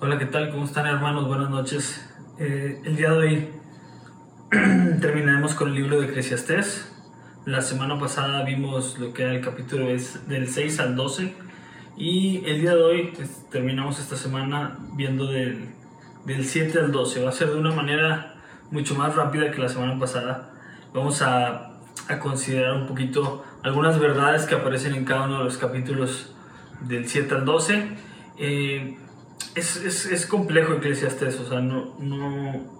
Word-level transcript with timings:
Hola, 0.00 0.16
¿qué 0.16 0.26
tal? 0.26 0.52
¿Cómo 0.52 0.64
están 0.64 0.86
hermanos? 0.86 1.26
Buenas 1.26 1.50
noches. 1.50 2.08
Eh, 2.38 2.80
el 2.84 2.94
día 2.94 3.10
de 3.10 3.16
hoy 3.16 3.48
terminaremos 5.00 5.54
con 5.54 5.70
el 5.70 5.74
libro 5.74 6.00
de 6.00 6.06
Eclesiastés. 6.06 6.96
La 7.46 7.62
semana 7.62 7.98
pasada 7.98 8.44
vimos 8.44 8.96
lo 9.00 9.12
que 9.12 9.24
era 9.24 9.34
el 9.34 9.40
capítulo 9.40 9.88
es 9.88 10.28
del 10.28 10.46
6 10.46 10.78
al 10.78 10.94
12 10.94 11.34
y 11.96 12.44
el 12.46 12.60
día 12.60 12.76
de 12.76 12.82
hoy 12.84 13.12
pues, 13.12 13.44
terminamos 13.50 13.98
esta 13.98 14.14
semana 14.14 14.78
viendo 14.92 15.26
del, 15.26 15.70
del 16.24 16.44
7 16.44 16.78
al 16.78 16.92
12. 16.92 17.24
Va 17.24 17.30
a 17.30 17.32
ser 17.32 17.48
de 17.48 17.58
una 17.58 17.72
manera 17.72 18.36
mucho 18.70 18.94
más 18.94 19.16
rápida 19.16 19.50
que 19.50 19.58
la 19.58 19.68
semana 19.68 19.98
pasada. 19.98 20.52
Vamos 20.94 21.22
a, 21.22 21.72
a 22.06 22.18
considerar 22.20 22.74
un 22.74 22.86
poquito 22.86 23.44
algunas 23.64 23.98
verdades 23.98 24.46
que 24.46 24.54
aparecen 24.54 24.94
en 24.94 25.04
cada 25.04 25.24
uno 25.24 25.38
de 25.38 25.44
los 25.44 25.58
capítulos 25.58 26.36
del 26.82 27.08
7 27.08 27.34
al 27.34 27.44
12. 27.44 27.96
Eh, 28.38 28.96
es, 29.54 29.76
es, 29.76 30.06
es, 30.06 30.26
complejo 30.26 30.74
Eclesiastes, 30.74 31.40
o 31.40 31.48
sea, 31.48 31.60
no, 31.60 31.94
no 31.98 32.78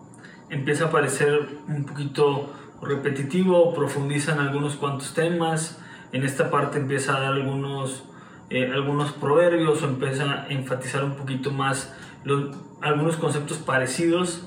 empieza 0.51 0.87
a 0.87 0.91
parecer 0.91 1.48
un 1.69 1.84
poquito 1.84 2.52
repetitivo, 2.83 3.74
profundiza 3.74 4.33
en 4.33 4.41
algunos 4.41 4.77
cuantos 4.77 5.15
temas, 5.15 5.80
en 6.12 6.24
esta 6.24 6.51
parte 6.51 6.79
empieza 6.79 7.16
a 7.16 7.20
dar 7.20 7.33
algunos, 7.33 8.05
eh, 8.51 8.70
algunos 8.73 9.12
proverbios 9.12 9.83
o 9.83 9.87
empieza 9.87 10.45
a 10.45 10.48
enfatizar 10.48 11.05
un 11.05 11.16
poquito 11.16 11.51
más 11.51 11.95
algunos 12.80 13.16
conceptos 13.16 13.59
parecidos, 13.59 14.46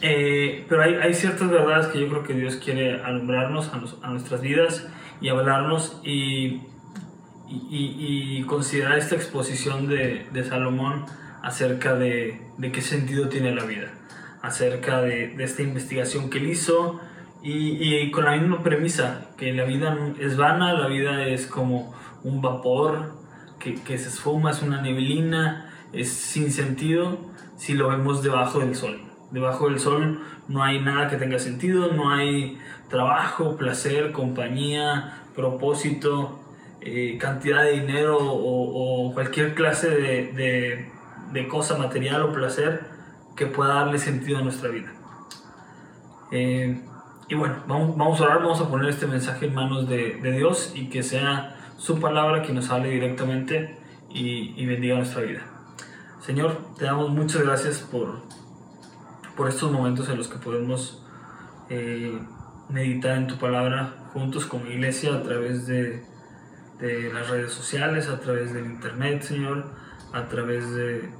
eh, 0.00 0.64
pero 0.68 0.82
hay, 0.82 0.94
hay, 0.94 1.14
ciertas 1.14 1.50
verdades 1.50 1.88
que 1.88 2.00
yo 2.00 2.08
creo 2.08 2.22
que 2.22 2.34
Dios 2.34 2.56
quiere 2.56 3.02
alumbrarnos 3.02 3.72
a, 3.72 3.78
nos, 3.78 3.96
a 4.02 4.10
nuestras 4.10 4.40
vidas 4.40 4.86
y 5.20 5.28
hablarnos 5.28 6.00
y 6.04 6.62
y, 7.48 8.38
y, 8.38 8.42
considerar 8.44 8.98
esta 8.98 9.14
exposición 9.14 9.88
de, 9.88 10.44
Salomón 10.48 11.06
acerca 11.42 11.94
de, 11.94 12.40
qué 12.72 12.82
sentido 12.82 13.28
tiene 13.28 13.54
la 13.54 13.64
vida, 13.64 13.92
acerca 14.42 15.00
de, 15.00 15.34
esta 15.42 15.62
investigación 15.62 16.30
que 16.30 16.38
él 16.38 16.50
hizo 16.50 17.00
y, 17.42 17.78
y, 17.82 18.10
con 18.10 18.24
la 18.24 18.36
misma 18.36 18.62
premisa, 18.62 19.30
que 19.36 19.52
la 19.52 19.64
vida 19.64 19.96
es 20.18 20.36
vana, 20.36 20.74
la 20.74 20.88
vida 20.88 21.26
es 21.26 21.46
como 21.46 21.94
un 22.22 22.42
vapor 22.42 23.14
que, 23.58 23.74
que 23.76 23.98
se 23.98 24.08
esfuma, 24.08 24.50
es 24.50 24.62
una 24.62 24.82
neblina, 24.82 25.72
es 25.92 26.10
sin 26.10 26.52
sentido 26.52 27.18
si 27.56 27.74
lo 27.74 27.88
vemos 27.88 28.22
debajo 28.22 28.60
del 28.60 28.74
sol. 28.74 29.00
Debajo 29.30 29.68
del 29.68 29.78
sol 29.78 30.20
no 30.48 30.62
hay 30.62 30.80
nada 30.80 31.08
que 31.08 31.16
tenga 31.16 31.38
sentido, 31.38 31.92
no 31.92 32.10
hay 32.10 32.58
trabajo, 32.88 33.56
placer, 33.56 34.12
compañía, 34.12 35.22
propósito, 35.34 36.40
eh, 36.88 37.18
cantidad 37.18 37.62
de 37.62 37.72
dinero 37.80 38.18
o, 38.20 39.12
cualquier 39.14 39.54
clase 39.54 39.88
de, 39.90 40.90
de, 41.32 41.48
cosa 41.48 41.76
material 41.76 42.22
o 42.22 42.32
placer 42.32 42.86
que 43.36 43.46
pueda 43.46 43.74
darle 43.74 43.98
sentido 43.98 44.38
a 44.38 44.42
nuestra 44.42 44.70
vida. 44.70 44.92
Eh, 46.30 46.82
y 47.28 47.34
bueno, 47.34 47.56
vamos, 47.66 47.96
vamos 47.96 48.20
a 48.20 48.24
orar, 48.24 48.38
vamos 48.38 48.60
a 48.60 48.68
poner 48.68 48.88
este 48.90 49.06
mensaje 49.06 49.46
en 49.46 49.54
manos 49.54 49.88
de, 49.88 50.18
Dios 50.22 50.72
y 50.74 50.88
que 50.88 51.02
sea 51.02 51.56
su 51.76 52.00
palabra 52.00 52.42
que 52.42 52.52
nos 52.52 52.70
hable 52.70 52.90
directamente 52.90 53.78
y, 54.10 54.54
y, 54.60 54.66
bendiga 54.66 54.96
nuestra 54.96 55.22
vida. 55.22 55.42
Señor, 56.20 56.58
te 56.78 56.84
damos 56.84 57.10
muchas 57.10 57.42
gracias 57.42 57.78
por, 57.78 58.22
por 59.36 59.48
estos 59.48 59.70
momentos 59.70 60.08
en 60.08 60.16
los 60.16 60.28
que 60.28 60.38
podemos 60.38 61.02
eh, 61.70 62.18
meditar 62.68 63.16
en 63.18 63.26
tu 63.26 63.36
palabra 63.36 63.94
juntos 64.12 64.46
como 64.46 64.66
iglesia 64.66 65.14
a 65.14 65.22
través 65.22 65.66
de 65.66 66.02
de 66.80 67.12
las 67.12 67.28
redes 67.28 67.52
sociales, 67.52 68.08
a 68.08 68.20
través 68.20 68.52
del 68.52 68.66
internet, 68.66 69.22
Señor, 69.22 69.72
a 70.12 70.28
través 70.28 70.70
de, 70.74 71.10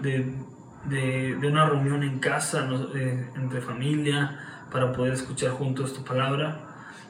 de, 0.00 0.34
de, 0.86 1.46
una 1.46 1.66
reunión 1.66 2.02
en 2.02 2.18
casa, 2.18 2.68
eh, 2.94 3.30
entre 3.36 3.60
familia, 3.60 4.38
para 4.72 4.92
poder 4.92 5.14
escuchar 5.14 5.52
juntos 5.52 5.94
tu 5.94 6.04
palabra. 6.04 6.68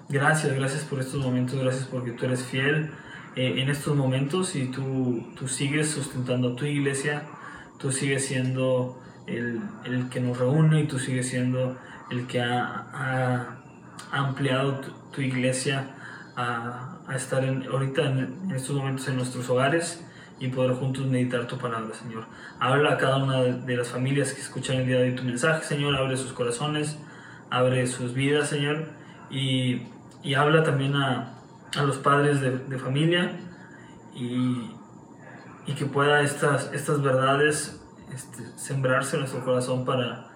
Gracias, 0.08 0.54
gracias 0.54 0.84
por 0.84 1.00
estos 1.00 1.24
momentos, 1.24 1.58
gracias 1.58 1.86
porque 1.86 2.12
tú 2.12 2.26
eres 2.26 2.42
fiel 2.44 2.90
eh, 3.36 3.54
en 3.62 3.70
estos 3.70 3.96
momentos 3.96 4.54
y 4.56 4.66
tú, 4.66 5.26
tú 5.36 5.48
sigues 5.48 5.90
sustentando 5.90 6.54
tu 6.54 6.66
iglesia, 6.66 7.22
tú 7.78 7.90
sigues 7.90 8.26
siendo 8.26 9.00
el, 9.26 9.62
el 9.84 10.08
que 10.10 10.20
nos 10.20 10.38
reúne 10.38 10.80
y 10.80 10.86
tú 10.86 10.98
sigues 10.98 11.28
siendo 11.28 11.78
el 12.10 12.26
que 12.26 12.42
ha, 12.42 12.86
ha 12.92 14.18
ampliado 14.18 14.80
tu 15.12 15.22
iglesia 15.22 15.94
a, 16.36 16.91
a 17.06 17.16
estar 17.16 17.44
ahorita 17.44 18.02
en, 18.02 18.18
en, 18.44 18.50
estos 18.52 18.76
momentos 18.76 19.08
en 19.08 19.16
nuestros 19.16 19.48
hogares 19.50 20.04
y 20.38 20.48
poder 20.48 20.72
juntos 20.74 21.06
meditar 21.06 21.46
tu 21.46 21.58
palabra, 21.58 21.94
Señor. 21.94 22.24
Habla 22.58 22.94
a 22.94 22.98
cada 22.98 23.18
una 23.18 23.42
de 23.42 23.76
las 23.76 23.88
familias 23.88 24.32
que 24.32 24.40
escuchan 24.40 24.76
el 24.76 24.86
día 24.86 24.96
de 24.96 25.10
hoy 25.10 25.14
tu 25.14 25.22
mensaje, 25.24 25.64
Señor. 25.64 25.94
Abre 25.96 26.16
sus 26.16 26.32
corazones, 26.32 26.98
abre 27.50 27.86
sus 27.86 28.14
vidas, 28.14 28.48
Señor. 28.48 28.86
Y, 29.30 29.82
y 30.22 30.34
habla 30.34 30.62
también 30.62 30.96
a, 30.96 31.38
a 31.76 31.82
los 31.82 31.98
padres 31.98 32.40
de, 32.40 32.58
de 32.58 32.78
familia 32.78 33.32
y, 34.14 34.70
y, 35.66 35.74
que 35.74 35.86
pueda 35.86 36.22
estas, 36.22 36.72
estas 36.72 37.02
verdades 37.02 37.80
este, 38.12 38.44
sembrarse 38.56 39.16
en 39.16 39.20
nuestro 39.20 39.44
corazón 39.44 39.84
para, 39.84 40.28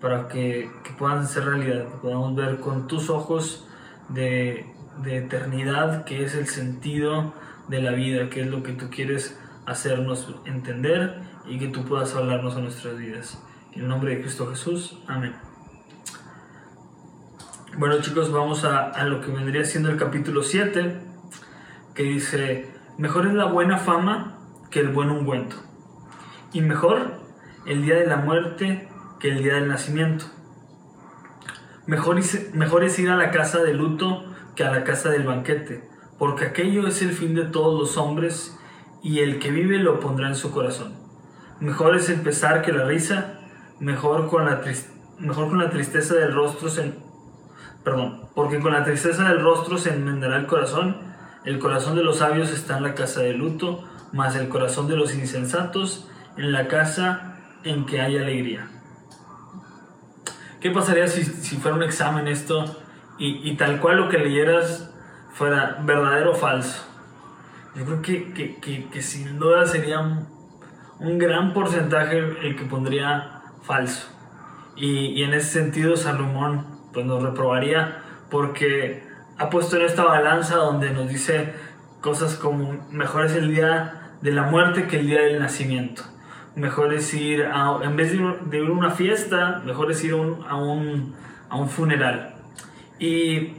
para 0.00 0.28
que, 0.28 0.70
que 0.84 0.92
puedan 0.92 1.26
ser 1.26 1.46
realidad, 1.46 1.88
que 1.88 1.98
podamos 2.02 2.34
ver 2.36 2.60
con 2.60 2.86
tus 2.86 3.10
ojos 3.10 3.66
de, 4.08 4.66
de 4.98 5.18
eternidad, 5.18 6.04
que 6.04 6.24
es 6.24 6.34
el 6.34 6.46
sentido 6.46 7.34
de 7.68 7.80
la 7.80 7.92
vida, 7.92 8.28
que 8.30 8.42
es 8.42 8.46
lo 8.48 8.62
que 8.62 8.72
tú 8.72 8.90
quieres 8.90 9.38
hacernos 9.66 10.34
entender 10.44 11.22
y 11.46 11.58
que 11.58 11.68
tú 11.68 11.84
puedas 11.84 12.14
hablarnos 12.14 12.56
a 12.56 12.60
nuestras 12.60 12.98
vidas. 12.98 13.42
En 13.72 13.82
el 13.82 13.88
nombre 13.88 14.14
de 14.14 14.20
Cristo 14.22 14.48
Jesús, 14.48 14.98
amén. 15.06 15.34
Bueno 17.78 18.00
chicos, 18.00 18.32
vamos 18.32 18.64
a, 18.64 18.90
a 18.90 19.04
lo 19.04 19.20
que 19.20 19.30
vendría 19.30 19.64
siendo 19.64 19.90
el 19.90 19.96
capítulo 19.96 20.42
7, 20.42 21.00
que 21.94 22.02
dice, 22.02 22.68
mejor 22.98 23.26
es 23.26 23.34
la 23.34 23.44
buena 23.44 23.78
fama 23.78 24.38
que 24.70 24.80
el 24.80 24.88
buen 24.88 25.10
ungüento, 25.10 25.56
y 26.52 26.60
mejor 26.60 27.20
el 27.66 27.82
día 27.82 27.96
de 27.96 28.06
la 28.06 28.16
muerte 28.16 28.88
que 29.20 29.28
el 29.28 29.42
día 29.42 29.54
del 29.54 29.68
nacimiento. 29.68 30.26
Mejor, 31.86 32.20
mejor 32.54 32.84
es 32.84 32.98
ir 32.98 33.10
a 33.10 33.16
la 33.16 33.30
casa 33.30 33.62
de 33.62 33.74
luto 33.74 34.29
que 34.54 34.64
a 34.64 34.70
la 34.70 34.84
casa 34.84 35.10
del 35.10 35.24
banquete, 35.24 35.88
porque 36.18 36.44
aquello 36.44 36.86
es 36.86 37.02
el 37.02 37.12
fin 37.12 37.34
de 37.34 37.44
todos 37.44 37.78
los 37.78 37.96
hombres, 37.96 38.56
y 39.02 39.20
el 39.20 39.38
que 39.38 39.50
vive 39.50 39.78
lo 39.78 40.00
pondrá 40.00 40.28
en 40.28 40.36
su 40.36 40.50
corazón. 40.50 40.94
Mejor 41.60 41.96
es 41.96 42.08
el 42.08 42.20
pesar 42.20 42.62
que 42.62 42.72
la 42.72 42.84
risa, 42.84 43.40
mejor 43.78 44.28
con 44.28 44.44
la, 44.44 44.62
mejor 45.18 45.48
con 45.48 45.58
la 45.58 45.70
tristeza 45.70 46.14
del 46.14 46.34
rostro 46.34 46.68
se... 46.68 46.94
Perdón, 47.84 48.28
porque 48.34 48.60
con 48.60 48.72
la 48.72 48.84
tristeza 48.84 49.24
del 49.28 49.40
rostro 49.40 49.78
se 49.78 49.90
enmendará 49.94 50.36
el 50.36 50.46
corazón, 50.46 50.96
el 51.44 51.58
corazón 51.58 51.96
de 51.96 52.02
los 52.02 52.18
sabios 52.18 52.50
está 52.50 52.76
en 52.76 52.82
la 52.82 52.94
casa 52.94 53.20
de 53.20 53.32
luto, 53.32 53.84
mas 54.12 54.36
el 54.36 54.48
corazón 54.48 54.86
de 54.88 54.96
los 54.96 55.14
insensatos 55.14 56.08
en 56.36 56.52
la 56.52 56.68
casa 56.68 57.38
en 57.64 57.86
que 57.86 58.00
hay 58.00 58.18
alegría. 58.18 58.68
¿Qué 60.60 60.70
pasaría 60.70 61.06
si, 61.08 61.24
si 61.24 61.56
fuera 61.56 61.76
un 61.76 61.82
examen 61.82 62.28
esto 62.28 62.64
y, 63.22 63.54
tal 63.56 63.80
cual 63.80 63.98
lo 63.98 64.08
que 64.08 64.16
leyeras 64.16 64.90
fuera 65.30 65.78
verdadero 65.82 66.32
o 66.32 66.34
falso. 66.34 66.86
Yo 67.76 67.84
creo 67.84 68.00
que, 68.00 68.32
que, 68.32 68.88
que, 68.88 69.02
sin 69.02 69.38
duda 69.38 69.66
sería 69.66 70.00
un, 70.00 71.18
gran 71.18 71.52
porcentaje 71.52 72.18
el 72.18 72.56
que 72.56 72.64
pondría 72.64 73.42
falso. 73.62 74.08
Y, 74.74 75.22
en 75.22 75.34
ese 75.34 75.60
sentido 75.60 75.96
Salomón 75.96 76.66
pues 76.94 77.04
nos 77.04 77.22
reprobaría 77.22 77.98
porque 78.30 79.04
ha 79.38 79.50
puesto 79.50 79.76
en 79.76 79.82
esta 79.82 80.04
balanza 80.04 80.56
donde 80.56 80.90
nos 80.90 81.08
dice 81.08 81.54
cosas 82.00 82.36
como 82.36 82.86
mejor 82.90 83.26
es 83.26 83.34
el 83.34 83.54
día 83.54 84.16
de 84.22 84.32
la 84.32 84.44
muerte 84.44 84.86
que 84.86 84.98
el 84.98 85.06
día 85.06 85.20
del 85.20 85.38
nacimiento. 85.38 86.02
Mejor 86.56 86.94
es 86.94 87.12
ir 87.12 87.44
a, 87.44 87.78
en 87.82 87.96
vez 87.96 88.10
de 88.10 88.16
ir, 88.56 88.66
a 88.66 88.72
una 88.72 88.90
fiesta, 88.90 89.62
mejor 89.64 89.90
es 89.90 90.02
ir 90.02 90.14
a 90.14 90.50
a 90.50 90.56
un, 90.56 91.14
a 91.50 91.56
un 91.56 91.68
funeral. 91.68 92.39
Y, 93.00 93.54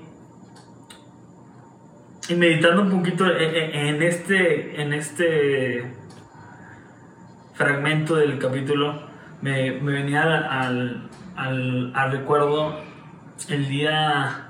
y, 2.30 2.36
meditando 2.36 2.84
un 2.84 2.92
poquito 2.92 3.26
en 3.26 4.04
este, 4.04 4.80
en 4.80 4.94
este 4.94 5.92
fragmento 7.56 8.18
del 8.18 8.38
capítulo, 8.38 9.02
me, 9.42 9.72
me 9.82 9.94
venía 9.94 10.22
al, 10.22 11.10
al, 11.36 11.92
al, 11.96 12.12
recuerdo 12.12 12.82
el 13.50 13.68
día 13.68 14.50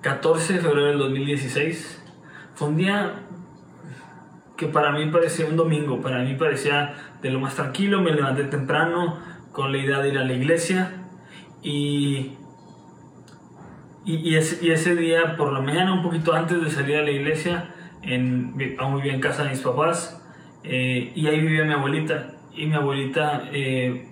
14 0.00 0.54
de 0.54 0.58
febrero 0.58 0.86
del 0.88 0.98
2016. 0.98 2.02
Fue 2.56 2.68
un 2.68 2.76
día 2.76 3.22
que 4.56 4.66
para 4.66 4.90
mí 4.90 5.06
parecía 5.12 5.46
un 5.46 5.54
domingo, 5.56 6.00
para 6.00 6.24
mí 6.24 6.34
parecía 6.34 6.96
de 7.22 7.30
lo 7.30 7.38
más 7.38 7.54
tranquilo, 7.54 8.02
me 8.02 8.10
levanté 8.10 8.42
temprano 8.42 9.16
con 9.52 9.70
la 9.70 9.78
idea 9.78 10.00
de 10.00 10.08
ir 10.08 10.18
a 10.18 10.24
la 10.24 10.32
iglesia 10.32 10.90
y 11.62 12.32
y, 14.04 14.16
y, 14.16 14.36
ese, 14.36 14.64
y, 14.64 14.70
ese, 14.70 14.94
día 14.94 15.36
por 15.36 15.52
la 15.52 15.60
mañana, 15.60 15.92
un 15.94 16.02
poquito 16.02 16.32
antes 16.34 16.62
de 16.62 16.70
salir 16.70 16.96
a 16.96 17.02
la 17.02 17.10
iglesia, 17.10 17.74
en, 18.02 18.54
aún 18.78 18.96
vivía 18.96 19.14
en 19.14 19.20
casa 19.20 19.44
de 19.44 19.50
mis 19.50 19.60
papás, 19.60 20.22
eh, 20.62 21.12
y 21.14 21.26
ahí 21.26 21.40
vivía 21.40 21.64
mi 21.64 21.72
abuelita. 21.72 22.32
y 22.54 22.66
mi 22.66 22.74
abuelita, 22.74 23.48
eh, 23.52 24.08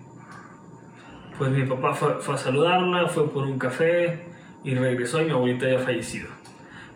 pues 1.38 1.50
mi 1.50 1.64
papá 1.64 1.94
fue, 1.94 2.20
fue, 2.20 2.34
a 2.34 2.38
saludarla, 2.38 3.08
fue 3.08 3.30
por 3.30 3.44
un 3.44 3.58
café 3.58 4.26
y 4.64 4.74
regresó 4.74 5.20
y 5.22 5.26
mi 5.26 5.30
abuelita 5.30 5.68
ya 5.68 5.78
fallecido. 5.78 6.28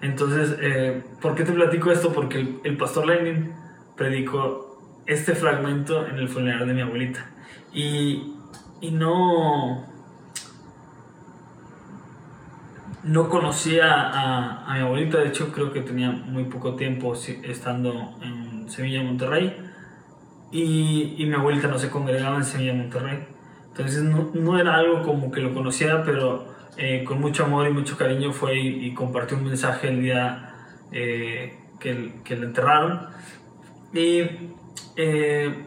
Entonces, 0.03 0.57
eh, 0.61 1.03
¿por 1.21 1.35
qué 1.35 1.45
te 1.45 1.53
platico 1.53 1.91
esto? 1.91 2.13
Porque 2.13 2.41
el, 2.41 2.61
el, 2.65 2.77
pastor 2.77 3.07
Lenin 3.07 3.53
predicó 3.97 5.03
este 5.07 5.35
fragmento 5.35 6.07
en 6.07 6.17
el 6.17 6.29
funeral 6.29 6.67
de 6.67 6.75
mi 6.75 6.83
abuelita. 6.83 7.31
Y, 7.73 8.35
y 8.81 8.91
no, 8.91 9.87
no 13.07 13.29
conocía 13.29 13.93
a, 13.93 14.67
a, 14.67 14.75
mi 14.75 14.81
abuelita, 14.81 15.19
de 15.19 15.29
hecho 15.29 15.53
creo 15.53 15.73
que 15.73 15.81
tenía 15.81 16.11
muy 16.11 16.45
poco 16.45 16.75
tiempo 16.75 17.15
estando 17.15 18.17
en 18.21 18.69
Sevilla, 18.69 19.03
Monterrey, 19.03 19.57
y, 20.51 21.15
y 21.17 21.27
mi 21.27 21.35
abuelita 21.35 21.69
no 21.69 21.79
se 21.79 21.89
congregaba 21.89 22.37
en 22.37 22.45
Sevilla, 22.45 22.75
Monterrey. 22.75 23.27
Entonces 23.69 24.03
no, 24.03 24.59
era 24.59 24.77
algo 24.77 25.03
como 25.03 25.31
que 25.31 25.41
lo 25.41 25.55
conocía, 25.55 26.03
pero 26.03 26.47
eh, 26.77 27.05
con 27.05 27.21
mucho 27.21 27.45
amor 27.45 27.69
y 27.69 27.73
mucho 27.73 27.97
cariño 27.97 28.33
fue 28.33 28.59
y, 28.59 28.93
compartió 28.95 29.37
un 29.37 29.45
mensaje 29.45 29.89
el 29.89 30.03
día 30.03 30.55
eh, 30.91 31.59
que, 31.79 31.93
le 31.95 32.47
enterraron. 32.47 33.09
Y 33.93 34.23
eh, 34.97 35.65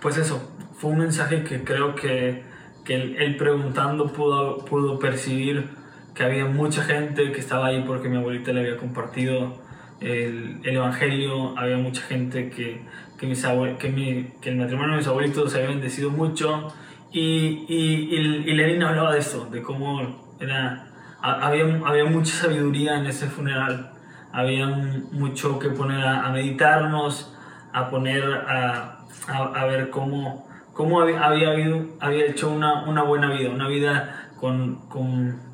pues 0.00 0.18
eso, 0.18 0.54
fue 0.74 0.90
un 0.90 0.98
mensaje 0.98 1.42
que 1.42 1.64
creo 1.64 1.94
que, 1.96 2.44
que 2.84 2.94
él, 2.94 3.16
él, 3.18 3.36
preguntando 3.36 4.12
pudo, 4.12 4.58
pudo 4.64 4.98
percibir 4.98 5.79
que 6.20 6.26
había 6.26 6.44
mucha 6.44 6.82
gente 6.82 7.32
que 7.32 7.40
estaba 7.40 7.68
ahí 7.68 7.82
porque 7.86 8.10
mi 8.10 8.18
abuelita 8.18 8.52
le 8.52 8.60
había 8.60 8.76
compartido 8.76 9.56
el, 10.00 10.60
el 10.62 10.76
Evangelio, 10.76 11.56
había 11.56 11.78
mucha 11.78 12.02
gente 12.02 12.50
que, 12.50 12.82
que, 13.18 13.26
mis 13.26 13.42
abue, 13.46 13.78
que, 13.78 13.88
mi, 13.88 14.24
que 14.42 14.50
el 14.50 14.56
matrimonio 14.56 14.90
de 14.90 14.96
mis 14.98 15.06
abuelitos 15.06 15.50
se 15.50 15.56
había 15.56 15.70
bendecido 15.70 16.10
mucho. 16.10 16.74
Y, 17.10 17.64
y, 17.68 18.08
y, 18.10 18.50
y 18.50 18.52
Lenin 18.54 18.82
hablaba 18.82 19.14
de 19.14 19.20
eso, 19.20 19.46
de 19.46 19.62
cómo 19.62 20.36
era, 20.38 20.88
había, 21.22 21.64
había 21.86 22.04
mucha 22.04 22.34
sabiduría 22.34 22.98
en 22.98 23.06
ese 23.06 23.26
funeral, 23.26 23.92
había 24.30 24.66
mucho 24.66 25.58
que 25.58 25.70
poner 25.70 26.02
a, 26.04 26.26
a 26.26 26.32
meditarnos, 26.32 27.34
a 27.72 27.88
poner 27.88 28.24
a, 28.46 29.06
a, 29.26 29.36
a 29.38 29.64
ver 29.64 29.88
cómo, 29.88 30.46
cómo 30.74 31.00
había, 31.00 31.24
había, 31.24 31.48
habido, 31.52 31.82
había 31.98 32.26
hecho 32.26 32.50
una, 32.50 32.82
una 32.84 33.04
buena 33.04 33.32
vida, 33.32 33.48
una 33.48 33.68
vida 33.68 34.28
con, 34.38 34.86
con, 34.90 35.49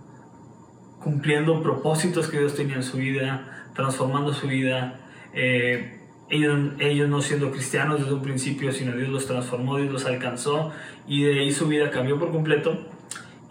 cumpliendo 1.07 1.63
propósitos 1.63 2.27
que 2.27 2.41
Dios 2.41 2.57
tenía 2.57 2.75
en 2.75 2.83
su 2.83 2.97
vida, 2.97 3.69
transformando 3.77 4.35
su 4.35 4.49
vida. 4.49 4.99
Eh, 5.33 6.01
ellos, 6.29 7.09
no 7.09 7.23
siendo 7.23 7.53
cristianos 7.53 8.01
desde 8.01 8.13
un 8.13 8.23
principio, 8.23 8.73
sino 8.73 8.91
Dios 8.91 9.11
los 9.11 9.25
transformó, 9.25 9.77
Dios 9.77 9.93
los 9.93 10.05
alcanzó 10.05 10.73
y 11.07 11.23
de 11.23 11.39
ahí 11.39 11.53
su 11.53 11.69
vida 11.69 11.93
cambió 11.93 12.19
por 12.19 12.33
completo. 12.33 12.89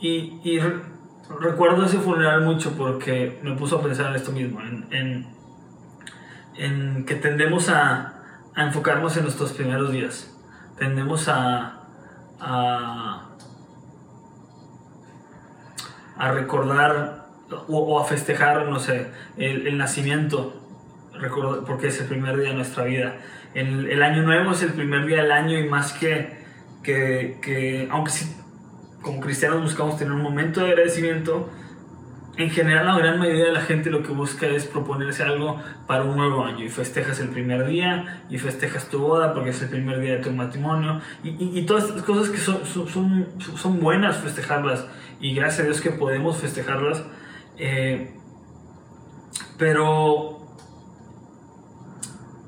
Y, 0.02 0.42
y 0.44 0.60
re, 0.60 0.82
recuerdo 1.40 1.86
ese 1.86 1.98
funeral 2.00 2.42
mucho 2.42 2.74
porque 2.76 3.40
me 3.42 3.56
puso 3.56 3.78
a 3.78 3.82
pensar 3.82 4.08
en 4.08 4.16
esto 4.18 4.34
mismo, 4.34 4.60
en, 4.92 5.26
que 7.06 7.16
tendemos 7.16 7.70
a, 7.70 8.22
enfocarnos 8.58 9.16
en 9.16 9.24
nuestros 9.24 9.54
primeros 9.54 9.94
días, 9.94 10.38
tendemos 10.78 11.30
a 11.30 11.80
recordar 16.18 17.25
o, 17.52 17.78
o, 17.78 18.00
a 18.00 18.06
festejar, 18.06 18.66
no 18.68 18.80
sé, 18.80 19.08
el, 19.38 19.68
el 19.68 19.78
nacimiento 19.78 20.62
porque 21.66 21.88
es 21.88 22.02
el 22.02 22.08
primer 22.08 22.38
día 22.38 22.50
de 22.50 22.56
nuestra 22.56 22.84
vida. 22.84 23.18
El, 23.54 23.90
el, 23.90 24.04
año 24.04 24.24
nuevo 24.24 24.52
es 24.52 24.62
el 24.64 24.74
primer 24.74 25.06
día 25.06 25.22
del 25.22 25.32
año 25.32 25.58
y 25.58 25.68
más 25.68 25.94
que, 25.94 26.38
que, 26.84 27.38
que 27.42 27.88
aunque 27.90 28.12
sí, 28.12 28.36
como 29.02 29.22
cristianos 29.22 29.62
buscamos 29.62 29.98
tener 29.98 30.14
un 30.14 30.22
momento 30.22 30.62
de 30.62 30.68
agradecimiento, 30.68 31.50
en 32.38 32.50
general 32.50 32.86
la 32.86 32.98
gran 32.98 33.20
mayoría 33.20 33.46
de 33.46 33.54
la 33.54 33.62
gente 33.62 33.90
lo 33.90 34.04
que 34.04 34.12
busca 34.12 34.46
es 34.48 34.66
proponerse 34.66 35.24
algo 35.24 35.62
para 35.88 36.04
un 36.04 36.18
nuevo 36.18 36.44
año 36.44 36.66
y 36.66 36.70
festejas 36.70 37.20
el 37.20 37.30
primer 37.30 37.66
día 37.66 38.24
y 38.30 38.38
festejas 38.38 38.90
tu 38.90 39.00
boda 39.00 39.34
porque 39.34 39.52
es 39.52 39.62
el 39.62 39.70
primer 39.70 40.02
día 40.02 40.18
de 40.18 40.24
tu 40.24 40.32
matrimonio 40.32 41.00
y, 41.24 41.30
y, 41.30 41.60
y 41.60 41.66
todas 41.66 41.86
estas 41.86 42.04
cosas 42.04 42.30
que 42.30 42.38
son, 42.38 42.66
son, 42.66 43.28
son, 43.40 43.80
buenas 43.80 44.18
festejarlas 44.18 44.86
y 45.22 45.34
gracias 45.34 45.62
a 45.62 45.64
Dios 45.64 45.80
que 45.80 45.92
podemos 45.92 46.38
festejarlas 46.38 47.04
eh, 47.58 48.14
pero 49.58 50.36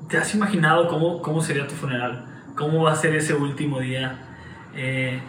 ¿Te 0.08 0.16
has 0.16 0.34
imaginado 0.34 0.88
cómo, 0.88 1.20
cómo 1.20 1.42
sería 1.42 1.66
tu 1.66 1.74
funeral? 1.74 2.24
¿Cómo 2.56 2.84
va 2.84 2.92
a 2.92 2.96
ser 2.96 3.14
ese 3.14 3.34
último 3.34 3.78
día? 3.80 4.18
Eh, 4.74 5.20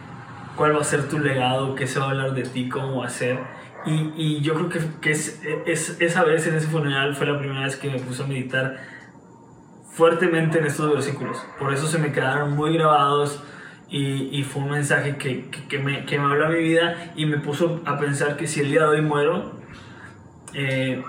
¿Cuál 0.55 0.73
va 0.73 0.79
a 0.79 0.85
ser 0.85 1.09
tu 1.09 1.19
legado? 1.19 1.75
¿Qué 1.75 1.85
se 1.85 1.99
va 1.99 2.05
a 2.05 2.09
hablar 2.11 2.33
de 2.33 2.43
ti? 2.43 2.69
¿Cómo 2.69 2.99
va 2.99 3.07
a 3.07 3.09
ser? 3.09 3.39
Y, 3.85 4.13
y 4.15 4.41
yo 4.41 4.53
creo 4.53 4.69
que, 4.69 4.79
que 5.01 5.11
es, 5.11 5.41
es, 5.65 5.99
esa 5.99 6.23
vez 6.23 6.47
en 6.47 6.55
ese 6.55 6.67
funeral 6.67 7.13
fue 7.13 7.27
la 7.27 7.37
primera 7.37 7.65
vez 7.65 7.75
que 7.75 7.89
me 7.89 7.99
puse 7.99 8.23
a 8.23 8.25
meditar 8.25 8.77
fuertemente 9.91 10.59
en 10.59 10.65
estos 10.65 10.93
versículos. 10.93 11.45
Por 11.59 11.73
eso 11.73 11.85
se 11.85 11.97
me 11.97 12.13
quedaron 12.13 12.55
muy 12.55 12.73
grabados 12.73 13.43
y, 13.89 14.29
y 14.31 14.43
fue 14.43 14.63
un 14.63 14.71
mensaje 14.71 15.17
que, 15.17 15.49
que, 15.49 15.67
que, 15.67 15.79
me, 15.79 16.05
que 16.05 16.17
me 16.17 16.23
habló 16.23 16.45
a 16.45 16.49
mi 16.49 16.59
vida 16.59 17.11
y 17.17 17.25
me 17.25 17.37
puso 17.39 17.81
a 17.85 17.97
pensar 17.97 18.37
que 18.37 18.47
si 18.47 18.61
el 18.61 18.71
día 18.71 18.83
de 18.83 18.87
hoy 18.87 19.01
muero, 19.01 19.58
eh, 20.53 21.01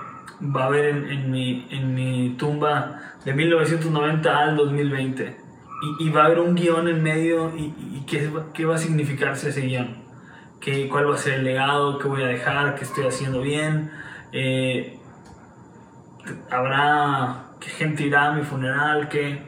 va 0.55 0.63
a 0.63 0.65
haber 0.67 0.85
en, 0.85 1.09
en, 1.09 1.31
mi, 1.31 1.67
en 1.69 1.93
mi 1.93 2.35
tumba 2.37 2.99
de 3.25 3.33
1990 3.33 4.37
al 4.37 4.55
2020. 4.55 5.37
Y, 5.99 6.09
va 6.11 6.23
a 6.23 6.25
haber 6.25 6.39
un 6.39 6.53
guion 6.53 6.87
en 6.87 7.01
medio 7.01 7.55
y, 7.57 7.73
y 7.79 8.03
qué, 8.07 8.31
qué, 8.53 8.65
va 8.65 8.75
a 8.75 8.77
significarse 8.77 9.49
ese 9.49 9.61
guion. 9.61 10.03
¿Qué, 10.59 10.87
¿Cuál 10.87 11.09
va 11.09 11.15
a 11.15 11.17
ser 11.17 11.39
el 11.39 11.43
legado? 11.43 11.97
¿Qué 11.97 12.07
voy 12.07 12.21
a 12.21 12.27
dejar? 12.27 12.75
¿Qué 12.75 12.83
estoy 12.83 13.07
haciendo 13.07 13.41
bien? 13.41 13.91
Eh, 14.31 14.99
¿Habrá... 16.51 17.47
¿Qué 17.59 17.69
gente 17.69 18.03
irá 18.03 18.27
a 18.27 18.33
mi 18.33 18.43
funeral? 18.43 19.09
¿Qué, 19.09 19.43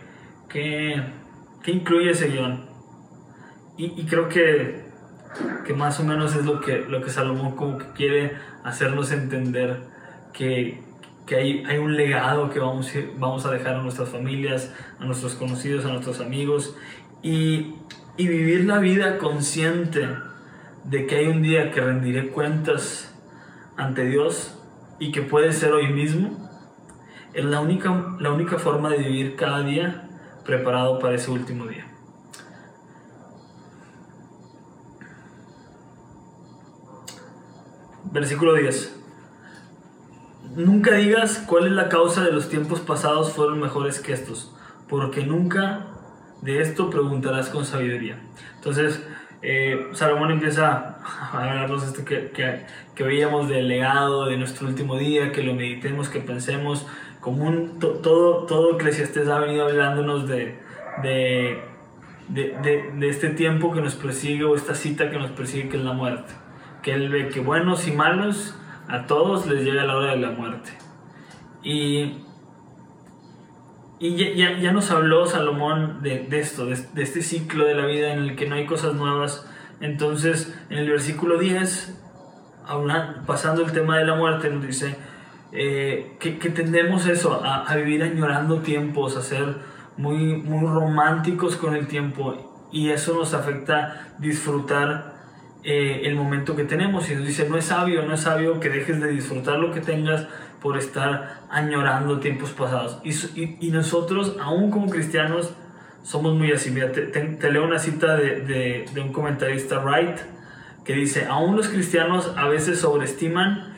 qué, 0.49 1.03
qué 1.63 1.71
incluye 1.71 2.11
ese 2.11 2.29
guion? 2.29 2.65
Y, 3.77 4.01
y 4.01 4.05
creo 4.05 4.29
que, 4.29 4.85
que, 5.65 5.73
más 5.73 5.99
o 5.99 6.03
menos 6.03 6.35
es 6.35 6.45
lo 6.45 6.61
que, 6.61 6.85
lo 6.87 7.01
que 7.01 7.09
Salomón 7.09 7.55
como 7.55 7.79
que 7.79 7.87
quiere 7.95 8.33
hacernos 8.63 9.11
entender 9.11 9.81
que, 10.33 10.81
que 11.25 11.35
hay, 11.35 11.63
hay, 11.65 11.77
un 11.77 11.95
legado 11.95 12.49
que 12.49 12.59
vamos, 12.59 12.91
vamos 13.17 13.45
a 13.45 13.51
dejar 13.51 13.75
a 13.75 13.81
nuestras 13.81 14.09
familias, 14.09 14.73
a 14.99 15.05
nuestros 15.05 15.35
conocidos, 15.35 15.85
a 15.85 15.89
nuestros 15.89 16.19
amigos 16.19 16.75
y, 17.21 17.75
y 18.17 18.27
vivir 18.27 18.65
la 18.65 18.79
vida 18.79 19.17
consciente 19.17 20.07
de 20.83 21.07
que 21.07 21.15
hay 21.15 21.27
un 21.27 21.41
día 21.41 21.71
que 21.71 21.81
rendiré 21.81 22.29
cuentas 22.29 23.13
ante 23.77 24.05
Dios 24.05 24.59
y 24.99 25.11
que 25.11 25.21
puede 25.21 25.53
ser 25.53 25.73
hoy 25.73 25.87
mismo, 25.87 26.49
es 27.33 27.45
la 27.45 27.61
única, 27.61 28.15
la 28.19 28.31
única 28.31 28.59
forma 28.59 28.89
de 28.89 28.97
vivir 28.97 29.35
cada 29.35 29.63
día 29.63 30.09
preparado 30.45 30.99
para 30.99 31.15
ese 31.15 31.31
último 31.31 31.65
día. 31.65 31.92
Versículo 38.13 38.53
10. 38.53 38.95
Nunca 40.55 40.93
digas 40.93 41.43
cuál 41.47 41.65
es 41.65 41.71
la 41.71 41.89
causa 41.89 42.23
de 42.23 42.31
los 42.31 42.47
tiempos 42.47 42.79
pasados 42.79 43.33
fueron 43.33 43.59
mejores 43.59 43.99
que 43.99 44.13
estos, 44.13 44.55
porque 44.87 45.25
nunca 45.25 45.87
de 46.43 46.61
esto 46.61 46.91
preguntarás 46.91 47.49
con 47.49 47.65
sabiduría. 47.65 48.21
Entonces, 48.57 49.03
eh, 49.41 49.87
Salomón 49.93 50.29
empieza 50.29 50.99
a 51.03 51.41
hablarnos 51.41 51.83
esto 51.87 52.05
que, 52.05 52.29
que, 52.29 52.67
que, 52.93 53.03
veíamos 53.03 53.49
del 53.49 53.67
legado 53.67 54.27
de 54.27 54.37
nuestro 54.37 54.67
último 54.67 54.95
día, 54.95 55.31
que 55.31 55.41
lo 55.41 55.55
meditemos, 55.55 56.07
que 56.07 56.19
pensemos, 56.19 56.85
como 57.19 57.45
un, 57.45 57.79
to, 57.79 57.93
todo, 57.93 58.45
todo 58.45 58.75
Eclesiastes 58.75 59.27
ha 59.27 59.39
venido 59.39 59.65
hablándonos 59.65 60.27
de, 60.27 60.59
de, 61.01 61.63
de, 62.27 62.55
de, 62.61 62.91
de 62.95 63.09
este 63.09 63.29
tiempo 63.29 63.73
que 63.73 63.81
nos 63.81 63.95
persigue 63.95 64.43
o 64.43 64.55
esta 64.55 64.75
cita 64.75 65.09
que 65.09 65.17
nos 65.17 65.31
persigue, 65.31 65.69
que 65.69 65.77
es 65.77 65.83
la 65.83 65.93
muerte. 65.93 66.42
Que 66.83 66.93
él 66.93 67.09
ve 67.09 67.29
que 67.29 67.39
buenos 67.39 67.87
y 67.87 67.91
malos 67.93 68.55
a 68.87 69.07
todos 69.07 69.47
les 69.47 69.63
llega 69.63 69.83
la 69.85 69.97
hora 69.97 70.11
de 70.11 70.17
la 70.17 70.31
muerte. 70.31 70.71
Y, 71.63 72.17
y 73.99 74.35
ya, 74.35 74.57
ya, 74.59 74.71
nos 74.71 74.91
habló 74.91 75.25
Salomón 75.25 76.03
de, 76.03 76.27
de 76.27 76.39
esto, 76.39 76.65
de, 76.65 76.73
este 76.73 77.21
ciclo 77.21 77.65
de 77.65 77.73
la 77.73 77.85
vida 77.85 78.13
en 78.13 78.19
el 78.19 78.35
que 78.35 78.47
no 78.47 78.55
hay 78.55 78.65
cosas 78.65 78.95
nuevas. 78.95 79.49
Entonces, 79.79 80.53
en 80.69 80.79
el 80.79 80.89
versículo 80.89 81.37
10, 81.37 81.99
hablando, 82.67 83.25
pasando 83.25 83.63
el 83.63 83.71
tema 83.71 83.97
de 83.97 84.05
la 84.05 84.15
muerte, 84.15 84.49
nos 84.49 84.65
dice 84.65 84.97
eh, 85.53 86.17
que, 86.19 86.37
que, 86.37 86.49
tendemos 86.49 87.07
eso, 87.07 87.43
a, 87.43 87.63
a, 87.63 87.75
vivir 87.77 88.03
añorando 88.03 88.59
tiempos, 88.59 89.15
a 89.15 89.21
ser 89.21 89.55
muy, 89.95 90.35
muy 90.35 90.67
románticos 90.67 91.55
con 91.55 91.75
el 91.75 91.87
tiempo. 91.87 92.67
Y 92.71 92.89
eso 92.89 93.13
nos 93.13 93.33
afecta 93.33 94.15
disfrutar 94.19 95.12
eh, 95.63 96.01
el 96.03 96.15
momento 96.15 96.55
que 96.55 96.65
tenemos. 96.65 97.09
Y 97.09 97.15
nos 97.15 97.25
dice, 97.25 97.47
no 97.47 97.57
es 97.57 97.65
sabio, 97.65 98.03
no 98.03 98.13
es 98.13 98.21
sabio 98.21 98.59
que 98.59 98.69
dejes 98.69 98.99
de 98.99 99.07
disfrutar 99.07 99.59
lo 99.59 99.71
que 99.71 99.81
tengas 99.81 100.27
por 100.61 100.77
estar 100.77 101.41
añorando 101.49 102.19
tiempos 102.19 102.51
pasados. 102.51 102.99
Y, 103.03 103.57
y, 103.65 103.71
nosotros, 103.71 104.37
aún 104.41 104.71
como 104.71 104.89
cristianos, 104.89 105.53
somos 106.03 106.35
muy 106.35 106.51
así. 106.51 106.71
Mira, 106.71 106.91
te, 106.91 107.51
leo 107.51 107.65
una 107.65 107.79
cita 107.79 108.15
de, 108.15 108.85
de, 108.93 109.01
un 109.01 109.11
comentarista, 109.11 109.79
Wright, 109.79 110.17
que 110.85 110.93
dice, 110.93 111.25
aún 111.29 111.55
los 111.55 111.67
cristianos 111.67 112.33
a 112.37 112.47
veces 112.47 112.79
sobreestiman 112.79 113.73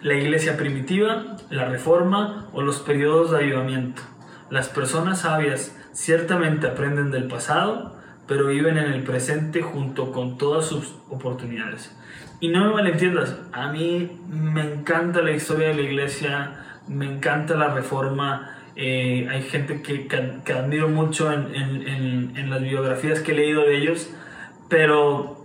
la 0.00 0.14
iglesia 0.14 0.56
primitiva, 0.56 1.36
la 1.50 1.64
reforma 1.64 2.48
o 2.52 2.62
los 2.62 2.80
periodos 2.80 3.32
de 3.32 3.38
ayudamiento. 3.38 4.02
Las 4.50 4.68
personas 4.68 5.20
sabias 5.20 5.76
ciertamente 5.92 6.68
aprenden 6.68 7.10
del 7.10 7.26
pasado, 7.26 7.97
pero 8.28 8.46
viven 8.46 8.76
en 8.76 8.92
el 8.92 9.02
presente 9.02 9.62
junto 9.62 10.12
con 10.12 10.38
todas 10.38 10.66
sus 10.66 10.94
oportunidades. 11.08 11.96
Y 12.40 12.48
no 12.48 12.66
me 12.66 12.74
malentiendas, 12.74 13.36
a 13.52 13.72
mí 13.72 14.20
me 14.28 14.60
encanta 14.60 15.22
la 15.22 15.32
historia 15.32 15.68
de 15.68 15.74
la 15.74 15.80
iglesia, 15.80 16.64
me 16.86 17.06
encanta 17.06 17.56
la 17.56 17.74
reforma, 17.74 18.54
eh, 18.76 19.26
hay 19.28 19.42
gente 19.42 19.82
que, 19.82 20.06
que, 20.06 20.52
admiro 20.52 20.88
mucho 20.88 21.32
en, 21.32 21.52
en, 21.52 22.36
en, 22.36 22.50
las 22.50 22.62
biografías 22.62 23.20
que 23.20 23.32
he 23.32 23.34
leído 23.34 23.62
de 23.62 23.76
ellos, 23.78 24.10
pero, 24.68 25.44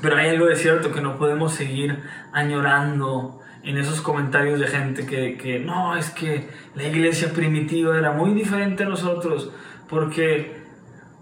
pero 0.00 0.16
hay 0.16 0.28
algo 0.28 0.46
de 0.46 0.54
cierto 0.54 0.92
que 0.92 1.00
no 1.00 1.18
podemos 1.18 1.54
seguir 1.54 1.98
añorando 2.32 3.40
en 3.64 3.78
esos 3.78 4.00
comentarios 4.00 4.60
de 4.60 4.68
gente 4.68 5.06
que, 5.06 5.36
que 5.36 5.58
no, 5.58 5.96
es 5.96 6.10
que 6.10 6.48
la 6.76 6.84
iglesia 6.84 7.32
primitiva 7.32 7.98
era 7.98 8.12
muy 8.12 8.32
diferente 8.32 8.84
a 8.84 8.88
nosotros, 8.88 9.50
porque 9.88 10.55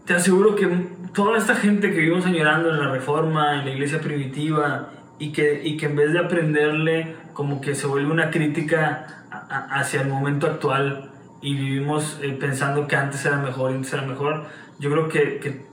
te 0.05 0.15
aseguro 0.15 0.55
que 0.55 0.69
toda 1.15 1.39
esta 1.39 1.55
gente 1.55 1.91
que 1.91 2.01
vivimos 2.01 2.27
añorando 2.27 2.71
en 2.71 2.79
la 2.79 2.91
reforma, 2.91 3.59
en 3.59 3.65
la 3.65 3.71
iglesia 3.71 4.01
primitiva, 4.01 4.91
y 5.19 5.33
que, 5.33 5.63
y 5.65 5.77
que 5.77 5.87
en 5.87 5.97
vez 5.97 6.13
de 6.13 6.19
aprenderle, 6.19 7.17
como 7.33 7.61
que 7.61 7.75
se 7.75 7.87
vuelve 7.87 8.11
una 8.11 8.31
crítica 8.31 9.25
hacia 9.49 10.03
el 10.03 10.09
momento 10.09 10.47
actual 10.47 11.11
y 11.41 11.55
vivimos 11.55 12.19
eh, 12.23 12.37
pensando 12.39 12.87
que 12.87 12.97
antes 12.97 13.25
era 13.25 13.39
mejor 13.39 13.73
antes 13.73 13.93
era 13.93 14.03
mejor, 14.03 14.47
yo 14.79 14.91
creo 14.91 15.09
que, 15.09 15.39
que, 15.39 15.67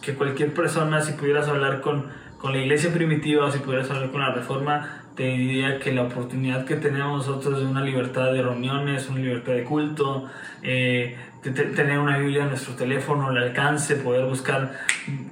que 0.00 0.14
cualquier 0.14 0.54
persona, 0.54 1.02
si 1.02 1.12
pudieras 1.12 1.48
hablar 1.48 1.80
con, 1.80 2.06
con 2.38 2.52
la 2.52 2.58
iglesia 2.58 2.92
primitiva 2.92 3.46
o 3.46 3.50
si 3.50 3.58
pudieras 3.58 3.90
hablar 3.90 4.10
con 4.10 4.20
la 4.20 4.32
reforma, 4.32 5.02
te 5.14 5.24
diría 5.24 5.78
que 5.78 5.92
la 5.92 6.02
oportunidad 6.02 6.66
que 6.66 6.76
tenemos 6.76 7.26
nosotros 7.26 7.60
de 7.60 7.66
una 7.66 7.80
libertad 7.80 8.32
de 8.32 8.42
reuniones, 8.42 9.08
una 9.08 9.20
libertad 9.20 9.52
de 9.52 9.64
culto, 9.64 10.26
eh, 10.62 11.16
tener 11.50 11.98
una 11.98 12.18
Biblia 12.18 12.42
en 12.42 12.48
nuestro 12.48 12.74
teléfono 12.74 13.28
al 13.28 13.38
alcance, 13.38 13.96
poder 13.96 14.24
buscar 14.26 14.72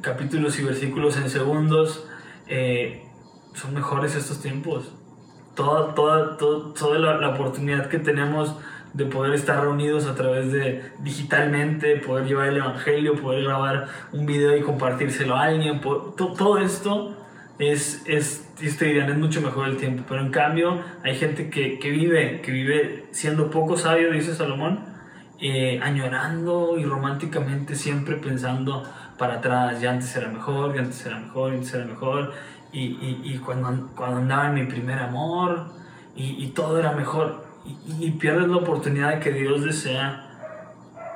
capítulos 0.00 0.58
y 0.58 0.64
versículos 0.64 1.16
en 1.16 1.30
segundos, 1.30 2.06
eh, 2.46 3.04
son 3.54 3.74
mejores 3.74 4.14
estos 4.14 4.40
tiempos. 4.40 4.92
Toda, 5.54 5.94
toda, 5.94 6.36
toda, 6.36 6.98
la, 6.98 7.28
oportunidad 7.28 7.88
que 7.88 7.98
tenemos 7.98 8.56
de 8.92 9.06
poder 9.06 9.34
estar 9.34 9.60
reunidos 9.60 10.06
a 10.06 10.14
través 10.14 10.50
de 10.52 10.82
digitalmente, 11.00 11.96
poder 11.96 12.26
llevar 12.26 12.48
el 12.48 12.56
Evangelio, 12.56 13.14
poder 13.14 13.44
grabar 13.44 13.88
un 14.12 14.26
video 14.26 14.56
y 14.56 14.62
compartírselo 14.62 15.36
a 15.36 15.44
alguien, 15.44 15.80
todo 15.80 16.58
esto 16.58 17.16
es, 17.58 18.02
es, 18.06 18.48
te 18.56 18.98
es 18.98 19.16
mucho 19.16 19.40
mejor 19.40 19.68
el 19.68 19.76
tiempo. 19.76 20.04
Pero 20.08 20.20
en 20.20 20.30
cambio 20.30 20.80
hay 21.02 21.14
gente 21.14 21.50
que, 21.50 21.78
que 21.78 21.90
vive, 21.90 22.40
que 22.40 22.50
vive 22.50 23.06
siendo 23.12 23.50
poco 23.50 23.76
sabio, 23.76 24.10
dice 24.10 24.34
Salomón, 24.34 24.93
eh, 25.40 25.80
añorando 25.82 26.78
y 26.78 26.84
románticamente 26.84 27.74
siempre 27.74 28.16
pensando 28.16 28.82
para 29.18 29.34
atrás, 29.34 29.80
ya 29.80 29.90
antes 29.90 30.14
era 30.16 30.28
mejor, 30.28 30.74
ya 30.74 30.80
antes 30.80 31.04
era 31.06 31.18
mejor, 31.18 31.52
ya 31.52 31.58
antes 31.58 31.74
era 31.74 31.84
mejor, 31.84 32.32
y, 32.72 32.80
y, 32.80 33.20
y 33.24 33.38
cuando, 33.38 33.88
cuando 33.94 34.18
andaba 34.18 34.48
en 34.48 34.54
mi 34.54 34.64
primer 34.64 34.98
amor, 34.98 35.66
y, 36.16 36.44
y 36.44 36.48
todo 36.48 36.78
era 36.78 36.92
mejor, 36.92 37.44
y, 38.00 38.10
pierdes 38.12 38.48
la 38.48 38.56
oportunidad 38.56 39.20
que 39.20 39.32
Dios 39.32 39.64
desea 39.64 40.30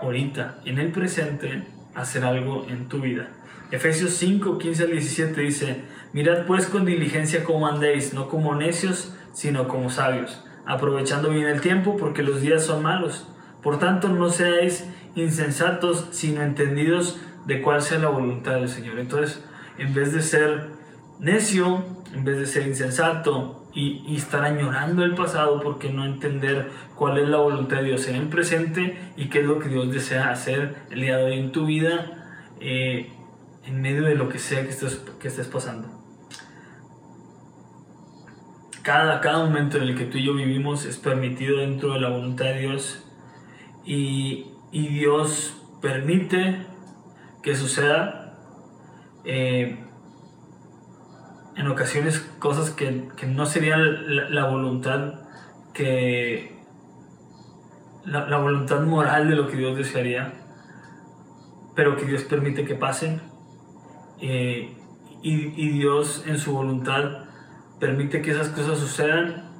ahorita, 0.00 0.60
en 0.64 0.78
el 0.78 0.92
presente, 0.92 1.66
hacer 1.94 2.24
algo 2.24 2.66
en 2.68 2.88
tu 2.88 3.00
vida. 3.00 3.28
Efesios 3.70 4.12
5, 4.14 4.58
15 4.58 4.84
al 4.84 4.90
17 4.92 5.40
dice, 5.40 5.82
mirad 6.12 6.46
pues 6.46 6.66
con 6.66 6.86
diligencia 6.86 7.44
cómo 7.44 7.66
andéis, 7.66 8.14
no 8.14 8.28
como 8.28 8.54
necios, 8.54 9.14
sino 9.32 9.68
como 9.68 9.90
sabios, 9.90 10.42
aprovechando 10.64 11.28
bien 11.30 11.46
el 11.46 11.60
tiempo 11.60 11.96
porque 11.98 12.22
los 12.22 12.40
días 12.40 12.64
son 12.64 12.82
malos. 12.82 13.26
Por 13.68 13.78
tanto, 13.78 14.08
no 14.08 14.30
seáis 14.30 14.88
insensatos, 15.14 16.08
sino 16.12 16.40
entendidos 16.40 17.20
de 17.44 17.60
cuál 17.60 17.82
sea 17.82 17.98
la 17.98 18.08
voluntad 18.08 18.54
del 18.54 18.70
Señor. 18.70 18.98
Entonces, 18.98 19.44
en 19.76 19.92
vez 19.92 20.14
de 20.14 20.22
ser 20.22 20.70
necio, 21.18 21.84
en 22.14 22.24
vez 22.24 22.38
de 22.38 22.46
ser 22.46 22.66
insensato 22.66 23.68
y, 23.74 24.16
estar 24.16 24.42
añorando 24.42 25.04
el 25.04 25.14
pasado 25.14 25.60
porque 25.60 25.92
no 25.92 26.06
entender 26.06 26.70
cuál 26.94 27.18
es 27.18 27.28
la 27.28 27.36
voluntad 27.36 27.76
de 27.76 27.82
Dios 27.82 28.08
en 28.08 28.14
el 28.16 28.28
presente 28.28 28.98
y 29.18 29.28
qué 29.28 29.40
es 29.40 29.44
lo 29.44 29.58
que 29.58 29.68
Dios 29.68 29.92
desea 29.92 30.30
hacer 30.30 30.76
el 30.88 31.02
día 31.02 31.18
de 31.18 31.24
hoy 31.24 31.38
en 31.38 31.52
tu 31.52 31.66
vida, 31.66 32.46
eh, 32.60 33.12
en 33.66 33.82
medio 33.82 34.04
de 34.04 34.14
lo 34.14 34.30
que 34.30 34.38
sea 34.38 34.62
que 34.62 34.70
estés, 34.70 35.04
que 35.20 35.28
estés 35.28 35.46
pasando. 35.46 35.88
Cada, 38.80 39.20
cada 39.20 39.44
momento 39.44 39.76
en 39.76 39.82
el 39.82 39.94
que 39.94 40.06
tú 40.06 40.16
y 40.16 40.24
yo 40.24 40.32
vivimos 40.32 40.86
es 40.86 40.96
permitido 40.96 41.58
dentro 41.58 41.92
de 41.92 42.00
la 42.00 42.08
voluntad 42.08 42.46
de 42.46 42.60
Dios 42.60 43.04
y, 43.88 44.54
Dios 44.70 45.56
permite 45.80 46.66
que 47.42 47.56
suceda 47.56 48.38
eh, 49.24 49.82
en 51.56 51.66
ocasiones 51.68 52.18
cosas 52.38 52.70
que, 52.70 53.08
no 53.26 53.46
serían 53.46 54.34
la, 54.34 54.44
voluntad 54.44 55.14
que 55.72 56.54
la, 58.04 58.36
voluntad 58.36 58.82
moral 58.82 59.30
de 59.30 59.36
lo 59.36 59.48
que 59.48 59.56
Dios 59.56 59.76
desearía 59.76 60.34
pero 61.74 61.96
que 61.96 62.04
Dios 62.04 62.24
permite 62.24 62.66
que 62.66 62.74
pasen 62.74 63.22
eh, 64.20 64.76
y, 65.22 65.32
y 65.32 65.68
Dios 65.70 66.24
en 66.26 66.36
su 66.36 66.52
voluntad 66.52 67.24
permite 67.80 68.20
que 68.20 68.32
esas 68.32 68.48
cosas 68.50 68.78
sucedan 68.78 69.50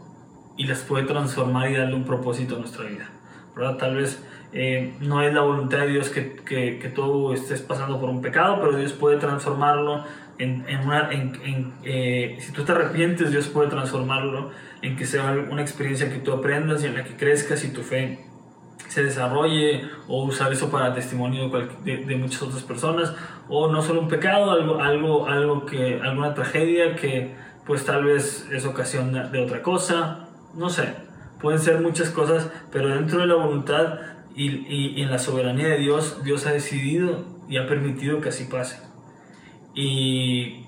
y 0.58 0.66
las 0.66 0.80
puede 0.80 1.06
transformar 1.06 1.70
y 1.70 1.76
darle 1.76 1.94
un 1.94 2.04
propósito 2.04 2.56
a 2.56 2.58
nuestra 2.58 2.85
vida. 2.85 3.08
Tal 3.79 3.97
vez 3.97 4.23
eh, 4.53 4.95
no 5.00 5.23
es 5.23 5.35
la 5.35 5.43
voluntad 5.43 5.79
de 5.79 5.88
Dios 5.88 6.09
que, 6.11 6.37
que, 6.37 6.79
que, 6.79 6.88
tú 6.88 7.33
estés 7.33 7.61
pasando 7.61 8.00
por 8.00 8.09
un 8.09 8.23
pecado, 8.23 8.59
pero 8.61 8.77
Dios 8.77 8.93
puede 8.93 9.19
transformarlo 9.19 10.05
en, 10.38 10.65
en 10.69 10.81
una... 10.81 11.11
Eh, 11.85 12.38
si 12.41 12.53
tú 12.53 12.65
te 12.65 12.73
arrepientes, 12.73 13.31
Dios 13.31 13.49
puede 13.49 13.69
transformarlo 13.69 14.50
en 14.81 14.97
que 14.97 15.05
sea 15.05 15.37
una 15.50 15.62
experiencia 15.62 16.11
que 16.11 16.19
tú 16.19 16.33
aprendas 16.33 16.83
y 16.83 16.87
en 16.87 16.95
la 16.95 17.05
que 17.05 17.17
crezcas 17.17 17.65
y 17.65 17.73
tu 17.73 17.83
fe 17.83 18.21
se 18.88 19.03
desarrolle 19.03 19.83
o 20.07 20.25
usar 20.25 20.50
eso 20.53 20.71
para 20.71 20.95
testimonio 20.95 21.50
de, 21.85 21.99
de, 21.99 22.17
muchas 22.17 22.43
otras 22.43 22.62
personas 22.62 23.12
o 23.49 23.71
no 23.71 23.83
solo 23.83 24.00
un 24.00 24.09
pecado, 24.09 24.50
algo, 24.50 24.81
algo, 24.81 25.27
algo 25.27 25.67
que, 25.67 26.00
alguna 26.03 26.33
tragedia 26.33 26.97
que 26.97 27.35
pues 27.67 27.85
tal 27.85 28.05
vez 28.05 28.49
es 28.50 28.65
ocasión 28.65 29.12
de 29.12 29.41
otra 29.41 29.62
cosa, 29.62 30.29
no 30.55 30.71
sé, 30.71 30.95
pueden 31.40 31.61
ser 31.61 31.80
muchas 31.80 32.11
cosas, 32.11 32.50
pero 32.71 32.88
dentro 32.88 33.21
de 33.21 33.26
la 33.26 33.35
voluntad 33.35 33.99
y, 34.35 34.49
y, 34.68 35.02
en 35.02 35.11
la 35.11 35.18
soberanía 35.18 35.68
de 35.68 35.78
Dios, 35.78 36.23
Dios 36.25 36.47
ha 36.47 36.52
decidido 36.52 37.25
y 37.49 37.57
ha 37.57 37.66
permitido 37.66 38.21
que 38.21 38.28
así 38.28 38.45
pase. 38.45 38.80
Y, 39.75 40.66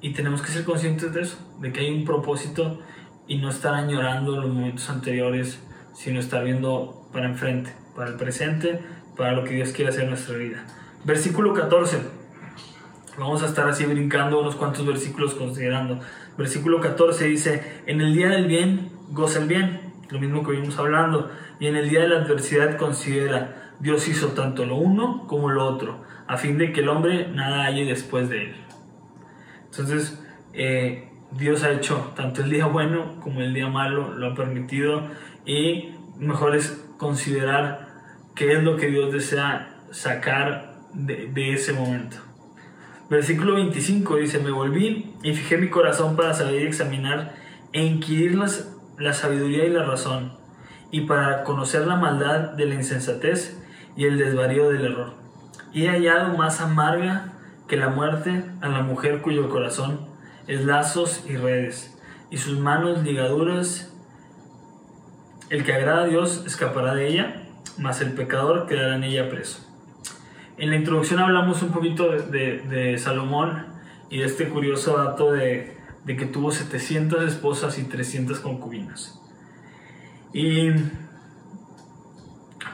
y 0.00 0.12
tenemos 0.12 0.42
que 0.42 0.48
ser 0.48 0.64
conscientes 0.64 1.12
de 1.12 1.22
eso, 1.22 1.38
de 1.60 1.72
que 1.72 1.80
hay 1.80 1.90
un 1.90 2.04
propósito 2.04 2.80
y 3.26 3.38
no 3.38 3.50
estar 3.50 3.74
añorando 3.74 4.36
los 4.36 4.52
momentos 4.52 4.88
anteriores, 4.90 5.60
sino 5.94 6.20
estar 6.20 6.44
viendo 6.44 7.08
para 7.12 7.26
enfrente, 7.26 7.72
para 7.94 8.10
el 8.10 8.16
presente, 8.16 8.80
para 9.16 9.32
lo 9.32 9.44
que 9.44 9.54
Dios 9.54 9.70
quiere 9.72 9.90
hacer 9.90 10.04
en 10.04 10.10
nuestra 10.10 10.36
vida. 10.36 10.64
Versículo 11.04 11.52
14. 11.52 11.98
Vamos 13.18 13.42
a 13.42 13.46
estar 13.46 13.68
así 13.68 13.84
brincando 13.84 14.40
unos 14.40 14.54
cuantos 14.54 14.86
versículos 14.86 15.34
considerando. 15.34 16.00
Versículo 16.36 16.80
14 16.80 17.24
dice, 17.26 17.82
en 17.86 18.00
el 18.00 18.14
día 18.14 18.28
del 18.28 18.46
bien 18.46 18.97
goza 19.10 19.40
el 19.40 19.48
bien, 19.48 19.92
lo 20.10 20.18
mismo 20.20 20.44
que 20.44 20.52
vimos 20.52 20.78
hablando, 20.78 21.30
y 21.60 21.66
en 21.66 21.76
el 21.76 21.88
día 21.88 22.00
de 22.00 22.08
la 22.08 22.16
adversidad 22.22 22.76
considera, 22.76 23.72
Dios 23.80 24.08
hizo 24.08 24.28
tanto 24.28 24.64
lo 24.64 24.76
uno 24.76 25.26
como 25.26 25.50
lo 25.50 25.66
otro, 25.66 26.02
a 26.26 26.36
fin 26.36 26.58
de 26.58 26.72
que 26.72 26.80
el 26.80 26.88
hombre 26.88 27.28
nada 27.28 27.64
halle 27.64 27.84
después 27.84 28.28
de 28.28 28.44
él. 28.44 28.56
Entonces, 29.70 30.22
eh, 30.52 31.08
Dios 31.32 31.62
ha 31.62 31.70
hecho 31.70 32.12
tanto 32.16 32.42
el 32.42 32.50
día 32.50 32.66
bueno 32.66 33.20
como 33.20 33.40
el 33.40 33.52
día 33.54 33.68
malo, 33.68 34.14
lo 34.14 34.32
ha 34.32 34.34
permitido, 34.34 35.02
y 35.44 35.90
mejor 36.18 36.56
es 36.56 36.84
considerar 36.96 37.88
qué 38.34 38.52
es 38.52 38.62
lo 38.62 38.76
que 38.76 38.88
Dios 38.88 39.12
desea 39.12 39.82
sacar 39.90 40.74
de, 40.92 41.26
de 41.26 41.52
ese 41.52 41.72
momento. 41.72 42.16
Versículo 43.10 43.54
25 43.54 44.16
dice, 44.16 44.38
me 44.38 44.50
volví 44.50 45.14
y 45.22 45.32
fijé 45.32 45.56
mi 45.56 45.70
corazón 45.70 46.14
para 46.14 46.34
saber 46.34 46.62
y 46.62 46.66
examinar 46.66 47.34
e 47.72 47.82
inquirir 47.82 48.34
las 48.34 48.77
la 48.98 49.12
sabiduría 49.12 49.64
y 49.64 49.70
la 49.70 49.84
razón, 49.84 50.32
y 50.90 51.02
para 51.02 51.44
conocer 51.44 51.86
la 51.86 51.96
maldad 51.96 52.52
de 52.52 52.66
la 52.66 52.74
insensatez 52.74 53.58
y 53.96 54.04
el 54.04 54.18
desvarío 54.18 54.70
del 54.70 54.86
error. 54.86 55.14
Y 55.72 55.84
he 55.84 55.90
hallado 55.90 56.36
más 56.36 56.60
amarga 56.60 57.32
que 57.68 57.76
la 57.76 57.88
muerte 57.88 58.44
a 58.60 58.68
la 58.68 58.82
mujer 58.82 59.20
cuyo 59.20 59.48
corazón 59.50 60.00
es 60.46 60.64
lazos 60.64 61.24
y 61.28 61.36
redes, 61.36 61.96
y 62.30 62.38
sus 62.38 62.58
manos 62.58 63.02
ligaduras. 63.02 63.94
El 65.50 65.64
que 65.64 65.72
agrada 65.72 66.02
a 66.02 66.06
Dios 66.06 66.44
escapará 66.46 66.94
de 66.94 67.08
ella, 67.08 67.42
mas 67.78 68.00
el 68.00 68.12
pecador 68.12 68.66
quedará 68.66 68.96
en 68.96 69.04
ella 69.04 69.28
preso. 69.28 69.64
en 70.56 70.70
la 70.70 70.76
introducción 70.76 71.20
hablamos 71.20 71.62
un 71.62 71.70
poquito 71.70 72.10
de, 72.10 72.58
de, 72.58 72.98
Salomón 72.98 73.66
y 74.10 74.18
de 74.18 74.24
este 74.24 74.48
curioso 74.48 74.96
dato 74.96 75.32
de, 75.32 75.77
de, 76.04 76.16
que 76.16 76.26
tuvo 76.26 76.50
700 76.50 77.24
esposas 77.24 77.78
y 77.78 77.84
300 77.84 78.40
concubinas. 78.40 79.20
Y 80.32 80.70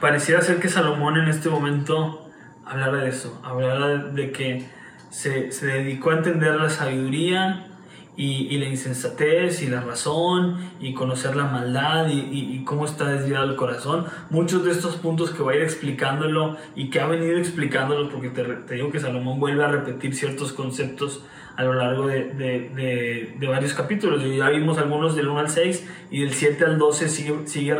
pareciera 0.01 0.41
ser 0.41 0.59
que 0.59 0.69
Salomón 0.69 1.17
en 1.17 1.29
este 1.29 1.49
momento 1.49 2.29
hablara 2.65 2.97
de 2.97 3.09
eso, 3.09 3.39
hablara 3.43 3.97
de, 3.97 4.31
que 4.31 4.65
se, 5.09 5.51
se 5.51 5.67
dedicó 5.67 6.11
a 6.11 6.17
entender 6.17 6.55
la 6.55 6.69
sabiduría 6.69 7.71
y, 8.17 8.57
la 8.57 8.65
insensatez 8.65 9.61
y 9.61 9.67
la 9.67 9.81
razón 9.81 10.57
y 10.79 10.93
conocer 10.93 11.35
la 11.35 11.45
maldad 11.45 12.07
y, 12.09 12.63
cómo 12.63 12.85
está 12.85 13.09
desviado 13.09 13.49
el 13.49 13.55
corazón. 13.55 14.05
Muchos 14.29 14.63
de 14.63 14.71
estos 14.71 14.95
puntos 14.95 15.31
que 15.31 15.43
va 15.43 15.51
a 15.51 15.55
ir 15.55 15.61
explicándolo 15.61 16.57
y 16.75 16.89
que 16.89 16.99
ha 16.99 17.07
venido 17.07 17.37
explicándolo, 17.37 18.09
porque 18.09 18.29
te, 18.29 18.75
digo 18.75 18.91
que 18.91 18.99
Salomón 18.99 19.39
vuelve 19.39 19.63
a 19.63 19.67
repetir 19.67 20.15
ciertos 20.15 20.53
conceptos 20.53 21.23
a 21.55 21.63
lo 21.63 21.73
largo 21.73 22.07
de, 22.07 22.33
de, 22.33 23.33
de, 23.37 23.47
varios 23.47 23.73
capítulos. 23.73 24.23
Ya 24.23 24.49
vimos 24.49 24.77
algunos 24.77 25.15
del 25.15 25.27
1 25.27 25.39
al 25.39 25.49
6 25.49 25.87
y 26.11 26.21
del 26.21 26.33
7 26.33 26.65
al 26.65 26.77
12 26.77 27.09
sigue, 27.09 27.47
sigue 27.47 27.75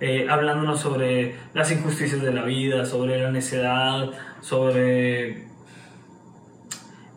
eh, 0.00 0.26
hablándonos 0.30 0.80
sobre 0.80 1.34
las 1.54 1.72
injusticias 1.72 2.22
de 2.22 2.32
la 2.32 2.44
vida, 2.44 2.84
sobre 2.84 3.20
la 3.20 3.30
necedad, 3.30 4.10
sobre 4.40 5.48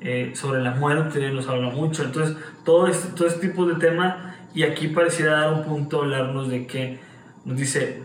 eh, 0.03 0.31
sobre 0.33 0.63
la 0.63 0.71
muerte, 0.71 1.31
nos 1.31 1.47
habla 1.47 1.69
mucho. 1.69 2.03
Entonces, 2.03 2.35
todo 2.65 2.87
este, 2.87 3.15
todo 3.15 3.27
este 3.27 3.47
tipo 3.47 3.67
de 3.67 3.75
tema, 3.75 4.35
y 4.51 4.63
aquí 4.63 4.87
pareciera 4.87 5.41
dar 5.41 5.53
un 5.53 5.63
punto 5.63 6.01
hablarnos 6.01 6.49
de 6.49 6.65
que 6.65 6.99
nos 7.45 7.55
dice, 7.55 8.01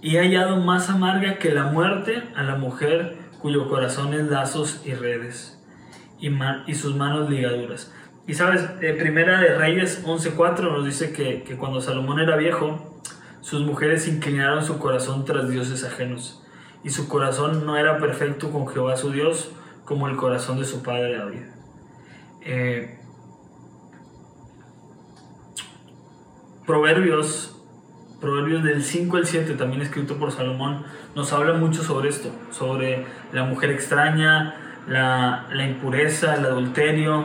y 0.00 0.16
ha 0.16 0.20
hallado 0.20 0.58
más 0.58 0.90
amarga 0.90 1.38
que 1.38 1.50
la 1.50 1.64
muerte 1.64 2.22
a 2.36 2.44
la 2.44 2.54
mujer 2.54 3.16
cuyo 3.40 3.68
corazón 3.68 4.14
es 4.14 4.26
lazos 4.26 4.80
y 4.84 4.94
redes, 4.94 5.57
y, 6.18 6.30
y 6.66 6.74
sus 6.74 6.96
manos 6.96 7.30
ligaduras. 7.30 7.92
Y 8.26 8.34
sabes, 8.34 8.62
eh, 8.82 8.94
Primera 8.98 9.40
de 9.40 9.56
Reyes 9.56 10.04
11.4 10.04 10.70
nos 10.70 10.84
dice 10.84 11.12
que, 11.12 11.42
que 11.44 11.56
cuando 11.56 11.80
Salomón 11.80 12.20
era 12.20 12.36
viejo, 12.36 13.00
sus 13.40 13.62
mujeres 13.62 14.06
inclinaron 14.06 14.64
su 14.64 14.78
corazón 14.78 15.24
tras 15.24 15.48
dioses 15.48 15.84
ajenos, 15.84 16.44
y 16.84 16.90
su 16.90 17.08
corazón 17.08 17.64
no 17.64 17.76
era 17.76 17.98
perfecto 17.98 18.50
con 18.50 18.68
Jehová 18.68 18.96
su 18.96 19.12
Dios, 19.12 19.50
como 19.84 20.08
el 20.08 20.16
corazón 20.16 20.58
de 20.58 20.66
su 20.66 20.82
padre 20.82 21.16
David. 21.16 21.42
Eh, 22.42 22.98
proverbios, 26.66 27.54
Proverbios 28.20 28.64
del 28.64 28.82
5 28.82 29.16
al 29.16 29.26
7, 29.26 29.54
también 29.54 29.80
escrito 29.80 30.18
por 30.18 30.32
Salomón, 30.32 30.84
nos 31.14 31.32
habla 31.32 31.52
mucho 31.52 31.84
sobre 31.84 32.08
esto, 32.08 32.30
sobre 32.50 33.06
la 33.32 33.44
mujer 33.44 33.70
extraña, 33.70 34.56
la, 34.88 35.46
impureza, 35.66 36.34
el 36.34 36.46
adulterio. 36.46 37.24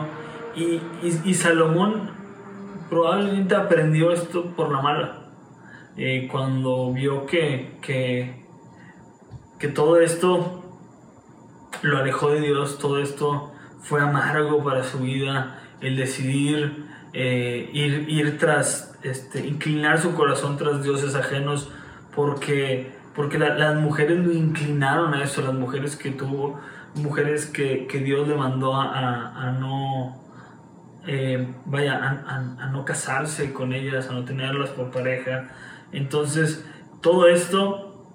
Y, 0.54 1.34
Salomón 1.34 2.10
probablemente 2.88 3.54
aprendió 3.54 4.12
esto 4.12 4.54
por 4.54 4.70
la 4.70 4.80
mala, 4.80 5.30
eh, 5.96 6.28
cuando 6.30 6.92
vio 6.92 7.26
que, 7.26 7.78
que, 7.82 8.46
que 9.58 9.68
todo 9.68 10.00
esto 10.00 10.62
lo 11.82 11.98
alejó 11.98 12.30
de 12.30 12.40
Dios, 12.40 12.78
todo 12.78 13.00
esto 13.00 13.52
fue 13.80 14.00
amargo 14.00 14.62
para 14.62 14.84
su 14.84 15.00
vida, 15.00 15.60
el 15.80 15.96
decidir 15.96 16.86
eh, 17.12 17.70
ir, 17.72 18.06
ir 18.08 18.38
tras, 18.38 18.98
este, 19.02 19.46
inclinar 19.46 20.00
su 20.00 20.14
corazón 20.14 20.56
tras 20.56 20.82
dioses 20.82 21.14
ajenos, 21.14 21.70
porque, 22.14 22.92
porque 23.14 23.38
las 23.38 23.76
mujeres 23.76 24.18
lo 24.18 24.32
inclinaron 24.32 25.14
a 25.14 25.22
eso, 25.22 25.42
las 25.42 25.54
mujeres 25.54 25.94
que 25.94 26.10
tuvo, 26.10 26.60
mujeres 26.94 27.46
que, 27.46 27.86
que 27.86 27.98
Dios 28.00 28.28
le 28.28 28.34
mandó 28.34 28.74
a, 28.74 29.48
a, 29.48 29.52
no, 29.52 30.20
eh, 31.06 31.54
vaya, 31.64 31.96
a, 31.96 32.36
a, 32.36 32.68
no 32.68 32.84
casarse 32.84 33.52
con 33.52 33.72
ellas, 33.72 34.08
a 34.08 34.12
no 34.12 34.24
tenerlas 34.24 34.70
por 34.70 34.90
pareja. 34.90 35.48
Entonces, 35.92 36.64
todo 37.00 37.28
esto 37.28 38.06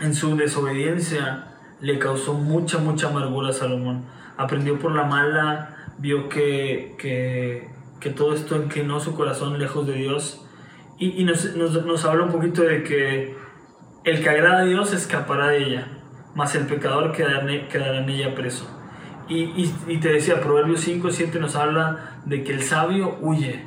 en 0.00 0.14
su 0.14 0.36
desobediencia 0.36 1.48
le 1.80 1.98
causó 1.98 2.34
mucha, 2.34 2.78
mucha 2.78 3.08
amargura 3.08 3.50
a 3.50 3.52
Salomón. 3.52 4.04
Aprendió 4.36 4.78
por 4.78 4.92
la 4.94 5.04
mala, 5.04 5.74
vio 5.98 6.28
que, 6.28 6.96
que, 6.98 7.68
que 8.00 8.10
todo 8.10 8.34
esto 8.34 8.56
inclinó 8.56 9.00
su 9.00 9.14
corazón 9.14 9.58
lejos 9.58 9.86
de 9.86 9.94
Dios 9.94 10.44
y, 10.98 11.20
y 11.20 11.24
nos, 11.24 11.56
nos, 11.56 11.84
nos, 11.84 12.04
habla 12.04 12.24
un 12.24 12.32
poquito 12.32 12.62
de 12.62 12.82
que 12.82 13.36
el 14.04 14.22
que 14.22 14.28
agrada 14.28 14.60
a 14.60 14.64
Dios 14.64 14.92
escapará 14.92 15.48
de 15.48 15.64
ella, 15.64 15.93
mas 16.34 16.54
el 16.54 16.66
pecador 16.66 17.12
quedará, 17.12 17.50
en 17.50 18.08
ella 18.08 18.34
preso. 18.34 18.66
Y, 19.28 19.44
y, 19.44 19.74
y, 19.88 19.98
te 19.98 20.10
decía, 20.10 20.40
Proverbios 20.40 20.80
5, 20.80 21.10
7 21.10 21.40
nos 21.40 21.56
habla 21.56 22.18
de 22.24 22.44
que 22.44 22.52
el 22.52 22.62
sabio 22.62 23.16
huye. 23.20 23.64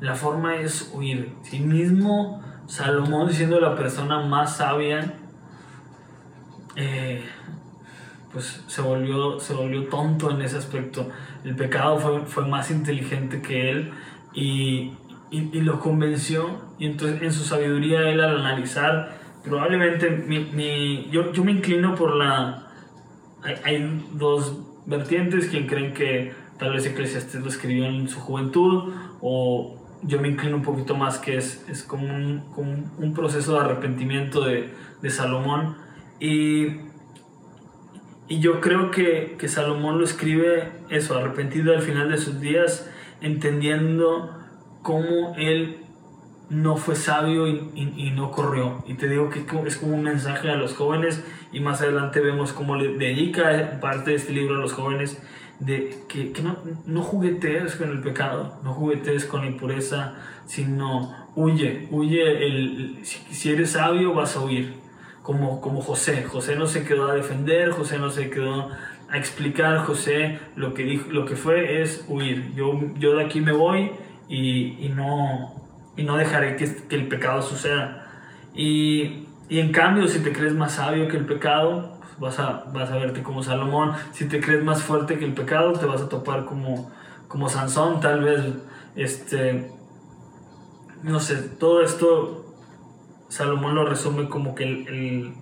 La 0.00 0.14
forma 0.14 0.56
es 0.56 0.90
huir. 0.94 1.34
Sí 1.42 1.60
mismo 1.60 2.42
Salomón 2.66 3.32
siendo 3.32 3.60
la 3.60 3.74
persona 3.74 4.20
más 4.20 4.56
sabia, 4.56 5.14
eh, 6.76 7.22
pues 8.32 8.64
se 8.66 8.82
volvió, 8.82 9.38
se 9.38 9.54
volvió 9.54 9.86
tonto 9.88 10.30
en 10.30 10.42
ese 10.42 10.58
aspecto. 10.58 11.08
El 11.44 11.54
pecado 11.56 11.98
fue, 11.98 12.20
fue 12.26 12.46
más 12.46 12.70
inteligente 12.70 13.42
que 13.42 13.70
él 13.70 13.92
y, 14.32 14.92
y, 15.30 15.60
lo 15.60 15.78
convenció. 15.78 16.62
Y 16.78 16.86
entonces 16.86 17.22
en 17.22 17.32
su 17.32 17.44
sabiduría 17.44 18.08
él 18.08 18.20
al 18.20 18.38
analizar, 18.38 19.18
probablemente 19.44 20.10
mi, 20.10 21.08
yo, 21.10 21.32
yo, 21.32 21.44
me 21.44 21.52
inclino 21.52 21.94
por 21.94 22.14
la... 22.16 22.68
Hay, 23.42 23.56
hay, 23.64 24.06
dos 24.12 24.58
vertientes, 24.86 25.48
quien 25.48 25.66
creen 25.66 25.92
que 25.92 26.32
tal 26.58 26.72
vez 26.72 26.86
Eclesiastes 26.86 27.40
lo 27.40 27.48
escribió 27.48 27.84
en 27.84 28.08
su 28.08 28.20
juventud 28.20 28.94
o 29.20 29.76
yo 30.02 30.20
me 30.20 30.28
inclino 30.28 30.56
un 30.56 30.62
poquito 30.62 30.94
más 30.94 31.18
que 31.18 31.36
es, 31.36 31.66
es 31.68 31.82
como, 31.82 32.06
un, 32.06 32.50
como 32.54 32.72
un 32.98 33.14
proceso 33.14 33.54
de 33.54 33.60
arrepentimiento 33.60 34.42
de, 34.42 34.72
de 35.00 35.10
Salomón. 35.10 35.76
Y, 36.20 36.66
y 38.28 38.40
yo 38.40 38.60
creo 38.60 38.90
que, 38.90 39.36
que, 39.38 39.48
Salomón 39.48 39.98
lo 39.98 40.04
escribe 40.04 40.72
eso, 40.90 41.16
arrepentido 41.16 41.74
al 41.74 41.82
final 41.82 42.10
de 42.10 42.18
sus 42.18 42.40
días, 42.40 42.90
entendiendo 43.20 44.38
cómo 44.82 45.34
él 45.36 45.83
no 46.50 46.76
fue 46.76 46.94
sabio 46.94 47.48
y, 47.48 47.92
y, 47.96 48.10
no 48.10 48.30
corrió. 48.30 48.84
Y 48.86 48.94
te 48.94 49.08
digo 49.08 49.30
que 49.30 49.44
es 49.66 49.76
como 49.76 49.94
un 49.94 50.02
mensaje 50.02 50.50
a 50.50 50.56
los 50.56 50.74
jóvenes 50.74 51.24
y 51.52 51.60
más 51.60 51.80
adelante 51.80 52.20
vemos 52.20 52.52
cómo 52.52 52.76
le 52.76 52.96
dedica 52.98 53.80
parte 53.80 54.10
de 54.10 54.16
este 54.16 54.32
libro 54.32 54.56
a 54.56 54.58
los 54.58 54.72
jóvenes 54.72 55.20
de 55.60 56.04
que, 56.08 56.32
que 56.32 56.42
no, 56.42 56.58
no, 56.86 57.02
juguetees 57.02 57.76
con 57.76 57.90
el 57.90 58.00
pecado, 58.00 58.60
no 58.62 58.74
juguetees 58.74 59.24
con 59.24 59.42
la 59.42 59.46
impureza, 59.46 60.14
sino 60.46 61.30
huye, 61.36 61.88
huye, 61.90 62.46
el, 62.46 62.98
si, 63.02 63.18
si 63.34 63.50
eres 63.50 63.70
sabio 63.70 64.14
vas 64.14 64.36
a 64.36 64.40
huir 64.40 64.74
como, 65.22 65.60
como 65.60 65.80
José. 65.80 66.24
José 66.24 66.56
no 66.56 66.66
se 66.66 66.84
quedó 66.84 67.08
a 67.08 67.14
defender, 67.14 67.70
José 67.70 67.98
no 67.98 68.10
se 68.10 68.30
quedó 68.30 68.70
a 69.08 69.16
explicar, 69.16 69.78
José 69.78 70.38
lo 70.56 70.74
que, 70.74 70.84
dijo, 70.84 71.10
lo 71.10 71.24
que 71.24 71.36
fue 71.36 71.82
es 71.82 72.04
huir. 72.08 72.52
Yo, 72.54 72.80
yo 72.98 73.16
de 73.16 73.24
aquí 73.24 73.40
me 73.40 73.52
voy 73.52 73.92
y, 74.28 74.76
y 74.84 74.92
no, 74.94 75.63
y 75.96 76.04
no 76.04 76.16
dejaré 76.16 76.56
que, 76.56 76.64
el 76.90 77.08
pecado 77.08 77.42
suceda. 77.42 78.06
Y, 78.54 79.26
y, 79.48 79.60
en 79.60 79.72
cambio, 79.72 80.08
si 80.08 80.20
te 80.20 80.32
crees 80.32 80.54
más 80.54 80.72
sabio 80.72 81.08
que 81.08 81.16
el 81.16 81.26
pecado, 81.26 81.98
pues 82.00 82.18
vas, 82.18 82.38
a, 82.38 82.64
vas 82.72 82.90
a 82.90 82.96
verte 82.96 83.22
como 83.22 83.42
Salomón. 83.42 83.92
Si 84.12 84.26
te 84.26 84.40
crees 84.40 84.62
más 84.64 84.82
fuerte 84.82 85.18
que 85.18 85.24
el 85.24 85.34
pecado, 85.34 85.72
te 85.74 85.86
vas 85.86 86.02
a 86.02 86.08
topar 86.08 86.44
como, 86.44 86.90
como 87.28 87.48
Sansón, 87.48 88.00
tal 88.00 88.22
vez. 88.22 88.42
Este, 88.96 89.70
no 91.02 91.20
sé, 91.20 91.36
todo 91.58 91.82
esto 91.82 92.44
Salomón 93.34 93.74
lo 93.74 93.84
resume 93.84 94.28
como 94.28 94.54
que 94.54 94.62
el, 94.62 95.34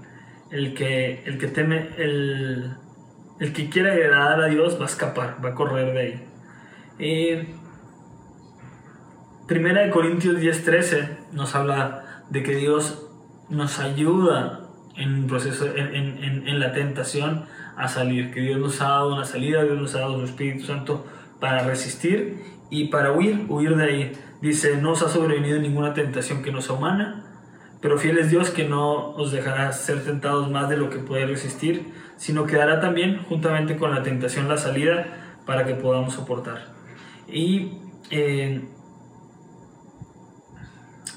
el, 0.51 0.75
que, 0.75 1.23
el 1.27 1.39
que 1.39 1.47
teme, 1.49 1.91
el, 1.99 2.75
el 3.39 3.53
que 3.53 3.69
quiere 3.69 3.93
agradar 3.93 4.41
a 4.41 4.47
Dios 4.47 4.79
va 4.79 4.85
a 4.85 4.89
escapar, 4.89 5.37
va 5.45 5.51
a 5.51 5.55
correr 5.55 5.93
de 5.93 6.01
ahí. 6.01 6.29
Eh, 6.99 7.55
Primera 9.53 9.83
de 9.83 9.91
Corintios 9.91 10.41
10:13 10.41 11.09
nos 11.33 11.55
habla 11.55 12.25
de 12.31 12.43
que 12.43 12.57
Dios 12.57 13.07
nos 13.51 13.81
ayuda 13.81 14.61
en, 14.97 15.27
proceso, 15.27 15.67
en, 15.67 15.95
en, 15.95 16.49
en, 16.49 16.59
la 16.59 16.73
tentación 16.73 17.45
a 17.77 17.87
salir, 17.87 18.33
que 18.33 18.41
Dios 18.41 18.59
nos 18.59 18.81
ha 18.81 18.89
dado 18.89 19.13
una 19.13 19.27
salida, 19.27 19.63
Dios 19.63 19.79
nos 19.79 19.95
ha 19.95 20.01
dado 20.01 20.21
su 20.21 20.25
Espíritu 20.25 20.65
Santo 20.65 21.05
para 21.39 21.65
resistir 21.65 22.43
y 22.71 22.87
para 22.87 23.13
huir, 23.13 23.45
huir 23.51 23.77
de 23.77 23.85
ahí. 23.85 24.13
Dice, 24.41 24.79
no 24.79 24.93
os 24.93 25.03
ha 25.03 25.11
sobrevenido 25.11 25.59
ninguna 25.59 25.93
tentación 25.93 26.43
que 26.43 26.51
no 26.51 26.63
sea 26.63 26.77
humana, 26.77 27.23
pero 27.83 27.99
fiel 27.99 28.17
es 28.17 28.31
Dios 28.31 28.49
que 28.49 28.67
no 28.67 29.11
os 29.11 29.33
dejará 29.33 29.71
ser 29.73 30.03
tentados 30.03 30.51
más 30.51 30.71
de 30.71 30.79
lo 30.79 30.89
que 30.89 30.97
puede 30.97 31.27
resistir, 31.27 31.93
sino 32.17 32.47
que 32.47 32.57
dará 32.57 32.81
también, 32.81 33.23
juntamente 33.25 33.77
con 33.77 33.91
la 33.91 34.03
tentación, 34.03 34.49
la 34.49 34.57
salida 34.57 35.09
para 35.45 35.67
que 35.67 35.75
podamos 35.75 36.15
soportar. 36.15 36.69
Y 37.29 37.73
eh, 38.09 38.63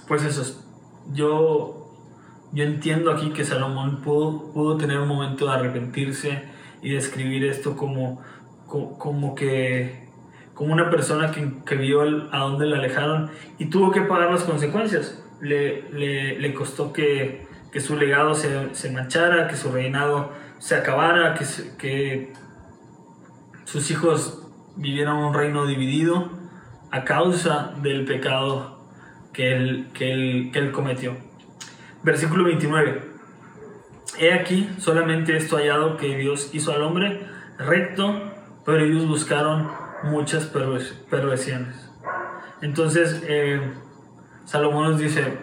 pues 0.07 0.23
eso, 0.23 0.63
yo, 1.13 1.91
yo 2.51 2.63
entiendo 2.63 3.11
aquí 3.11 3.31
que 3.31 3.43
Salomón 3.43 4.01
pudo, 4.01 4.51
pudo 4.53 4.77
tener 4.77 4.99
un 4.99 5.07
momento 5.07 5.45
de 5.45 5.53
arrepentirse 5.53 6.43
y 6.81 6.93
describir 6.93 7.45
esto 7.45 7.75
como, 7.75 8.21
como, 8.67 9.35
que 9.35 10.07
como 10.53 10.73
una 10.73 10.89
persona 10.89 11.31
que, 11.31 11.51
que 11.65 11.75
vio 11.75 12.01
a 12.31 12.39
dónde 12.39 12.67
le 12.67 12.75
alejaron 12.75 13.31
y 13.57 13.65
tuvo 13.65 13.91
que 13.91 14.01
pagar 14.01 14.31
las 14.31 14.43
consecuencias. 14.43 15.21
Le, 15.41 15.89
le, 15.91 16.39
le 16.39 16.53
costó 16.53 16.93
que, 16.93 17.45
que, 17.71 17.81
su 17.81 17.97
legado 17.97 18.35
se, 18.35 18.73
se, 18.73 18.89
manchara, 18.89 19.47
que 19.47 19.57
su 19.57 19.71
reinado 19.71 20.31
se 20.59 20.75
acabara, 20.75 21.33
que, 21.33 21.45
que 21.77 22.33
sus 23.65 23.91
hijos 23.91 24.47
vivieran 24.77 25.17
un 25.17 25.33
reino 25.33 25.65
dividido 25.65 26.29
a 26.91 27.03
causa 27.03 27.73
del 27.81 28.05
pecado 28.05 28.74
que 29.35 29.51
él, 29.53 29.87
que 29.93 30.11
él, 30.11 30.49
que 30.53 30.59
él 30.59 30.71
cometió. 30.71 31.17
Versículo 32.03 32.45
29. 32.45 33.01
He 34.17 34.31
aquí 34.31 34.69
solamente 34.77 35.35
esto 35.35 35.57
hallado 35.57 35.97
que 35.97 36.15
Dios 36.15 36.51
hizo 36.53 36.71
al 36.71 36.83
hombre 36.83 37.27
recto, 37.57 38.31
pero 38.65 38.85
ellos 38.85 39.07
buscaron 39.07 39.69
muchas 40.03 40.45
perversiones. 40.45 41.91
Entonces, 42.61 43.23
eh, 43.27 43.59
Salomón 44.45 44.91
nos 44.91 44.99
dice, 44.99 45.37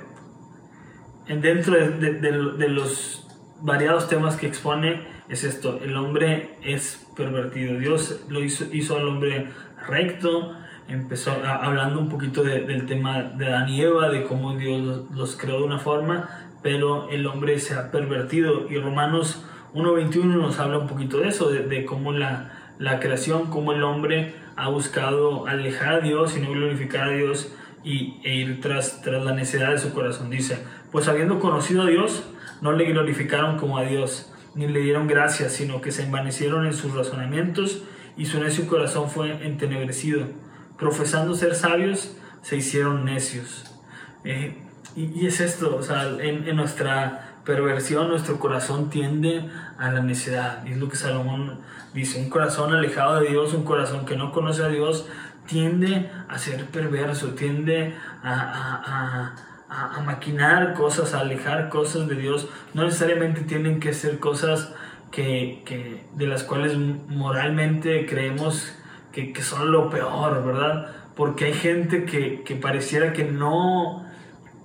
dentro 1.29 1.75
de, 1.75 2.15
de, 2.15 2.69
los 2.69 3.29
variados 3.61 4.09
temas 4.09 4.37
que 4.37 4.47
expone, 4.47 5.07
es 5.29 5.45
esto, 5.45 5.81
el 5.83 5.97
hombre 5.97 6.57
es 6.63 7.07
pervertido. 7.17 7.79
Dios 7.79 8.25
lo 8.29 8.43
hizo, 8.43 8.65
hizo 8.73 8.97
al 8.97 9.07
hombre 9.09 9.49
recto, 9.87 10.57
empezó 10.93 11.33
hablando 11.45 12.01
un 12.01 12.09
poquito 12.09 12.43
del 12.43 12.87
tema 12.87 13.23
de 13.23 13.47
Adán 13.47 13.69
y 13.69 13.81
Eva, 13.81 14.09
de 14.09 14.25
cómo 14.25 14.57
Dios 14.57 15.11
los 15.11 15.37
creó 15.37 15.59
de 15.59 15.65
una 15.65 15.79
forma, 15.79 16.29
pero 16.63 17.09
el 17.11 17.27
hombre 17.27 17.59
se 17.59 17.75
ha 17.75 17.91
pervertido. 17.91 18.71
Y 18.71 18.79
Romanos 18.79 19.45
1.21 19.75 20.25
nos 20.25 20.59
habla 20.59 20.79
un 20.79 20.87
poquito 20.87 21.19
de 21.19 21.29
eso, 21.29 21.51
de, 21.51 21.85
cómo 21.85 22.13
la, 22.13 22.75
la, 22.79 23.01
creación, 23.01 23.51
cómo 23.51 23.73
el 23.73 23.83
hombre 23.83 24.35
ha 24.57 24.69
buscado 24.69 25.47
alejar 25.47 25.95
a 25.95 26.01
Dios 26.01 26.37
y 26.37 26.41
no 26.41 26.51
glorificar 26.51 27.09
a 27.09 27.13
Dios 27.13 27.55
y, 27.83 28.21
e 28.23 28.35
ir 28.35 28.61
tras, 28.61 29.03
tras 29.03 29.25
la 29.25 29.35
necesidad 29.35 29.71
de 29.71 29.79
su 29.79 29.93
corazón. 29.93 30.31
Dice, 30.31 30.65
pues 30.91 31.09
habiendo 31.09 31.41
conocido 31.41 31.83
a 31.83 31.87
Dios, 31.87 32.25
no 32.61 32.73
le 32.73 32.85
glorificaron 32.85 33.57
como 33.57 33.79
a 33.79 33.85
Dios, 33.85 34.33
ni 34.55 34.69
le 34.69 34.81
dieron 34.81 35.07
gracias, 35.07 35.53
sino 35.53 35.81
que 35.81 35.91
se 35.91 36.05
envanecieron 36.05 36.67
en 36.67 36.75
sus 36.75 36.95
razonamientos 36.95 37.83
y 38.17 38.27
su 38.27 38.39
necio 38.41 38.67
corazón 38.67 39.09
fue 39.09 39.45
entenebrecido. 39.47 40.27
Profesando 40.83 41.37
ser 41.37 41.55
sabios, 41.55 42.17
se 42.43 42.57
hicieron 42.57 43.05
necios. 43.05 43.65
Eh, 44.25 44.59
y, 44.97 45.27
es 45.27 45.41
esto, 45.41 45.77
o 45.77 45.83
sea, 45.83 46.09
en, 46.19 46.57
nuestra 46.57 47.37
perversión, 47.45 48.09
nuestro 48.09 48.41
corazón 48.41 48.91
tiende 48.91 49.49
a 49.79 49.93
la 49.93 50.03
necedad. 50.03 50.67
Y 50.67 50.73
es 50.73 50.79
lo 50.79 50.89
que 50.89 50.97
Salomón 50.97 51.61
dice, 51.95 52.19
un 52.21 52.29
corazón 52.29 52.75
alejado 52.75 53.21
de 53.21 53.29
Dios, 53.29 53.55
un 53.55 53.63
corazón 53.63 54.05
que 54.07 54.17
no 54.17 54.33
conoce 54.33 54.65
a 54.65 54.69
Dios, 54.69 55.07
tiende 55.47 56.11
a 56.29 56.37
ser 56.39 56.67
perverso, 56.67 57.29
tiende 57.29 57.95
a, 58.25 59.35
a, 59.69 60.01
maquinar 60.05 60.75
cosas, 60.75 61.15
a 61.15 61.21
alejar 61.21 61.69
cosas 61.69 62.09
de 62.09 62.17
Dios. 62.17 62.49
No 62.75 62.83
necesariamente 62.83 63.43
tienen 63.43 63.79
que 63.79 63.95
ser 63.95 64.19
cosas 64.19 64.73
que 65.13 66.05
de 66.17 66.27
las 66.27 66.43
cuales 66.43 66.77
moralmente 66.77 68.05
creemos 68.07 68.75
que, 69.13 69.33
que, 69.33 69.43
son 69.43 69.71
lo 69.71 69.91
peor, 69.91 70.45
¿verdad? 70.45 70.89
Porque 71.15 71.47
hay 71.47 71.55
gente 71.55 72.05
que, 72.05 72.43
que 72.43 72.57
pareciera 72.57 73.13
que 73.13 73.25
no 73.25 74.07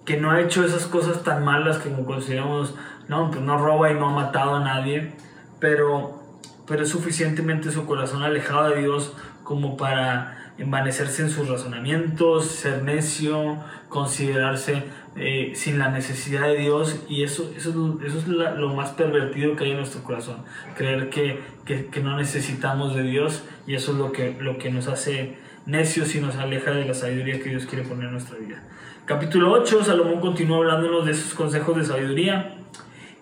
que 0.08 0.16
no 0.16 0.32
ha 0.32 0.40
hecho 0.40 0.64
esas 0.64 0.88
cosas 0.88 1.24
tan 1.24 1.44
malas 1.44 1.80
que 1.80 1.92
consideramos, 1.92 2.76
no, 3.10 3.30
pues 3.30 3.42
no 3.42 3.58
roba 3.58 3.92
y 3.92 3.94
no 3.94 4.08
ha 4.08 4.14
matado 4.14 4.56
a 4.56 4.62
nadie, 4.62 5.12
pero, 5.60 6.24
pero 6.66 6.84
es 6.84 6.90
suficientemente 6.90 7.72
su 7.72 7.86
corazón 7.86 8.24
alejado 8.24 8.70
de 8.70 8.80
Dios 8.84 9.14
como 9.44 9.76
para 9.76 10.54
envanecerse 10.58 11.24
en 11.24 11.30
sus 11.30 11.50
razonamientos, 11.50 12.46
ser 12.46 12.84
necio, 12.84 13.58
considerarse 13.90 14.86
eh, 15.20 15.54
sin 15.56 15.80
la 15.80 15.90
necesidad 15.90 16.48
de 16.48 16.58
Dios 16.58 17.04
y 17.10 17.24
eso, 17.24 17.52
eso, 17.56 18.00
eso 18.06 18.18
es 18.20 18.28
lo 18.28 18.74
más 18.76 18.92
pervertido 18.92 19.56
que 19.56 19.64
hay 19.64 19.72
en 19.72 19.78
nuestro 19.78 20.04
corazón, 20.04 20.38
creer 20.76 21.10
que, 21.10 21.40
que, 21.66 22.02
no 22.02 22.16
necesitamos 22.18 22.96
de 22.96 23.04
Dios 23.04 23.44
y 23.66 23.76
eso 23.76 23.94
es 23.94 23.98
lo 23.98 24.12
que, 24.12 24.38
lo 24.40 24.58
que 24.58 24.70
nos 24.70 24.88
hace 24.88 25.38
necios 25.66 26.14
y 26.16 26.22
nos 26.22 26.36
aleja 26.36 26.72
de 26.72 26.86
la 26.86 26.94
sabiduría 26.94 27.42
que 27.42 27.50
Dios 27.50 27.66
quiere 27.66 27.84
poner 27.84 28.06
en 28.06 28.12
nuestra 28.12 28.38
vida. 28.38 28.64
Capítulo 29.06 29.52
8, 29.52 29.84
Salomón 29.86 30.20
continúa 30.20 30.58
hablándonos 30.58 31.06
de 31.06 31.14
sus 31.14 31.34
consejos 31.34 31.78
de 31.78 31.86
sabiduría 31.86 32.58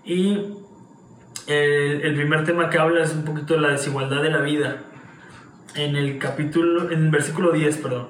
y 0.04 0.56
el, 1.48 2.16
primer 2.16 2.44
tema 2.44 2.70
que 2.70 2.78
habla 2.78 3.04
es 3.04 3.14
un 3.14 3.24
poquito 3.24 3.54
de 3.54 3.62
la 3.62 3.70
desigualdad 3.70 4.22
de 4.22 4.32
la 4.32 4.42
vida. 4.42 4.84
En 5.76 5.96
el 5.96 6.18
capítulo, 6.18 6.90
en 6.90 7.06
el 7.06 7.12
versículo 7.12 7.52
10, 7.52 7.78
perdón. 7.78 8.08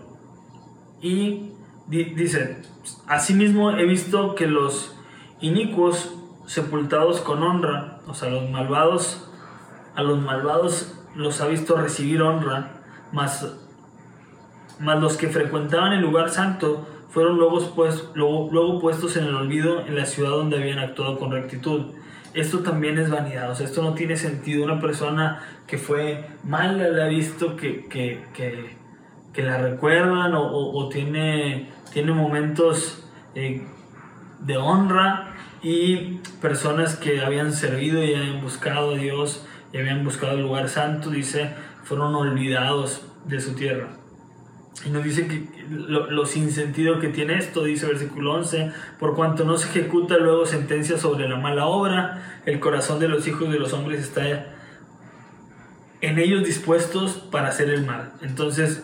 Y 1.01 1.51
dice, 1.87 2.61
asimismo 3.07 3.71
he 3.71 3.85
visto 3.85 4.35
que 4.35 4.47
los 4.47 4.95
inicuos 5.41 6.13
sepultados 6.45 7.21
con 7.21 7.43
honra, 7.43 7.99
o 8.07 8.13
sea, 8.13 8.29
los 8.29 8.49
malvados, 8.49 9.29
a 9.95 10.03
los 10.03 10.19
malvados 10.21 10.93
los 11.15 11.41
ha 11.41 11.47
visto 11.47 11.77
recibir 11.77 12.21
honra, 12.21 12.81
más 13.11 13.45
los 14.79 15.17
que 15.17 15.29
frecuentaban 15.29 15.93
el 15.93 16.01
lugar 16.01 16.29
santo 16.29 16.85
fueron 17.09 17.37
luego, 17.37 17.73
pues, 17.75 18.09
luego, 18.13 18.49
luego, 18.51 18.81
puestos 18.81 19.15
en 19.15 19.23
el 19.23 19.35
olvido 19.35 19.85
en 19.85 19.95
la 19.95 20.05
ciudad 20.05 20.31
donde 20.31 20.57
habían 20.57 20.79
actuado 20.79 21.17
con 21.17 21.31
rectitud. 21.31 21.93
Esto 22.33 22.59
también 22.59 22.97
es 22.97 23.09
vanidad, 23.09 23.49
o 23.49 23.55
sea, 23.55 23.65
esto 23.65 23.81
no 23.81 23.93
tiene 23.93 24.17
sentido. 24.17 24.65
Una 24.65 24.81
persona 24.81 25.41
que 25.65 25.77
fue 25.77 26.27
mala 26.43 26.89
le 26.89 27.01
ha 27.01 27.07
visto 27.07 27.55
que, 27.55 27.87
que, 27.87 28.75
que 29.35 29.43
la 29.43 29.57
recuerdan 29.57 30.31
o, 30.33 30.89
tiene, 30.89 31.69
tiene 31.91 32.13
momentos 32.13 33.05
eh, 33.35 33.67
de 34.39 34.57
honra 34.57 35.35
y 35.61 36.19
personas 36.41 36.95
que 36.95 37.21
habían 37.21 37.51
servido 37.51 38.01
y 38.03 38.15
habían 38.15 38.41
buscado 38.41 38.95
a 38.95 38.97
Dios 38.97 39.45
y 39.73 39.77
habían 39.77 40.05
buscado 40.05 40.33
el 40.33 40.43
lugar 40.43 40.69
santo, 40.69 41.09
dice, 41.09 41.53
fueron 41.83 42.15
olvidados 42.15 43.05
de 43.25 43.41
su 43.41 43.55
tierra. 43.55 43.89
Y 44.85 44.89
nos 44.89 45.03
dice 45.03 45.27
que 45.27 45.49
lo, 45.69 46.25
sin 46.25 46.51
sentido 46.51 46.99
que 46.99 47.09
tiene 47.09 47.37
esto, 47.37 47.63
dice 47.63 47.87
versículo 47.87 48.35
11, 48.35 48.71
por 48.99 49.15
cuanto 49.15 49.43
no 49.43 49.57
se 49.57 49.67
ejecuta 49.69 50.17
luego 50.17 50.45
sentencia 50.45 50.97
sobre 50.97 51.27
la 51.27 51.37
mala 51.37 51.65
obra, 51.65 52.41
el 52.45 52.59
corazón 52.59 52.99
de 52.99 53.07
los 53.07 53.27
hijos 53.27 53.51
de 53.51 53.59
los 53.59 53.73
hombres 53.73 54.01
está 54.01 54.53
en 56.01 56.19
ellos 56.19 56.45
dispuestos 56.45 57.13
para 57.13 57.47
hacer 57.49 57.69
el 57.69 57.85
mal. 57.85 58.13
Entonces, 58.21 58.83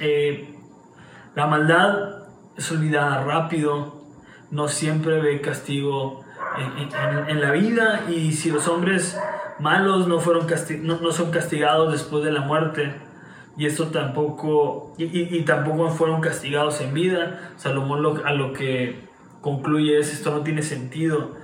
eh, 0.00 0.54
la 1.34 1.46
maldad 1.46 2.24
es 2.56 2.70
olvidada 2.72 3.22
rápido, 3.22 4.02
no 4.50 4.68
siempre 4.68 5.20
ve 5.20 5.40
castigo 5.40 6.24
en, 7.28 7.40
la 7.40 7.52
vida 7.52 8.02
y 8.10 8.32
si 8.32 8.50
los 8.50 8.66
hombres 8.66 9.18
malos 9.60 10.08
no, 10.08 10.18
fueron 10.18 10.46
no 10.82 11.12
son 11.12 11.30
castigados 11.30 11.92
después 11.92 12.24
de 12.24 12.32
la 12.32 12.40
muerte, 12.40 12.94
y 13.56 13.66
esto 13.66 13.88
tampoco, 13.88 14.94
y, 14.96 15.42
tampoco 15.42 15.90
fueron 15.90 16.22
castigados 16.22 16.80
en 16.80 16.94
vida. 16.94 17.52
Salomón 17.56 18.22
a 18.24 18.32
lo 18.32 18.54
que 18.54 19.06
concluye 19.42 19.98
es, 19.98 20.14
esto 20.14 20.30
no 20.30 20.40
tiene 20.40 20.62
sentido. 20.62 21.36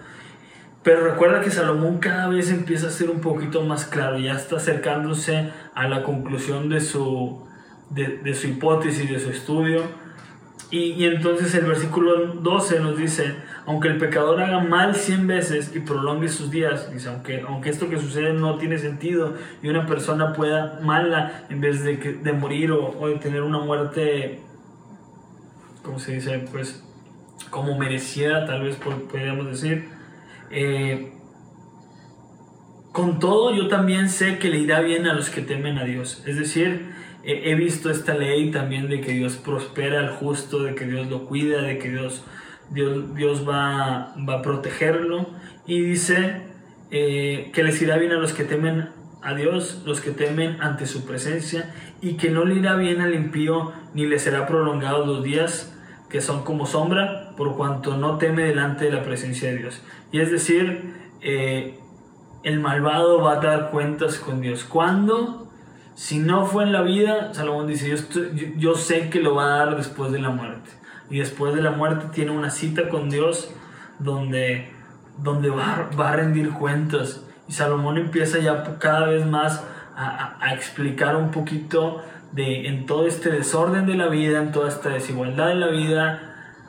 Pero 0.82 1.04
recuerda 1.04 1.42
que 1.42 1.50
Salomón 1.50 1.98
cada 1.98 2.28
vez 2.28 2.50
empieza 2.50 2.86
a 2.86 2.90
ser 2.90 3.10
un 3.10 3.20
poquito 3.20 3.62
más 3.64 3.84
claro, 3.84 4.18
ya 4.18 4.32
está 4.32 4.56
acercándose 4.56 5.50
a 5.74 5.88
la 5.88 6.04
conclusión 6.04 6.70
de 6.70 6.80
su, 6.80 7.45
de, 7.90 8.34
su 8.34 8.48
hipótesis, 8.48 9.10
de 9.10 9.18
su 9.18 9.30
estudio 9.30 9.82
y, 10.70 11.04
entonces 11.04 11.54
el 11.54 11.64
versículo 11.64 12.34
12 12.34 12.80
nos 12.80 12.96
dice, 12.96 13.36
aunque 13.66 13.86
el 13.86 13.98
pecador 13.98 14.40
haga 14.40 14.60
mal 14.60 14.96
cien 14.96 15.28
veces 15.28 15.72
y 15.76 15.80
prolongue 15.80 16.28
sus 16.28 16.50
días, 16.50 16.92
dice, 16.92 17.08
aunque, 17.08 17.44
aunque 17.46 17.70
esto 17.70 17.88
que 17.88 17.98
sucede 17.98 18.32
no 18.32 18.58
tiene 18.58 18.78
sentido 18.78 19.34
y 19.62 19.68
una 19.68 19.86
persona 19.86 20.32
pueda 20.32 20.80
mala 20.82 21.44
en 21.50 21.60
vez 21.60 21.84
de, 21.84 21.96
de 21.96 22.32
morir 22.32 22.72
o, 22.72 23.06
de 23.06 23.14
tener 23.16 23.42
una 23.42 23.60
muerte, 23.60 24.40
¿cómo 25.84 26.00
se 26.00 26.14
dice? 26.14 26.44
Pues 26.50 26.82
como 27.50 27.78
merecida, 27.78 28.44
tal 28.44 28.64
vez 28.64 28.76
podríamos 28.76 29.46
decir. 29.46 29.88
Eh, 30.50 31.12
con 32.90 33.20
todo, 33.20 33.54
yo 33.54 33.68
también 33.68 34.08
sé 34.08 34.38
que 34.38 34.48
le 34.48 34.58
irá 34.58 34.80
bien 34.80 35.06
a 35.06 35.12
los 35.12 35.30
que 35.30 35.42
temen 35.42 35.78
a 35.78 35.84
Dios. 35.84 36.24
Es 36.26 36.38
decir, 36.38 36.95
he 37.26 37.54
visto 37.56 37.90
esta 37.90 38.14
ley 38.14 38.52
también 38.52 38.88
de 38.88 39.00
que 39.00 39.12
Dios 39.12 39.36
prospera 39.36 39.98
al 39.98 40.10
justo, 40.10 40.62
de 40.62 40.76
que 40.76 40.86
Dios 40.86 41.08
lo 41.08 41.26
cuida, 41.26 41.60
de 41.62 41.78
que 41.78 41.90
Dios, 41.90 42.24
Dios, 42.70 43.14
Dios 43.16 43.48
va, 43.48 44.14
va 44.28 44.34
a 44.34 44.42
protegerlo. 44.42 45.26
Y 45.66 45.80
dice 45.80 46.42
eh, 46.92 47.50
que 47.52 47.64
les 47.64 47.82
irá 47.82 47.96
bien 47.96 48.12
a 48.12 48.16
los 48.16 48.32
que 48.32 48.44
temen 48.44 48.90
a 49.22 49.34
Dios, 49.34 49.82
los 49.84 50.00
que 50.00 50.12
temen 50.12 50.60
ante 50.60 50.86
su 50.86 51.04
presencia, 51.04 51.74
y 52.00 52.14
que 52.14 52.30
no 52.30 52.44
le 52.44 52.54
irá 52.54 52.76
bien 52.76 53.00
al 53.00 53.12
impío, 53.12 53.72
ni 53.92 54.06
le 54.06 54.20
será 54.20 54.46
prolongado 54.46 55.04
los 55.04 55.24
días 55.24 55.76
que 56.08 56.20
son 56.20 56.44
como 56.44 56.66
sombra, 56.66 57.32
por 57.36 57.56
cuanto 57.56 57.96
no 57.96 58.18
teme 58.18 58.44
delante 58.44 58.84
de 58.84 58.92
la 58.92 59.02
presencia 59.02 59.50
de 59.50 59.56
Dios. 59.56 59.82
Y 60.12 60.20
es 60.20 60.30
decir, 60.30 60.94
eh, 61.20 61.80
el 62.44 62.60
malvado 62.60 63.20
va 63.20 63.32
a 63.32 63.40
dar 63.40 63.70
cuentas 63.70 64.20
con 64.20 64.40
Dios. 64.40 64.62
¿Cuándo? 64.62 65.45
Si 65.96 66.18
no 66.18 66.44
fue 66.44 66.64
en 66.64 66.72
la 66.72 66.82
vida, 66.82 67.32
Salomón 67.32 67.66
dice, 67.66 67.96
yo, 68.58 68.74
sé 68.74 69.08
que 69.08 69.18
lo 69.20 69.34
va 69.34 69.46
a 69.46 69.58
dar 69.64 69.76
después 69.78 70.12
de 70.12 70.18
la 70.18 70.28
muerte. 70.28 70.70
Y 71.08 71.20
después 71.20 71.54
de 71.54 71.62
la 71.62 71.70
muerte 71.70 72.08
tiene 72.12 72.32
una 72.32 72.50
cita 72.50 72.90
con 72.90 73.08
Dios 73.08 73.50
donde, 73.98 74.70
donde 75.16 75.48
va, 75.48 75.88
va 75.98 76.10
a 76.10 76.16
rendir 76.16 76.50
cuentas. 76.50 77.24
Y 77.48 77.52
Salomón 77.52 77.96
empieza 77.96 78.38
ya 78.40 78.78
cada 78.78 79.06
vez 79.06 79.24
más 79.24 79.64
a, 79.96 80.36
a, 80.38 80.52
explicar 80.52 81.16
un 81.16 81.30
poquito 81.30 82.02
de 82.32 82.68
en 82.68 82.84
todo 82.84 83.06
este 83.06 83.30
desorden 83.30 83.86
de 83.86 83.94
la 83.94 84.08
vida, 84.08 84.42
en 84.42 84.52
toda 84.52 84.68
esta 84.68 84.90
desigualdad 84.90 85.48
de 85.48 85.54
la 85.54 85.68
vida, 85.68 86.60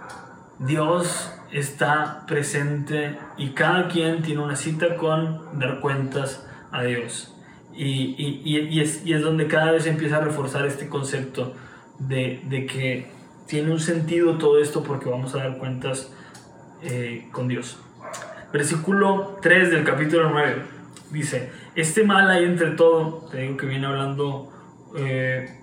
Dios 0.60 1.34
está 1.52 2.24
presente 2.28 3.20
y 3.36 3.50
cada 3.50 3.90
quien 3.90 4.22
tiene 4.22 4.42
una 4.42 4.56
cita 4.56 4.96
con 4.96 5.60
dar 5.60 5.82
cuentas 5.82 6.48
a 6.72 6.84
Dios. 6.84 7.37
Y, 7.78 8.16
y, 8.18 8.42
y, 8.44 8.82
es, 8.82 9.06
y 9.06 9.14
es, 9.14 9.22
donde 9.22 9.48
cada 9.48 9.72
vez 9.72 9.86
empieza 9.86 10.18
a 10.18 10.22
reforzar 10.22 10.66
este 10.66 10.90
concepto 10.90 11.54
de, 12.00 12.42
de, 12.46 12.66
que 12.66 13.12
tiene 13.46 13.72
un 13.72 13.80
sentido 13.80 14.40
todo 14.40 14.60
esto 14.60 14.82
porque 14.82 15.10
vamos 15.10 15.36
a 15.36 15.40
dar 15.40 15.58
cuentas 15.60 16.12
eh, 16.82 17.28
con 17.32 17.48
Dios. 17.48 17.80
Versículo 18.52 19.38
3 19.42 19.70
del 19.70 19.84
capítulo 19.84 20.30
9 20.32 20.78
dice, 21.12 21.52
este 21.76 22.04
mal 22.04 22.30
hay 22.30 22.46
entre 22.46 22.72
todo, 22.72 23.28
te 23.32 23.42
digo 23.42 23.58
que 23.58 23.66
viene 23.66 23.86
hablando 23.86 24.52
eh, 24.98 25.60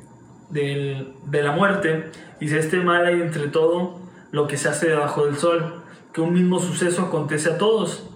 del, 0.51 1.15
de 1.27 1.43
la 1.43 1.53
muerte, 1.53 2.11
dice, 2.41 2.59
este 2.59 2.79
mal 2.79 3.05
hay 3.07 3.21
entre 3.21 3.49
todo 3.49 3.99
lo 4.31 4.47
que 4.47 4.57
se 4.57 4.69
hace 4.69 4.89
debajo 4.89 5.27
del 5.27 5.37
sol, 5.37 5.83
que 6.13 6.21
un 6.21 6.33
mismo 6.33 6.61
suceso 6.61 7.03
acontece 7.03 7.51
a 7.51 7.59
todos. 7.59 8.11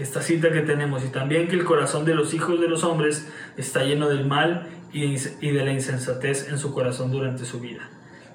Esta 0.00 0.22
cita 0.22 0.50
que 0.50 0.62
tenemos, 0.62 1.04
y 1.04 1.08
también 1.08 1.46
que 1.46 1.56
el 1.56 1.64
corazón 1.64 2.06
de 2.06 2.14
los 2.14 2.32
hijos 2.32 2.58
de 2.58 2.68
los 2.68 2.84
hombres 2.84 3.30
está 3.58 3.84
lleno 3.84 4.08
del 4.08 4.26
mal 4.26 4.66
y 4.94 5.16
de 5.16 5.62
la 5.62 5.72
insensatez 5.72 6.48
en 6.48 6.56
su 6.58 6.72
corazón 6.72 7.12
durante 7.12 7.44
su 7.44 7.60
vida. 7.60 7.90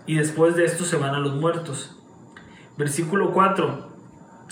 Y 0.06 0.18
después 0.18 0.56
de 0.56 0.66
esto 0.66 0.84
se 0.84 0.98
van 0.98 1.16
a 1.16 1.20
los 1.20 1.34
muertos. 1.34 1.98
Versículo 2.78 3.32
4. 3.32 3.90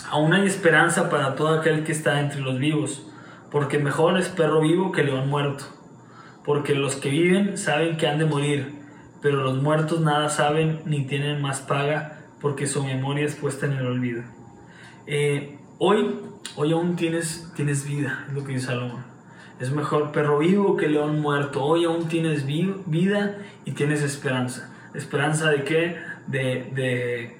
Aún 0.09 0.33
hay 0.33 0.47
esperanza 0.47 1.11
para 1.11 1.35
todo 1.35 1.49
aquel 1.49 1.83
que 1.83 1.91
está 1.91 2.19
entre 2.19 2.41
los 2.41 2.57
vivos, 2.57 3.05
porque 3.51 3.77
mejor 3.77 4.17
es 4.17 4.29
perro 4.29 4.61
vivo 4.61 4.91
que 4.91 5.03
león 5.03 5.29
muerto. 5.29 5.65
Porque 6.43 6.73
los 6.73 6.95
que 6.95 7.11
viven 7.11 7.59
saben 7.59 7.97
que 7.97 8.07
han 8.07 8.17
de 8.17 8.25
morir, 8.25 8.73
pero 9.21 9.43
los 9.43 9.61
muertos 9.61 10.01
nada 10.01 10.29
saben 10.29 10.81
ni 10.85 11.05
tienen 11.05 11.43
más 11.43 11.59
paga, 11.59 12.23
porque 12.41 12.65
su 12.65 12.83
memoria 12.83 13.23
es 13.23 13.35
puesta 13.35 13.67
en 13.67 13.73
el 13.73 13.85
olvido. 13.85 14.23
Eh, 15.05 15.59
hoy, 15.79 16.19
hoy 16.55 16.71
aún 16.71 16.95
tienes, 16.95 17.51
tienes 17.55 17.85
vida, 17.85 18.25
es 18.27 18.33
lo 18.33 18.43
que 18.43 18.53
dice 18.53 18.67
Salomón. 18.67 19.03
Es 19.59 19.71
mejor 19.71 20.11
perro 20.11 20.39
vivo 20.39 20.75
que 20.75 20.87
león 20.87 21.21
muerto. 21.21 21.63
Hoy 21.63 21.85
aún 21.85 22.07
tienes 22.07 22.45
vida 22.45 23.37
y 23.65 23.71
tienes 23.71 24.01
esperanza. 24.01 24.73
¿Esperanza 24.93 25.49
de 25.49 25.63
qué? 25.63 25.97
De, 26.27 26.71
de, 26.73 27.37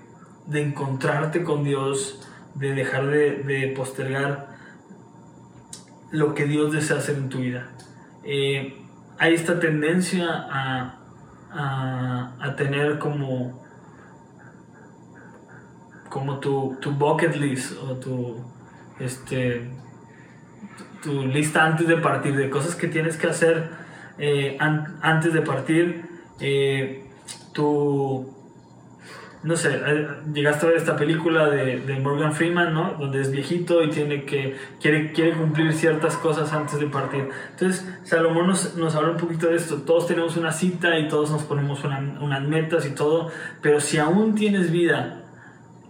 de 0.47 0.61
encontrarte 0.61 1.43
con 1.43 1.63
Dios, 1.63 2.27
de 2.55 2.73
dejar 2.73 3.07
de, 3.07 3.43
de, 3.43 3.67
postergar 3.75 4.55
lo 6.11 6.35
que 6.35 6.45
Dios 6.45 6.71
desea 6.71 6.97
hacer 6.97 7.15
en 7.15 7.29
tu 7.29 7.39
vida. 7.39 7.71
Eh, 8.23 8.79
hay 9.17 9.33
esta 9.33 9.59
tendencia 9.59 10.27
a, 10.29 10.99
a, 11.51 12.35
a 12.39 12.55
tener 12.55 12.99
como 12.99 13.62
como 16.13 16.39
tu, 16.39 16.77
tu 16.79 16.91
bucket 16.91 17.35
list 17.35 17.73
o 17.81 17.95
tu, 17.95 18.35
este, 18.99 19.67
tu 21.01 21.25
lista 21.25 21.65
antes 21.65 21.87
de 21.87 21.97
partir, 21.97 22.35
de 22.35 22.51
cosas 22.51 22.75
que 22.75 22.87
tienes 22.87 23.17
que 23.17 23.25
hacer 23.25 23.71
eh, 24.19 24.55
antes 24.59 25.33
de 25.33 25.41
partir. 25.41 26.05
Eh, 26.39 27.09
tu, 27.51 28.31
no 29.41 29.55
sé, 29.55 29.71
eh, 29.73 30.07
llegaste 30.31 30.67
a 30.67 30.69
ver 30.69 30.77
esta 30.77 30.95
película 30.95 31.49
de, 31.49 31.79
de, 31.79 31.99
Morgan 31.99 32.33
Freeman, 32.33 32.75
¿no? 32.75 32.93
Donde 32.99 33.19
es 33.19 33.31
viejito 33.31 33.81
y 33.81 33.89
tiene 33.89 34.23
que, 34.23 34.55
quiere, 34.79 35.13
quiere 35.13 35.33
cumplir 35.33 35.73
ciertas 35.73 36.15
cosas 36.17 36.53
antes 36.53 36.79
de 36.79 36.85
partir. 36.85 37.27
Entonces, 37.49 37.91
Salomón 38.03 38.45
nos, 38.45 38.75
nos 38.75 38.95
habla 38.95 39.13
un 39.13 39.17
poquito 39.17 39.47
de 39.47 39.55
esto. 39.55 39.77
Todos 39.77 40.05
tenemos 40.05 40.37
una 40.37 40.51
cita 40.51 40.99
y 40.99 41.07
todos 41.07 41.31
nos 41.31 41.41
ponemos 41.41 41.83
unas 41.83 42.43
metas 42.43 42.85
y 42.85 42.91
todo, 42.91 43.31
pero 43.63 43.81
si 43.81 43.97
aún 43.97 44.35
tienes 44.35 44.71
vida, 44.71 45.22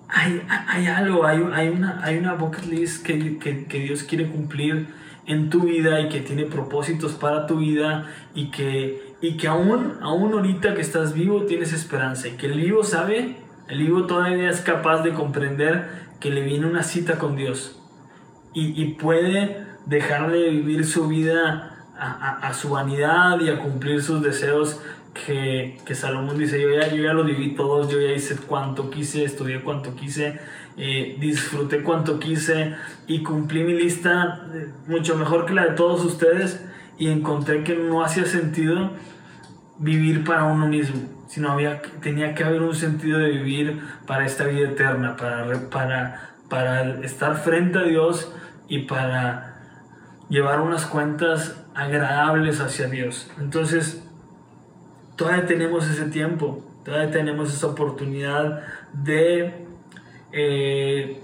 hay, 0.10 0.42
hay 0.68 0.88
algo, 0.88 1.26
hay, 1.26 1.44
hay, 1.54 1.70
una, 1.70 2.04
hay 2.04 2.18
una 2.18 2.34
bucket 2.34 2.66
list 2.66 3.06
que, 3.06 3.38
que, 3.40 3.66
que, 3.66 3.80
Dios 3.80 4.04
quiere 4.04 4.28
cumplir 4.28 4.88
en 5.26 5.50
tu 5.50 5.62
vida 5.62 6.02
y 6.02 6.10
que 6.10 6.20
tiene 6.20 6.46
propósitos 6.46 7.14
para 7.14 7.48
tu 7.48 7.58
vida 7.58 8.08
y 8.36 8.52
que, 8.52 9.16
y 9.22 9.38
que 9.38 9.48
aún, 9.48 9.98
aún 10.02 10.34
ahorita 10.34 10.76
que 10.76 10.82
estás 10.82 11.14
vivo 11.14 11.44
tienes 11.44 11.74
esperanza 11.74 12.28
y 12.28 12.32
que 12.32 12.48
el 12.48 12.60
vivo 12.60 12.84
sabe, 12.84 13.38
el 13.68 13.80
vivo 13.80 14.06
todavía 14.06 14.50
es 14.50 14.62
capaz 14.62 15.02
de 15.04 15.14
comprender 15.14 15.90
que 16.20 16.30
le 16.30 16.42
viene 16.42 16.66
una 16.66 16.84
cita 16.84 17.18
con 17.18 17.36
Dios 17.36 17.80
y, 18.54 18.82
y 18.82 18.94
puede 18.94 19.66
dejar 19.86 20.32
de 20.32 20.50
vivir 20.50 20.86
su 20.86 21.08
vida 21.08 21.86
a, 21.98 22.12
a, 22.12 22.48
a, 22.48 22.54
su 22.54 22.70
vanidad 22.70 23.40
y 23.40 23.50
a 23.50 23.60
cumplir 23.60 24.02
sus 24.02 24.22
deseos 24.22 24.82
que, 25.14 25.78
que 25.86 25.96
Salomón 25.96 26.38
dice, 26.38 26.60
yo 26.60 26.70
ya, 26.72 26.88
yo 26.90 27.04
ya 27.04 27.14
lo 27.14 27.24
viví 27.24 27.56
todos, 27.56 27.90
yo 27.90 28.00
ya 28.00 28.12
hice 28.14 28.36
cuanto 28.36 28.90
quise, 28.90 29.24
estudié 29.24 29.62
cuanto 29.62 29.96
quise, 29.96 30.40
eh, 30.76 31.18
disfruté 31.20 31.84
cuanto 31.84 32.20
quise 32.20 32.76
y 33.08 33.22
cumplí 33.22 33.64
mi 33.64 33.74
lista 33.74 34.48
eh, 34.54 34.68
mucho 34.88 35.16
mejor 35.16 35.46
que 35.46 35.54
la 35.54 35.66
de 35.66 35.72
todos 35.72 36.04
ustedes 36.04 36.66
y 36.98 37.10
encontré 37.10 37.64
que 37.64 37.76
no 37.76 38.04
hacía 38.04 38.26
sentido 38.26 38.92
vivir 39.78 40.24
para 40.24 40.46
uno 40.46 40.68
mismo, 40.68 41.02
sino 41.28 41.52
había, 41.52 41.82
tenía 42.02 42.34
que 42.34 42.44
haber 42.44 42.62
un 42.62 42.76
sentido 42.76 43.20
de 43.20 43.30
vivir 43.30 43.82
para 44.08 44.26
esta 44.26 44.46
vida 44.46 44.70
eterna, 44.70 45.16
para, 45.16 45.70
para, 45.70 46.36
para 46.50 47.04
estar 47.04 47.38
frente 47.38 47.80
a 47.80 47.84
Dios 47.84 48.34
y 48.68 48.80
para 48.80 49.54
llevar 50.30 50.62
unas 50.62 50.86
cuentas 50.86 51.64
agradables 51.76 52.62
hacia 52.62 52.88
Dios. 52.88 53.30
Entonces, 53.40 54.04
todavía 55.16 55.46
tenemos 55.46 55.90
ese 55.90 56.06
tiempo, 56.06 56.64
todavía 56.84 57.12
tenemos 57.12 57.54
esa 57.54 57.68
oportunidad 57.68 58.64
de, 58.94 59.54
eh, 60.32 61.22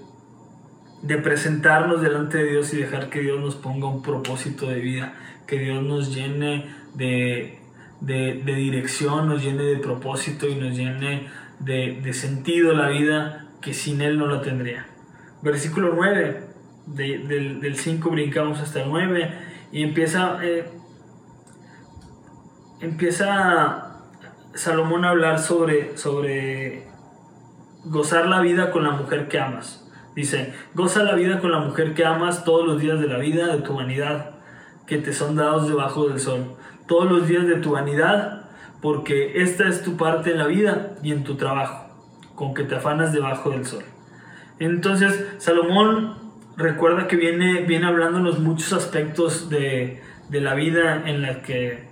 de 1.01 1.17
presentarnos 1.17 2.01
delante 2.01 2.37
de 2.37 2.51
Dios 2.51 2.73
y 2.73 2.77
dejar 2.77 3.09
que 3.09 3.21
Dios 3.21 3.39
nos 3.39 3.55
ponga 3.55 3.87
un 3.87 4.01
propósito 4.01 4.67
de 4.67 4.79
vida, 4.79 5.13
que 5.47 5.59
Dios 5.59 5.83
nos 5.83 6.13
llene 6.13 6.65
de, 6.93 7.59
de, 8.01 8.41
dirección, 8.43 9.27
nos 9.27 9.43
llene 9.43 9.63
de 9.63 9.77
propósito 9.77 10.47
y 10.47 10.55
nos 10.55 10.75
llene 10.75 11.27
de, 11.59 11.99
de, 12.01 12.13
sentido 12.13 12.73
la 12.73 12.89
vida 12.89 13.47
que 13.61 13.73
sin 13.73 14.01
Él 14.01 14.17
no 14.17 14.27
lo 14.27 14.41
tendría. 14.41 14.85
Versículo 15.41 15.93
9, 15.95 16.43
del, 16.85 17.59
del 17.59 17.75
5 17.75 18.09
brincamos 18.09 18.59
hasta 18.59 18.83
el 18.83 18.89
9 18.89 19.31
y 19.71 19.83
empieza... 19.83 20.37
Eh, 20.43 20.79
empieza 22.81 23.89
Salomón 24.53 25.05
a 25.05 25.09
hablar 25.09 25.39
sobre, 25.39 25.97
sobre 25.97 26.87
gozar 27.85 28.27
la 28.27 28.41
vida 28.41 28.71
con 28.71 28.83
la 28.83 28.91
mujer 28.91 29.27
que 29.27 29.39
amas. 29.39 29.85
Dice, 30.15 30.53
goza 30.73 31.03
la 31.03 31.13
vida 31.13 31.39
con 31.39 31.51
la 31.51 31.59
mujer 31.59 31.93
que 31.93 32.05
amas 32.05 32.43
todos 32.43 32.67
los 32.67 32.81
días 32.81 32.99
de 32.99 33.07
la 33.07 33.17
vida 33.17 33.47
de 33.47 33.61
tu 33.61 33.75
vanidad, 33.75 34.31
que 34.85 34.97
te 34.97 35.13
son 35.13 35.35
dados 35.35 35.67
debajo 35.67 36.09
del 36.09 36.19
sol. 36.19 36.55
Todos 36.87 37.09
los 37.09 37.27
días 37.27 37.47
de 37.47 37.55
tu 37.55 37.71
vanidad, 37.71 38.49
porque 38.81 39.41
esta 39.41 39.67
es 39.67 39.83
tu 39.83 39.97
parte 39.97 40.31
en 40.31 40.39
la 40.39 40.47
vida 40.47 40.95
y 41.03 41.11
en 41.11 41.23
tu 41.23 41.35
trabajo, 41.35 41.93
con 42.35 42.53
que 42.53 42.63
te 42.63 42.75
afanas 42.75 43.13
debajo 43.13 43.51
del 43.51 43.65
sol. 43.65 43.83
Entonces, 44.57 45.25
Salomón 45.37 46.17
recuerda 46.57 47.07
que 47.07 47.15
viene, 47.15 47.61
viene 47.61 47.85
hablándonos 47.85 48.39
muchos 48.39 48.73
aspectos 48.73 49.49
de, 49.49 50.01
de 50.29 50.41
la 50.41 50.55
vida 50.55 51.03
en 51.05 51.21
la 51.21 51.41
que 51.43 51.88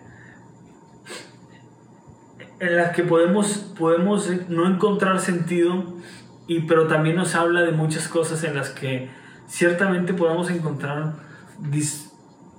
en 2.60 2.76
las 2.76 2.96
que 2.96 3.04
podemos, 3.04 3.74
podemos 3.78 4.30
no 4.50 4.68
encontrar 4.68 5.20
sentido, 5.20 5.84
y, 6.48 6.62
pero 6.62 6.88
también 6.88 7.16
nos 7.16 7.36
habla 7.36 7.62
de 7.62 7.72
muchas 7.72 8.08
cosas 8.08 8.44
en 8.44 8.56
las 8.56 8.70
que 8.70 9.10
ciertamente 9.48 10.14
podemos 10.14 10.50
encontrar, 10.50 11.14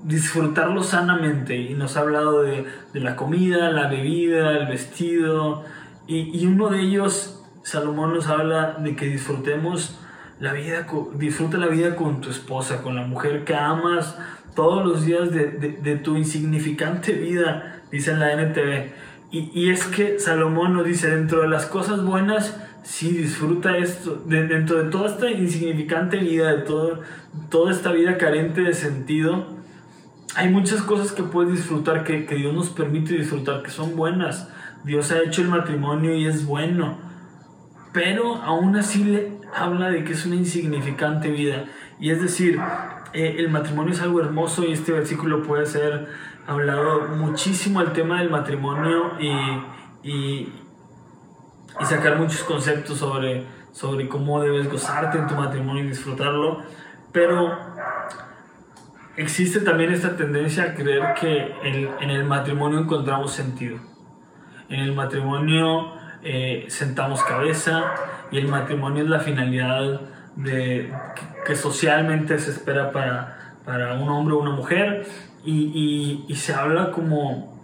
disfrutarlo 0.05 0.83
sanamente. 0.83 1.57
Y 1.57 1.75
nos 1.75 1.97
ha 1.97 2.01
hablado 2.01 2.43
de, 2.43 2.67
de, 2.93 3.01
la 3.01 3.17
comida, 3.17 3.71
la 3.71 3.89
bebida, 3.89 4.53
el 4.53 4.67
vestido, 4.67 5.65
y, 6.07 6.39
y, 6.39 6.47
uno 6.47 6.69
de 6.69 6.81
ellos, 6.81 7.43
Salomón 7.63 8.15
nos 8.15 8.29
habla 8.29 8.77
de 8.79 8.95
que 8.95 9.07
disfrutemos 9.07 9.99
la 10.39 10.53
vida, 10.53 10.87
disfruta 11.15 11.59
la 11.59 11.67
vida 11.67 11.97
con 11.97 12.21
tu 12.21 12.31
esposa, 12.31 12.83
con 12.83 12.95
la 12.95 13.07
mujer 13.07 13.45
que 13.45 13.55
amas 13.55 14.17
todos 14.55 14.87
los 14.87 15.05
días 15.05 15.31
de, 15.33 15.49
de, 15.49 15.73
de 15.73 15.97
tu 15.97 16.17
insignificante 16.17 17.13
vida, 17.13 17.83
dice 17.91 18.13
en 18.13 18.21
la 18.21 18.33
NTV 18.33 19.08
Y, 19.31 19.69
es 19.69 19.85
que 19.85 20.19
Salomón 20.19 20.73
nos 20.73 20.87
dice, 20.87 21.11
dentro 21.11 21.43
de 21.43 21.49
las 21.49 21.67
cosas 21.67 22.03
buenas, 22.03 22.59
sí 22.83 23.11
disfruta 23.11 23.77
esto, 23.77 24.23
dentro 24.25 24.83
de 24.83 24.91
toda 24.91 25.11
esta 25.11 25.31
insignificante 25.31 26.17
vida, 26.17 26.51
de 26.57 26.62
todo, 26.62 27.01
toda 27.51 27.71
esta 27.71 27.93
vida 27.93 28.17
carente 28.17 28.62
de 28.62 28.73
sentido, 28.73 29.59
hay 30.35 30.49
muchas 30.49 30.81
cosas 30.81 31.12
que 31.12 31.25
puedes 31.25 31.53
disfrutar, 31.53 32.05
que, 32.05 32.25
que 32.25 32.37
Dios 32.37 32.55
nos 32.55 32.71
permite 32.71 33.14
disfrutar, 33.14 33.62
que 33.62 33.71
son 33.71 33.97
buenas. 33.97 34.49
Dios 34.85 35.12
ha 35.12 35.23
hecho 35.23 35.43
el 35.43 35.49
matrimonio 35.49 36.14
y 36.14 36.27
es 36.27 36.47
bueno, 36.47 36.99
pero 37.93 38.37
aún 38.37 38.77
así 38.77 39.05
le 39.05 39.33
habla 39.55 39.91
de 39.91 40.05
que 40.05 40.14
es 40.14 40.25
una 40.25 40.37
insignificante 40.37 41.31
vida. 41.31 41.67
Y 42.01 42.11
es 42.11 42.23
decir, 42.23 42.59
eh, 43.12 43.37
el 43.38 43.51
matrimonio 43.51 43.93
es 43.93 44.01
algo 44.01 44.21
hermoso 44.21 44.64
y 44.64 44.73
este 44.73 44.93
versículo 44.93 45.43
puede 45.43 45.67
ser 45.67 46.09
hablado 46.49 47.09
muchísimo 47.09 47.79
al 47.81 47.93
tema 47.93 48.21
del 48.21 48.31
matrimonio 48.31 49.13
y, 49.21 50.09
y, 50.09 50.53
sacar 51.85 52.17
muchos 52.17 52.43
conceptos 52.43 52.99
sobre, 52.99 53.45
sobre 53.71 54.09
cómo 54.09 54.41
debes 54.41 54.69
gozarte 54.71 55.19
en 55.19 55.27
tu 55.27 55.35
matrimonio 55.35 55.85
y 55.85 55.89
disfrutarlo. 55.89 56.63
Pero 57.13 57.57
existe 59.17 59.61
también 59.61 59.93
esta 59.93 60.17
tendencia 60.17 60.65
a 60.65 60.75
creer 60.75 61.15
que 61.21 61.55
en, 61.63 62.11
el 62.11 62.25
matrimonio 62.25 62.81
encontramos 62.81 63.33
sentido. 63.33 63.79
En 64.71 64.81
el 64.81 64.95
matrimonio 64.95 65.93
eh, 66.23 66.65
sentamos 66.69 67.23
cabeza 67.23 67.93
y 68.31 68.39
el 68.39 68.49
matrimonio 68.49 69.05
es 69.05 69.11
la 69.11 69.21
finalidad 69.21 70.01
de, 70.35 70.93
que, 71.45 71.55
socialmente 71.55 72.39
se 72.39 72.51
espera 72.53 72.91
para, 72.91 73.55
para 73.65 73.95
un 73.95 74.09
hombre 74.09 74.35
o 74.35 74.39
una 74.39 74.53
mujer 74.53 75.07
y, 75.49 76.35
se 76.35 76.53
habla 76.53 76.91
como, 76.91 77.59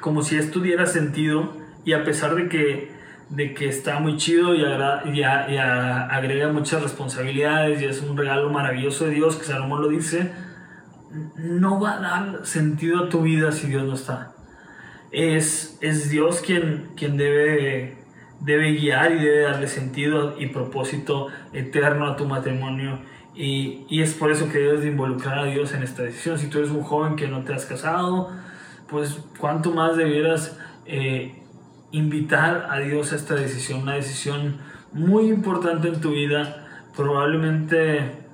como 0.00 0.22
si 0.22 0.36
esto 0.36 0.60
diera 0.60 0.86
sentido 0.86 1.56
y 1.84 1.92
a 1.92 2.04
pesar 2.04 2.34
de 2.34 2.48
que, 2.48 2.92
de 3.30 3.54
que 3.54 3.68
está 3.68 4.00
muy 4.00 4.16
chido 4.16 4.54
y, 4.54 4.62
y, 4.62 5.22
agrega 5.22 6.52
muchas 6.52 6.82
responsabilidades 6.82 7.80
y 7.80 7.84
es 7.84 8.02
un 8.02 8.16
regalo 8.16 8.50
maravilloso 8.50 9.06
de 9.06 9.12
Dios, 9.12 9.36
que 9.36 9.44
Salomón 9.44 9.82
lo 9.82 9.88
dice, 9.88 10.32
no 11.36 11.80
va 11.80 11.94
a 11.94 12.00
dar 12.00 12.46
sentido 12.46 13.04
a 13.04 13.08
tu 13.08 13.22
vida 13.22 13.52
si 13.52 13.68
Dios 13.68 13.84
no 13.84 13.94
está. 13.94 14.32
Es, 15.12 15.78
es 15.80 16.10
Dios 16.10 16.40
quien, 16.40 16.90
quien 16.96 17.16
debe 17.16 18.04
debe 18.44 18.72
guiar 18.72 19.12
y 19.12 19.18
debe 19.18 19.40
darle 19.42 19.68
sentido 19.68 20.34
y 20.38 20.48
propósito 20.48 21.28
eterno 21.52 22.06
a 22.06 22.16
tu 22.16 22.26
matrimonio. 22.26 23.00
Y, 23.34 24.00
es 24.00 24.14
por 24.14 24.30
eso 24.30 24.48
que 24.48 24.58
debes 24.58 24.82
de 24.82 24.88
involucrar 24.88 25.38
a 25.38 25.44
Dios 25.44 25.72
en 25.74 25.82
esta 25.82 26.02
decisión. 26.02 26.38
Si 26.38 26.46
tú 26.48 26.58
eres 26.58 26.70
un 26.70 26.82
joven 26.82 27.16
que 27.16 27.26
no 27.26 27.42
te 27.42 27.52
has 27.52 27.66
casado, 27.66 28.30
pues 28.88 29.18
cuánto 29.38 29.72
más 29.72 29.96
debieras 29.96 30.58
eh, 30.86 31.42
invitar 31.90 32.68
a 32.70 32.78
Dios 32.78 33.12
a 33.12 33.16
esta 33.16 33.34
decisión, 33.34 33.82
una 33.82 33.94
decisión 33.94 34.58
muy 34.92 35.28
importante 35.28 35.88
en 35.88 36.00
tu 36.00 36.10
vida, 36.10 36.66
probablemente 36.96 38.24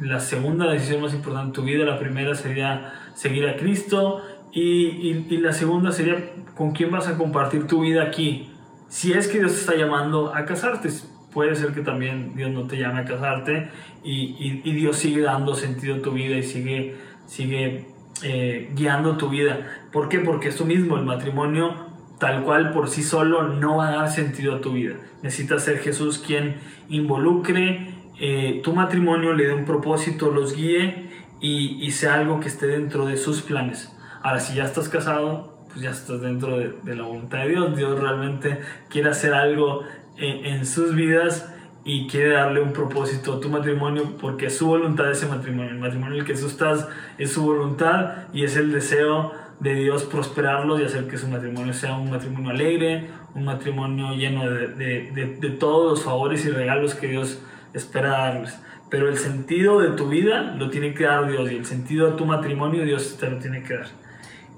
la 0.00 0.20
segunda 0.20 0.70
decisión 0.70 1.02
más 1.02 1.12
importante 1.12 1.48
en 1.48 1.52
tu 1.52 1.62
vida, 1.62 1.84
la 1.84 1.98
primera 1.98 2.34
sería 2.34 2.94
seguir 3.14 3.46
a 3.46 3.56
Cristo 3.56 4.22
y, 4.52 5.26
y, 5.28 5.36
la 5.36 5.52
segunda 5.52 5.92
sería, 5.92 6.32
¿con 6.56 6.72
quién 6.72 6.90
vas 6.90 7.06
a 7.06 7.18
compartir 7.18 7.66
tu 7.66 7.82
vida 7.82 8.04
aquí? 8.04 8.50
Si 8.88 9.12
es 9.12 9.28
que 9.28 9.38
Dios 9.38 9.52
te 9.52 9.60
está 9.60 9.76
llamando 9.76 10.34
a 10.34 10.44
casarte, 10.46 10.88
puede 11.32 11.54
ser 11.54 11.72
que 11.72 11.82
también 11.82 12.34
Dios 12.34 12.50
no 12.50 12.66
te 12.66 12.76
llame 12.76 13.00
a 13.00 13.04
casarte 13.04 13.68
y, 14.02 14.60
Dios 14.72 14.96
sigue 14.96 15.22
dando 15.22 15.54
sentido 15.54 15.96
a 15.96 16.02
tu 16.02 16.12
vida 16.12 16.36
y 16.36 16.42
sigue, 16.42 16.96
sigue 17.26 17.86
eh, 18.22 18.70
guiando 18.74 19.16
tu 19.16 19.28
vida. 19.28 19.86
¿Por 19.92 20.08
qué? 20.08 20.20
Porque 20.20 20.48
esto 20.48 20.64
mismo, 20.64 20.96
el 20.96 21.04
matrimonio 21.04 21.88
tal 22.18 22.42
cual 22.42 22.72
por 22.72 22.90
sí 22.90 23.02
solo 23.02 23.44
no 23.44 23.78
va 23.78 23.88
a 23.88 23.92
dar 23.92 24.10
sentido 24.10 24.56
a 24.56 24.60
tu 24.60 24.72
vida. 24.72 24.96
Necesitas 25.22 25.64
ser 25.64 25.78
Jesús 25.78 26.18
quien 26.18 26.56
involucre 26.88 27.94
eh, 28.20 28.60
tu 28.62 28.74
matrimonio, 28.74 29.32
le 29.32 29.46
dé 29.46 29.54
un 29.54 29.64
propósito, 29.64 30.30
los 30.30 30.54
guíe 30.54 31.10
y, 31.40 31.82
y 31.82 31.90
sea 31.92 32.14
algo 32.14 32.38
que 32.38 32.48
esté 32.48 32.66
dentro 32.66 33.06
de 33.06 33.16
sus 33.16 33.40
planes. 33.40 33.96
Ahora, 34.22 34.40
si 34.40 34.54
ya 34.54 34.64
estás 34.64 34.90
casado, 34.90 35.60
pues 35.70 35.82
ya 35.82 35.90
estás 35.90 36.20
dentro 36.20 36.58
de, 36.58 36.94
la 36.94 37.04
voluntad 37.04 37.38
de 37.38 37.48
Dios. 37.48 37.76
Dios 37.76 37.98
realmente 37.98 38.60
quiere 38.88 39.10
hacer 39.10 39.32
algo 39.32 39.84
en, 40.20 40.66
sus 40.66 40.94
vidas 40.94 41.52
y 41.84 42.06
quiere 42.06 42.30
darle 42.30 42.60
un 42.60 42.72
propósito 42.72 43.34
a 43.34 43.40
tu 43.40 43.48
matrimonio 43.48 44.16
porque 44.20 44.46
es 44.46 44.56
su 44.56 44.66
voluntad 44.66 45.10
ese 45.10 45.26
matrimonio. 45.26 45.70
El 45.70 45.78
matrimonio 45.78 46.14
en 46.14 46.20
el 46.20 46.26
que 46.26 46.34
tú 46.34 46.46
estás 46.46 46.88
es 47.18 47.32
su 47.32 47.42
voluntad 47.42 48.28
y 48.32 48.44
es 48.44 48.56
el 48.56 48.70
deseo 48.70 49.32
de 49.60 49.74
Dios 49.74 50.04
prosperarlos 50.04 50.80
y 50.80 50.84
hacer 50.84 51.06
que 51.06 51.18
su 51.18 51.28
matrimonio 51.28 51.72
sea 51.72 51.96
un 51.96 52.10
matrimonio 52.10 52.50
alegre, 52.50 53.08
un 53.34 53.44
matrimonio 53.44 54.14
lleno 54.14 54.48
de, 54.50 54.68
de, 54.68 55.36
de 55.38 55.50
todos 55.50 55.90
los 55.90 56.04
favores 56.04 56.44
y 56.46 56.50
regalos 56.50 56.94
que 56.94 57.08
Dios 57.08 57.42
espera 57.72 58.10
darles. 58.10 58.58
Pero 58.90 59.08
el 59.08 59.18
sentido 59.18 59.80
de 59.80 59.90
tu 59.90 60.08
vida 60.08 60.54
lo 60.58 60.68
tiene 60.68 60.94
que 60.94 61.04
dar 61.04 61.30
Dios 61.30 61.50
y 61.50 61.56
el 61.56 61.64
sentido 61.64 62.10
de 62.10 62.16
tu 62.16 62.26
matrimonio 62.26 62.84
Dios 62.84 63.16
te 63.18 63.30
lo 63.30 63.38
tiene 63.38 63.62
que 63.62 63.74
dar. 63.74 63.86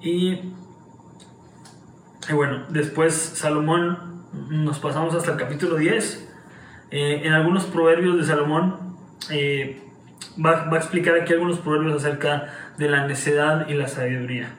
Y, 0.01 0.53
bueno, 2.33 2.65
después 2.71 3.15
Salomón, 3.15 4.12
nos 4.33 4.79
pasamos 4.79 5.15
hasta 5.15 5.33
el 5.33 5.37
capítulo 5.37 5.77
10. 5.77 6.29
Eh, 6.91 7.23
en 7.25 7.33
algunos 7.33 7.65
proverbios 7.65 8.19
de 8.19 8.25
Salomón 8.25 8.97
eh, 9.31 9.83
va, 10.45 10.69
a 10.71 10.77
explicar 10.77 11.15
aquí 11.19 11.33
algunos 11.33 11.59
proverbios 11.59 12.05
acerca 12.05 12.53
de 12.79 12.89
la 12.89 13.07
necedad 13.07 13.69
y 13.69 13.75
la 13.75 13.89
sabiduría. 13.89 14.55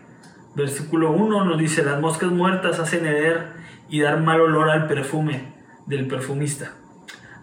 Versículo 0.55 1.11
1 1.11 1.45
nos 1.45 1.57
dice, 1.57 1.83
las 1.83 1.99
moscas 1.99 2.31
muertas 2.31 2.79
hacen 2.79 3.05
heder 3.05 3.53
y 3.89 4.01
dar 4.01 4.19
mal 4.19 4.41
olor 4.41 4.69
al 4.69 4.87
perfume 4.87 5.53
del 5.85 6.07
perfumista. 6.07 6.73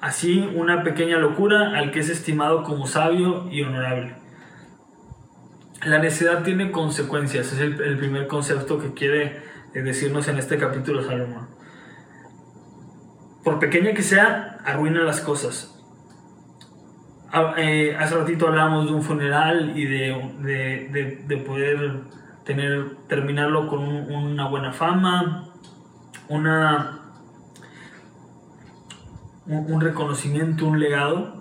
Así 0.01 0.49
una 0.55 0.83
pequeña 0.83 1.19
locura 1.19 1.79
al 1.79 1.90
que 1.90 2.01
es 2.01 2.09
estimado 2.09 2.62
como 2.62 2.87
sabio 2.87 3.49
y 3.51 3.62
honorable. 3.62 4.14
La 5.85 5.99
necedad 5.99 6.43
tiene 6.43 6.71
consecuencias, 6.71 7.53
es 7.53 7.61
el, 7.61 7.97
primer 7.99 8.27
concepto 8.27 8.79
que 8.79 8.93
quiere 8.93 9.43
eh, 9.75 9.83
decirnos 9.83 10.29
en 10.29 10.38
este 10.38 10.59
capítulo 10.59 11.03
Salomón. 11.03 11.60
Por 13.44 13.59
pequeña 13.59 13.94
que 13.94 14.03
sea, 14.03 14.59
arruina 14.64 15.03
las 15.03 15.20
cosas. 15.20 15.81
Ah, 17.33 17.55
eh, 17.57 17.96
hace 17.96 18.16
ratito 18.16 18.48
hablamos 18.48 18.87
de 18.87 18.92
un 18.92 19.03
funeral 19.03 19.72
y 19.76 19.85
de, 19.85 21.42
poder 21.46 22.00
tener, 22.44 22.96
terminarlo 23.07 23.68
con 23.68 23.81
una 23.81 24.48
buena 24.48 24.72
fama, 24.72 25.48
una, 26.29 27.00
un 29.46 29.81
reconocimiento, 29.81 30.66
un 30.66 30.81
legado. 30.81 31.40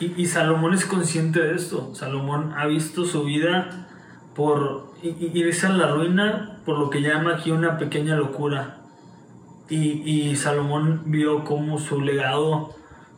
Y, 0.00 0.26
Salomón 0.26 0.74
es 0.74 0.84
consciente 0.86 1.40
de 1.40 1.54
esto. 1.54 1.94
Salomón 1.94 2.52
ha 2.56 2.66
visto 2.66 3.04
su 3.04 3.24
vida 3.24 3.88
por 4.34 4.92
irse 5.02 5.66
a 5.66 5.70
la 5.70 5.88
ruina 5.88 6.58
por 6.64 6.78
lo 6.78 6.90
que 6.90 7.00
llama 7.00 7.34
aquí 7.34 7.50
una 7.50 7.78
pequeña 7.78 8.16
locura. 8.16 8.77
Y, 9.70 10.34
Salomón 10.36 11.02
vio 11.06 11.44
cómo 11.44 11.78
su 11.78 12.00
legado 12.00 12.74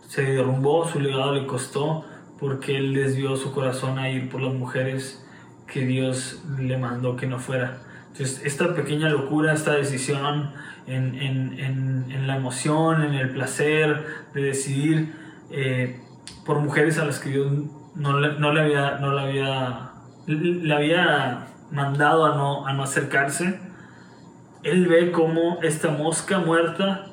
se 0.08 0.22
derrumbó, 0.22 0.88
su 0.88 0.98
legado 0.98 1.34
le 1.34 1.46
costó, 1.46 2.04
porque 2.40 2.76
él 2.76 2.94
desvió 2.94 3.36
su 3.36 3.52
corazón 3.52 3.98
a 3.98 4.10
ir 4.10 4.28
por 4.28 4.40
las 4.40 4.54
mujeres 4.54 5.24
que 5.68 5.86
Dios 5.86 6.42
le 6.58 6.76
mandó 6.76 7.14
que 7.14 7.28
no 7.28 7.38
fuera. 7.38 7.78
Entonces, 8.12 8.42
esta 8.44 8.74
pequeña 8.74 9.08
locura, 9.08 9.52
esta 9.52 9.74
decisión 9.74 10.52
en, 10.86 11.14
en, 11.14 12.26
la 12.26 12.36
emoción, 12.36 13.04
en 13.04 13.14
el 13.14 13.30
placer 13.30 14.04
de 14.34 14.42
decidir, 14.42 15.14
eh, 15.50 16.00
por 16.44 16.58
mujeres 16.58 16.98
a 16.98 17.04
las 17.04 17.20
que 17.20 17.30
Dios 17.30 17.52
no 17.94 18.18
le, 18.18 18.38
no 18.38 18.52
le 18.52 18.60
había, 18.60 18.98
no 18.98 19.12
le 19.12 19.20
había, 19.20 19.90
le 20.26 20.74
había 20.74 21.46
mandado 21.70 22.26
a 22.26 22.36
no, 22.36 22.66
a 22.66 22.72
no 22.72 22.82
acercarse, 22.82 23.60
él 24.62 24.86
ve 24.86 25.10
como 25.12 25.58
esta 25.62 25.90
mosca 25.90 26.38
muerta 26.38 27.06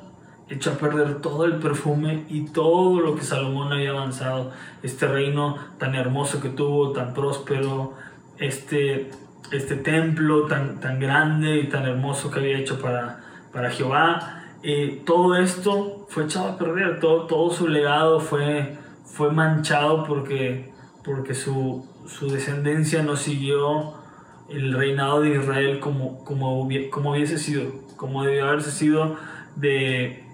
echa 0.50 0.72
a 0.72 0.74
perder 0.74 1.20
todo 1.20 1.44
el 1.44 1.56
perfume 1.56 2.24
y 2.28 2.46
todo 2.46 3.00
lo 3.00 3.14
que 3.14 3.22
Salomón 3.22 3.72
había 3.72 3.90
avanzado, 3.90 4.50
este 4.82 5.06
reino 5.06 5.56
tan 5.78 5.94
hermoso 5.94 6.40
que 6.40 6.48
tuvo, 6.48 6.92
tan 6.92 7.12
próspero, 7.12 7.94
este, 8.38 9.10
este 9.52 9.76
templo 9.76 10.46
tan, 10.46 10.80
tan 10.80 11.00
grande 11.00 11.58
y 11.58 11.68
tan 11.68 11.84
hermoso 11.84 12.30
que 12.30 12.40
había 12.40 12.58
hecho 12.58 12.80
para, 12.80 13.20
para 13.52 13.70
Jehová. 13.70 14.44
Eh, 14.62 15.02
todo 15.04 15.36
esto 15.36 16.06
fue 16.08 16.24
echado 16.24 16.48
a 16.48 16.58
perder, 16.58 16.98
todo, 16.98 17.26
todo 17.26 17.50
su 17.50 17.68
legado 17.68 18.18
fue, 18.20 18.78
fue 19.04 19.30
manchado 19.30 20.04
porque, 20.04 20.72
porque 21.04 21.34
su, 21.34 21.86
su 22.06 22.30
descendencia 22.30 23.02
no 23.02 23.16
siguió 23.16 23.97
el 24.48 24.72
reinado 24.72 25.20
de 25.20 25.36
Israel 25.36 25.80
como, 25.80 26.24
como, 26.24 26.68
como 26.90 27.10
hubiese 27.12 27.38
sido, 27.38 27.70
como 27.96 28.24
debió 28.24 28.48
haberse 28.48 28.70
sido 28.70 29.16
de, 29.56 30.24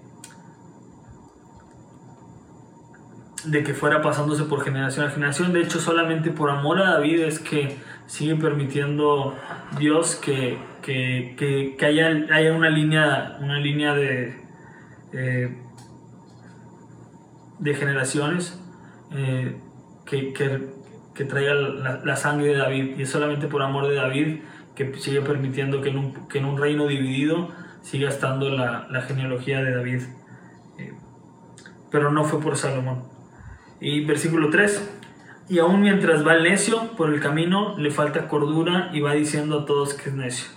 de 3.45 3.65
que 3.65 3.75
fuera 3.75 4.03
pasándose 4.03 4.45
por 4.45 4.62
generación 4.62 5.07
a 5.07 5.11
generación. 5.11 5.53
De 5.53 5.62
hecho, 5.62 5.81
solamente 5.81 6.31
por 6.31 6.51
amor 6.51 6.81
a 6.81 6.93
David 6.93 7.21
es 7.23 7.39
que 7.39 7.77
sigue 8.07 8.37
permitiendo 8.37 9.35
Dios 9.79 10.15
que, 10.17 10.59
que, 10.83 11.77
haya, 11.85 12.09
haya, 12.33 12.53
una 12.53 12.71
línea, 12.71 13.39
una 13.41 13.59
línea 13.59 13.95
de, 13.95 14.41
eh, 15.12 15.57
de 17.59 17.75
generaciones 17.75 18.61
eh, 19.12 19.57
que, 20.05 20.74
que, 21.15 21.25
traiga 21.25 21.55
la, 21.55 22.17
sangre 22.17 22.49
de 22.49 22.57
David. 22.57 22.99
Y 22.99 23.03
es 23.03 23.11
solamente 23.11 23.47
por 23.47 23.62
amor 23.62 23.89
de 23.89 23.95
David 23.95 24.41
que 24.75 24.93
sigue 24.99 25.21
permitiendo 25.21 25.81
que 25.81 25.91
en 25.91 25.99
un, 25.99 26.29
que 26.29 26.39
en 26.39 26.45
un 26.45 26.59
reino 26.59 26.87
dividido 26.87 27.51
siga 27.83 28.09
estando 28.09 28.51
la, 28.51 28.87
la 28.91 29.03
genealogía 29.03 29.62
de 29.62 29.75
David. 29.75 30.03
Eh, 30.79 30.93
pero 31.91 32.11
no 32.11 32.25
fue 32.25 32.41
por 32.41 32.57
Salomón. 32.57 33.05
Y 33.81 34.05
versículo 34.05 34.51
3. 34.51 35.01
Y 35.49 35.59
aún 35.59 35.81
mientras 35.81 36.27
va 36.27 36.35
el 36.35 36.43
necio 36.43 36.93
por 36.97 37.12
el 37.12 37.21
camino, 37.21 37.77
le 37.77 37.91
falta 37.91 38.29
cordura 38.29 38.91
y 38.93 39.01
va 39.01 39.12
diciendo 39.12 39.61
a 39.61 39.67
todos 39.67 39.95
que 39.95 40.09
es 40.09 40.17
necio. 40.17 40.49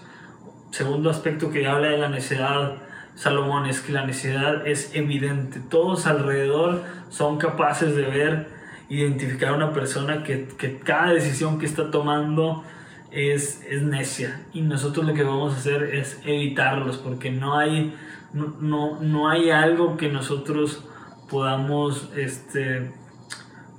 Segundo 0.72 1.10
aspecto 1.10 1.50
que 1.50 1.68
habla 1.68 1.90
de 1.90 1.98
la 1.98 2.10
necedad, 2.10 2.78
Salomón, 3.16 3.66
es 3.66 3.82
que 3.82 3.92
la 3.92 4.06
necedad 4.06 4.66
es 4.68 4.96
evidente. 4.96 5.60
Todos 5.60 6.08
alrededor 6.08 6.84
son 7.10 7.38
capaces 7.38 7.96
de 7.96 8.04
ver, 8.04 8.50
identificar 8.90 9.50
a 9.50 9.54
una 9.54 9.74
persona 9.74 10.24
que, 10.24 10.48
que 10.58 10.80
cada 10.80 11.14
decisión 11.14 11.60
que 11.60 11.66
está 11.66 11.92
tomando 11.92 12.64
es, 13.12 13.64
es, 13.70 13.82
necia. 13.82 14.46
Y 14.54 14.62
nosotros 14.62 15.06
lo 15.06 15.14
que 15.14 15.24
vamos 15.24 15.54
a 15.54 15.58
hacer 15.58 15.84
es 15.96 16.20
evitarlos, 16.26 16.98
porque 16.98 17.32
no 17.32 17.58
hay, 17.58 17.94
no, 18.34 18.56
no, 18.60 19.02
no 19.02 19.30
hay 19.30 19.50
algo 19.50 19.98
que 19.98 20.10
nosotros 20.10 20.84
podamos... 21.30 22.10
Este, 22.16 22.92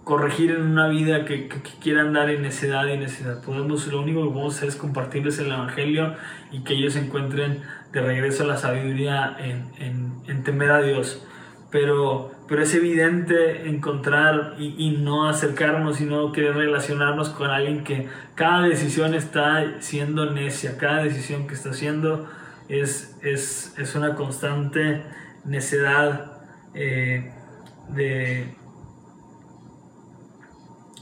corregir 0.09 0.53
en 0.53 0.63
una 0.63 0.89
vida 0.89 1.27
que, 1.27 1.49
que, 1.49 1.61
quieran 1.83 2.15
dar 2.15 2.31
en 2.31 2.41
necedad 2.41 2.87
y 2.87 2.97
necedad. 2.97 3.43
Podemos, 3.45 3.87
lo 3.89 4.01
único 4.01 4.23
que 4.23 4.31
podemos 4.31 4.57
hacer 4.57 4.71
es 4.71 4.77
compartirles 4.77 5.39
el 5.39 5.49
Evangelio 5.49 6.15
y 6.51 6.61
que 6.61 6.73
ellos 6.73 6.97
encuentren 6.97 7.61
de 7.93 8.01
regreso 8.01 8.45
a 8.45 8.47
la 8.47 8.57
sabiduría 8.57 9.37
en, 9.39 9.71
en, 9.79 10.15
en 10.27 10.45
temer 10.45 10.71
a 10.71 10.81
Dios. 10.81 11.23
Pero, 11.71 12.31
pero 12.49 12.63
es 12.63 12.75
evidente 12.75 13.69
encontrar 13.69 14.55
y, 14.59 14.75
y, 14.79 14.97
no 14.97 15.29
acercarnos 15.29 16.01
y 16.01 16.07
no 16.07 16.33
querer 16.33 16.57
relacionarnos 16.57 17.29
con 17.29 17.51
alguien 17.51 17.85
que 17.85 18.09
cada 18.35 18.63
decisión 18.63 19.15
está 19.15 19.81
siendo 19.81 20.31
necia, 20.33 20.79
cada 20.79 21.03
decisión 21.03 21.47
que 21.47 21.55
está 21.55 21.71
haciendo 21.71 22.27
es, 22.69 23.19
es, 23.23 23.75
es 23.79 23.95
una 23.95 24.15
constante 24.15 25.03
necedad 25.45 26.33
eh, 26.75 27.33
de, 27.89 28.55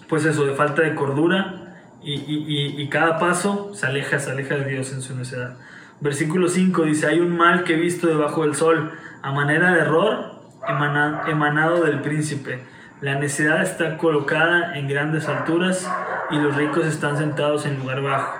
pues 0.08 0.24
eso, 0.24 0.46
de 0.46 0.54
falta 0.54 0.82
de 0.82 0.94
cordura 0.94 1.62
y, 2.02 2.88
cada 2.88 3.18
paso 3.18 3.74
se 3.74 3.86
aleja, 3.86 4.20
se 4.20 4.30
aleja 4.30 4.54
de 4.54 4.70
Dios 4.70 4.92
en 4.92 5.02
su 5.02 5.16
necedad. 5.16 5.56
Versículo 6.00 6.48
5 6.48 6.82
dice, 6.84 7.08
hay 7.08 7.18
un 7.18 7.36
mal 7.36 7.64
que 7.64 7.74
he 7.74 7.76
visto 7.76 8.06
debajo 8.06 8.42
del 8.42 8.54
sol, 8.54 8.92
a 9.22 9.32
manera 9.32 9.72
de 9.72 9.80
error 9.80 10.35
emanado 10.68 11.84
del 11.84 12.00
príncipe. 12.00 12.60
La 13.00 13.16
necedad 13.18 13.62
está 13.62 13.98
colocada 13.98 14.76
en 14.76 14.88
grandes 14.88 15.28
alturas 15.28 15.90
y 16.30 16.36
los 16.36 16.56
ricos 16.56 16.86
están 16.86 17.16
sentados 17.16 17.66
en 17.66 17.78
lugar 17.78 18.02
bajo. 18.02 18.34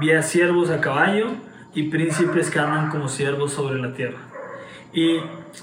Vi 0.00 0.10
siervos 0.22 0.70
a 0.70 0.80
caballo 0.80 1.28
y 1.74 1.84
príncipes 1.84 2.50
que 2.50 2.58
andan 2.58 2.90
como 2.90 3.08
siervos 3.08 3.52
sobre 3.52 3.78
la 3.78 3.92
tierra. 3.92 4.18
Y 4.92 5.20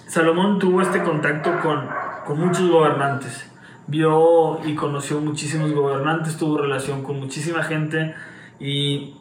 Salomón 0.08 0.60
tuvo 0.60 0.82
este 0.82 1.04
contacto 1.04 1.60
con, 1.62 1.88
con 2.26 2.40
muchos 2.40 2.70
gobernantes 2.70 3.50
vio 3.88 4.60
y 4.66 4.76
conoció 4.76 5.20
muchísimos 5.20 5.74
gobernantes, 5.74 6.38
tuvo 6.38 6.58
relación 6.58 7.04
con 7.04 7.20
muchísima 7.20 7.64
gente 7.64 8.16
y 8.60 9.16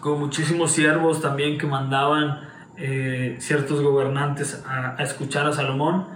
con 0.00 0.18
muchísimos 0.18 0.72
siervos 0.72 1.20
también 1.20 1.58
que 1.58 1.66
mandaban 1.66 2.40
eh, 2.76 3.36
ciertos 3.38 3.82
gobernantes 3.82 4.64
a, 4.66 4.96
escuchar 5.02 5.46
a 5.46 5.52
Salomón. 5.52 6.06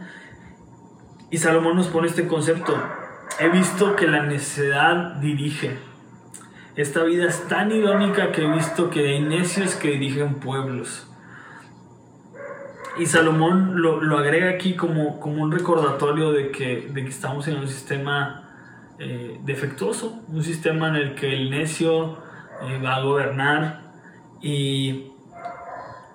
Y 1.31 1.39
Salomón 1.39 1.77
nos 1.77 1.89
pone 1.89 2.09
este 2.09 2.27
concepto. 2.27 2.77
He 3.39 3.49
visto 3.49 3.97
que 3.97 4.07
la 4.07 4.23
necedad 4.23 5.17
dirige. 5.17 5.79
Esta 6.77 7.03
vida 7.03 7.27
es 7.27 7.47
tan 7.49 7.71
irónica 7.73 8.33
que 8.33 8.45
he 8.45 8.53
visto 8.53 8.91
que 8.91 9.09
hay 9.09 9.21
necios 9.21 9.75
que 9.75 9.91
dirigen 9.91 10.35
pueblos. 10.37 11.07
Y 12.99 13.07
Salomón 13.07 13.81
lo, 13.81 14.01
lo, 14.01 14.19
agrega 14.19 14.51
aquí 14.51 14.75
como, 14.75 15.21
como 15.21 15.43
un 15.43 15.53
recordatorio 15.53 16.33
de 16.33 16.51
que, 16.51 16.89
de 16.93 17.05
que 17.05 17.11
estamos 17.11 17.47
en 17.47 17.57
un 17.57 17.69
sistema 17.69 18.49
eh, 18.99 19.39
defectuoso, 19.45 20.21
un 20.27 20.43
sistema 20.43 20.89
en 20.89 20.97
el 20.97 21.15
que 21.15 21.33
el 21.33 21.51
necio 21.51 22.19
eh, 22.63 22.81
va 22.85 22.97
a 22.97 23.03
gobernar 23.03 23.83
y, 24.43 25.08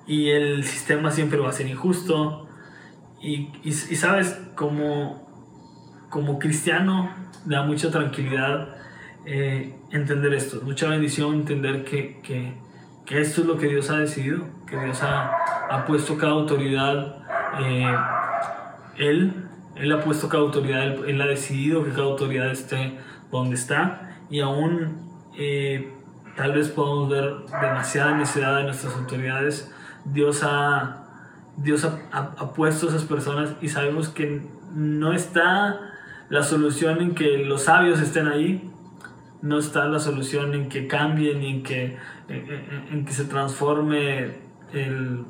y, 0.08 0.30
el 0.30 0.64
sistema 0.64 1.12
siempre 1.12 1.40
va 1.40 1.50
a 1.50 1.54
ser 1.54 1.68
injusto. 1.68 2.48
Y, 3.22 3.50
y, 3.64 3.72
sabes, 3.72 4.40
como, 4.56 5.28
como 6.10 6.40
cristiano, 6.40 7.10
da 7.46 7.64
mucha 7.64 7.90
tranquilidad 7.90 8.76
eh, 9.26 9.76
entender 9.92 10.34
esto, 10.34 10.62
mucha 10.64 10.90
bendición 10.90 11.36
entender 11.36 11.86
que, 11.86 12.20
que, 12.22 12.54
que 13.06 13.22
esto 13.22 13.42
es 13.42 13.48
lo 13.48 13.58
que 13.58 13.68
Dios 13.68 13.90
ha 13.90 13.98
decidido, 13.98 14.46
que 14.68 14.78
Dios 14.78 15.02
ha 15.04 15.44
ha 15.74 15.86
puesto 15.86 16.18
cada 16.18 16.34
autoridad, 16.34 17.18
eh, 17.60 17.96
él, 18.98 19.50
él 19.76 19.92
ha 19.92 20.02
puesto 20.02 20.30
cada 20.30 20.44
autoridad, 20.44 20.84
él, 20.84 21.22
ha 21.22 21.26
decidido 21.26 21.84
que 21.84 21.92
cada 21.92 22.04
autoridad 22.04 22.52
esté 22.52 22.98
donde 23.32 23.56
está 23.56 24.18
y 24.30 24.40
aún 24.42 25.10
eh, 25.36 25.92
tal 26.36 26.54
vez 26.54 26.70
podamos 26.70 27.10
ver 27.10 27.34
demasiada 27.60 28.16
necesidad 28.16 28.58
de 28.58 28.64
nuestras 28.64 28.96
autoridades. 28.96 29.74
Dios 30.06 30.42
ha, 30.44 31.06
Dios 31.58 31.86
ha, 31.86 32.54
puesto 32.54 32.90
esas 32.90 33.04
personas 33.04 33.56
y 33.62 33.70
sabemos 33.70 34.10
que 34.10 34.42
no 34.74 35.14
está 35.14 35.80
la 36.30 36.44
solución 36.44 37.02
en 37.02 37.16
que 37.16 37.38
los 37.38 37.64
sabios 37.64 38.02
estén 38.02 38.28
ahí, 38.28 38.70
no 39.42 39.60
está 39.60 39.86
la 39.86 40.00
solución 40.00 40.54
en 40.54 40.70
que 40.70 40.88
cambien 40.88 41.44
y 41.44 41.52
en 41.52 41.64
que, 41.64 41.98
en 42.30 43.06
que 43.06 43.12
se 43.12 43.26
transforme 43.26 44.38
el, 44.74 45.26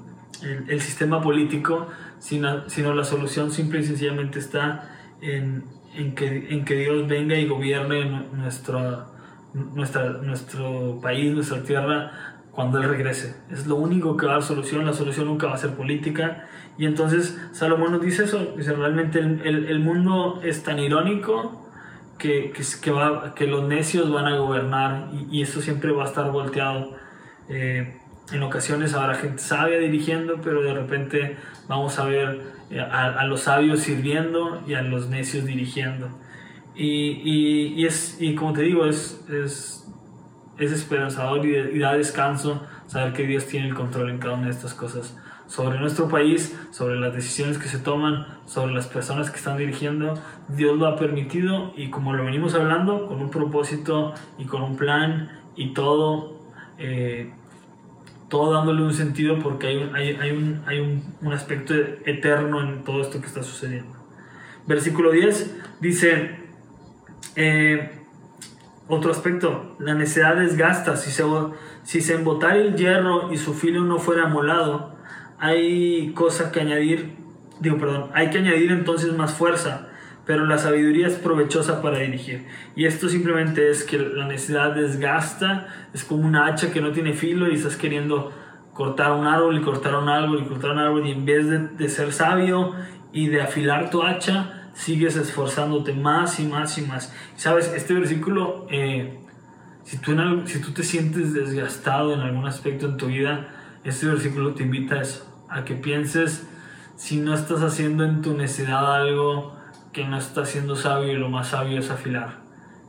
el, 0.68 0.82
sistema 0.82 1.22
político, 1.22 1.88
sino, 2.20 2.70
sino, 2.70 2.94
la 2.94 3.04
solución 3.04 3.52
simple 3.52 3.80
y 3.80 3.84
sencillamente 3.84 4.40
está 4.40 4.90
en, 5.22 5.66
en, 5.96 6.16
que, 6.16 6.54
en 6.54 6.64
que 6.64 6.76
Dios 6.76 7.08
venga 7.08 7.36
y 7.36 7.48
gobierne 7.48 8.28
nuestra, 8.34 9.08
nuestro 9.54 11.00
país, 11.02 11.34
nuestra 11.34 11.64
tierra, 11.64 12.33
cuando 12.54 12.80
Él 12.80 12.90
regrese. 12.90 13.36
Es 13.52 13.68
lo 13.68 13.76
único 13.76 14.16
que 14.16 14.26
va 14.26 14.34
a 14.34 14.36
dar 14.36 14.44
solución, 14.44 14.86
la 14.86 14.94
solución 14.94 15.28
nunca 15.28 15.48
va 15.48 15.56
a 15.56 15.58
ser 15.58 15.72
política. 15.72 16.48
Y 16.78 16.86
entonces 16.86 17.40
Salomón 17.52 17.92
nos 17.92 18.02
dice 18.02 18.24
eso, 18.24 18.54
dice, 18.58 18.74
realmente 18.74 19.20
el, 19.20 19.42
el, 19.44 19.66
el 19.66 19.80
mundo 19.80 20.40
es 20.44 20.64
tan 20.64 20.80
irónico 20.80 21.64
que, 22.18 22.52
que, 22.52 22.64
que, 22.82 22.92
va, 22.92 23.34
que 23.36 23.48
los 23.48 23.68
necios 23.68 24.12
van 24.12 24.28
a 24.28 24.38
gobernar 24.38 25.10
y, 25.14 25.40
y, 25.40 25.42
eso 25.42 25.62
siempre 25.62 25.92
va 25.92 26.04
a 26.04 26.08
estar 26.08 26.32
volteado. 26.32 26.96
Eh, 27.50 28.00
en 28.32 28.44
ocasiones 28.44 28.94
habrá 28.94 29.16
gente 29.16 29.40
sabia 29.40 29.78
dirigiendo, 29.78 30.40
pero 30.42 30.62
de 30.62 30.74
repente 30.74 31.38
vamos 31.68 32.00
a 32.00 32.06
ver 32.06 32.42
eh, 32.70 32.80
a, 32.80 33.26
los 33.26 33.42
sabios 33.42 33.82
sirviendo 33.82 34.64
y 34.68 34.74
a 34.74 34.82
los 34.82 35.10
necios 35.10 35.46
dirigiendo. 35.46 36.10
Y, 36.76 37.76
y, 37.76 37.86
es, 37.86 38.18
y 38.20 38.36
como 38.36 38.54
te 38.54 38.62
digo, 38.64 38.86
es, 38.86 39.24
es, 39.30 39.83
es 40.58 40.72
esperanzador 40.72 41.46
y, 41.46 41.80
da 41.80 41.94
descanso 41.94 42.62
saber 42.88 43.14
que 43.14 43.26
Dios 43.26 43.46
tiene 43.46 43.68
el 43.68 43.74
control 43.74 44.10
en 44.10 44.20
cada 44.20 44.36
una 44.36 44.46
de 44.46 44.52
estas 44.52 44.74
cosas. 44.74 45.18
Sobre 45.48 45.80
nuestro 45.80 46.08
país, 46.08 46.58
sobre 46.72 46.96
las 46.96 47.14
decisiones 47.14 47.58
que 47.58 47.68
se 47.68 47.78
toman, 47.78 48.26
sobre 48.46 48.74
las 48.74 48.88
personas 48.88 49.30
que 49.30 49.38
están 49.38 49.58
dirigiendo, 49.58 50.14
Dios 50.48 50.78
lo 50.78 50.88
ha 50.88 50.96
permitido 50.96 51.74
y 51.76 51.90
como 51.90 52.14
lo 52.14 52.24
venimos 52.24 52.56
hablando, 52.56 53.08
con 53.08 53.22
un 53.22 53.30
propósito 53.30 54.14
y 54.38 54.46
con 54.46 54.64
un 54.64 54.78
plan 54.78 55.30
y 55.56 55.74
todo. 55.74 56.40
Eh, 56.78 57.32
todo 58.30 58.52
dándole 58.52 58.82
un 58.82 58.94
sentido 58.96 59.38
porque 59.38 59.68
hay, 59.68 59.92
hay, 59.94 60.16
hay, 60.16 60.32
un, 60.32 60.64
hay 60.66 60.80
un, 60.80 61.04
un, 61.22 61.34
aspecto 61.34 61.76
eterno 61.76 62.62
en 62.62 62.84
todo 62.84 63.02
esto 63.02 63.22
que 63.22 63.28
está 63.28 63.44
sucediendo. 63.44 63.94
Versículo 64.66 65.12
10 65.12 65.56
dice, 65.80 66.40
eh, 67.36 68.03
otro 68.94 69.12
aspecto, 69.12 69.76
la 69.80 69.94
necedad 69.94 70.36
desgasta, 70.36 70.96
si 70.96 71.12
se, 71.12 71.24
si 71.84 72.02
se 72.02 72.16
embotara 72.16 72.58
el 72.58 72.76
hierro 72.76 73.32
y 73.32 73.38
su 73.38 73.54
filo 73.54 73.82
no 73.82 74.00
fuera 74.00 74.28
molado, 74.28 74.96
hay 75.40 76.14
cosa 76.14 76.52
que 76.52 76.62
añadir, 76.62 77.16
digo, 77.60 77.78
perdón, 77.78 78.10
hay 78.14 78.30
que 78.30 78.38
añadir 78.38 78.72
entonces 78.72 79.14
más 79.14 79.34
fuerza, 79.34 79.90
pero 80.26 80.46
la 80.46 80.58
sabiduría 80.58 81.08
es 81.08 81.16
provechosa 81.16 81.82
para 81.82 82.00
dirigir. 82.00 82.46
Y 82.76 82.86
esto 82.86 83.10
simplemente 83.10 83.70
es 83.70 83.84
que 83.84 83.98
la 83.98 84.26
necesidad 84.26 84.74
desgasta, 84.74 85.68
es 85.94 86.04
como 86.04 86.26
una 86.26 86.46
hacha 86.46 86.72
que 86.72 86.80
no 86.80 86.92
tiene 86.92 87.14
filo 87.14 87.52
y 87.52 87.56
estás 87.56 87.76
queriendo 87.76 88.32
cortar 88.74 89.12
un 89.12 89.28
árbol 89.28 89.58
y 89.58 89.62
cortar 89.62 89.96
un 89.96 90.10
árbol 90.10 90.42
y 90.42 90.48
cortar 90.48 90.72
un 90.72 90.80
árbol 90.80 91.06
y 91.08 91.12
en 91.12 91.26
vez 91.26 91.78
de 91.78 91.90
ser 91.90 92.14
sabio 92.14 92.74
y 93.12 93.28
de 93.28 93.42
afilar 93.42 93.90
tu 93.90 94.02
hacha, 94.02 94.63
sigues 94.74 95.16
esforzándote 95.16 95.94
más 95.94 96.40
y 96.40 96.46
más 96.46 96.78
y 96.78 96.82
más. 96.82 97.14
Sabes, 97.36 97.72
este 97.76 97.94
versículo 97.94 98.68
eh, 98.70 99.20
Si 99.84 99.98
tú, 99.98 100.16
si 100.46 100.62
tú 100.62 100.72
te 100.72 100.84
sientes 100.84 101.34
desgastado 101.34 102.14
en 102.14 102.22
algún 102.22 102.46
aspecto 102.48 102.88
en 102.88 102.98
tu 102.98 103.08
vida, 103.08 103.50
este 103.84 104.08
versículo 104.08 104.54
te 104.54 104.64
invita 104.64 104.96
a 104.96 105.02
eso, 105.02 105.46
a 105.50 105.66
que 105.66 105.76
pienses 105.76 106.48
si 106.96 107.20
no 107.20 107.34
estás 107.34 107.62
haciendo 107.62 108.06
en 108.06 108.22
tu 108.22 108.34
necesidad 108.36 108.96
algo 108.96 109.56
que 109.92 110.06
no 110.06 110.18
está 110.18 110.46
siendo 110.46 110.76
sabio 110.76 111.18
lo 111.18 111.30
más 111.30 111.50
sabio 111.50 111.80
es 111.80 111.90
afilar. 111.92 112.42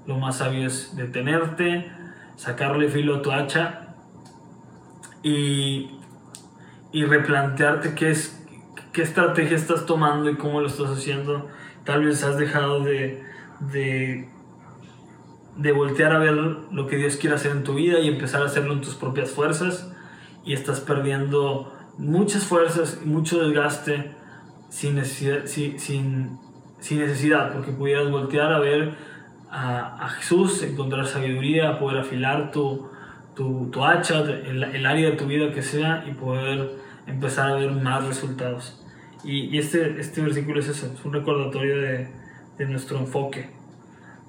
Lo 0.06 0.18
más 0.18 0.38
sabio 0.38 0.66
es 0.66 0.96
detenerte, 0.96 1.90
sacarle 2.36 2.88
filo 2.88 3.16
a 3.16 3.22
tu 3.22 3.32
hacha 3.32 3.94
y, 5.22 5.90
y 6.92 7.04
replantearte 7.04 7.94
qué, 7.94 8.10
es, 8.10 8.46
qué 8.92 9.02
estrategia 9.02 9.56
estás 9.56 9.86
tomando 9.86 10.30
y 10.30 10.36
cómo 10.36 10.60
lo 10.60 10.66
estás 10.66 10.90
haciendo. 10.90 11.48
Tal 11.84 12.04
vez 12.04 12.22
has 12.24 12.38
dejado 12.38 12.80
de, 12.80 13.22
de, 13.72 14.28
voltear 15.72 16.12
a 16.12 16.18
ver 16.18 16.34
lo 16.34 16.86
que 16.86 16.96
Dios 16.96 17.16
quiere 17.16 17.36
hacer 17.36 17.52
en 17.52 17.64
tu 17.64 17.74
vida 17.74 18.00
y 18.00 18.08
empezar 18.08 18.42
a 18.42 18.46
hacerlo 18.46 18.72
en 18.72 18.80
tus 18.80 18.94
propias 18.94 19.30
fuerzas 19.30 19.90
y 20.44 20.52
estás 20.52 20.80
perdiendo 20.80 21.72
muchas 21.98 22.44
fuerzas 22.44 23.00
y 23.04 23.08
mucho 23.08 23.42
desgaste 23.42 24.12
sin 24.68 24.96
necesidad, 24.96 25.42
porque 27.52 27.72
pudieras 27.72 28.10
voltear 28.10 28.52
a 28.52 28.58
ver 28.58 28.96
a, 29.54 30.08
Jesús, 30.18 30.62
encontrar 30.62 31.06
sabiduría, 31.06 31.78
poder 31.78 32.00
afilar 32.00 32.50
tu, 32.50 32.88
tu, 33.34 33.84
hacha, 33.84 34.20
el, 34.20 34.86
área 34.86 35.10
de 35.10 35.16
tu 35.16 35.26
vida 35.26 35.52
que 35.52 35.62
sea, 35.62 36.04
y 36.08 36.12
poder 36.12 36.72
empezar 37.06 37.52
a 37.52 37.54
ver 37.54 37.70
más 37.70 38.04
resultados. 38.04 38.83
Y, 39.24 39.56
este, 39.58 39.98
este 40.00 40.20
versículo 40.20 40.60
es 40.60 40.68
eso, 40.68 40.92
es 40.92 41.04
un 41.04 41.12
recordatorio 41.12 41.78
de, 41.80 42.08
de 42.58 42.66
nuestro 42.66 42.98
enfoque. 42.98 43.48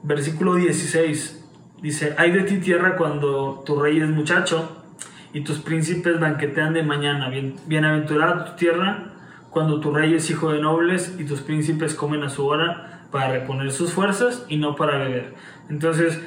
Versículo 0.03 0.55
16 0.55 1.43
dice, 1.81 2.15
hay 2.17 2.31
de 2.31 2.43
ti 2.43 2.57
tierra 2.57 2.95
cuando 2.95 3.63
tu 3.65 3.79
rey 3.79 3.99
es 3.99 4.09
muchacho 4.09 4.85
y 5.33 5.41
tus 5.41 5.59
príncipes 5.59 6.19
banquetean 6.19 6.73
de 6.73 6.83
mañana. 6.83 7.29
Bien, 7.29 7.55
bienaventurada 7.67 8.45
tu 8.45 8.55
tierra 8.55 9.11
cuando 9.49 9.79
tu 9.79 9.93
rey 9.93 10.13
es 10.13 10.29
hijo 10.29 10.51
de 10.51 10.61
nobles 10.61 11.15
y 11.19 11.25
tus 11.25 11.41
príncipes 11.41 11.93
comen 11.93 12.23
a 12.23 12.29
su 12.29 12.45
hora 12.45 13.07
para 13.11 13.31
reponer 13.31 13.71
sus 13.71 13.93
fuerzas 13.93 14.45
y 14.49 14.57
no 14.57 14.75
para 14.75 14.97
beber. 14.97 15.33
Entonces, 15.69 16.21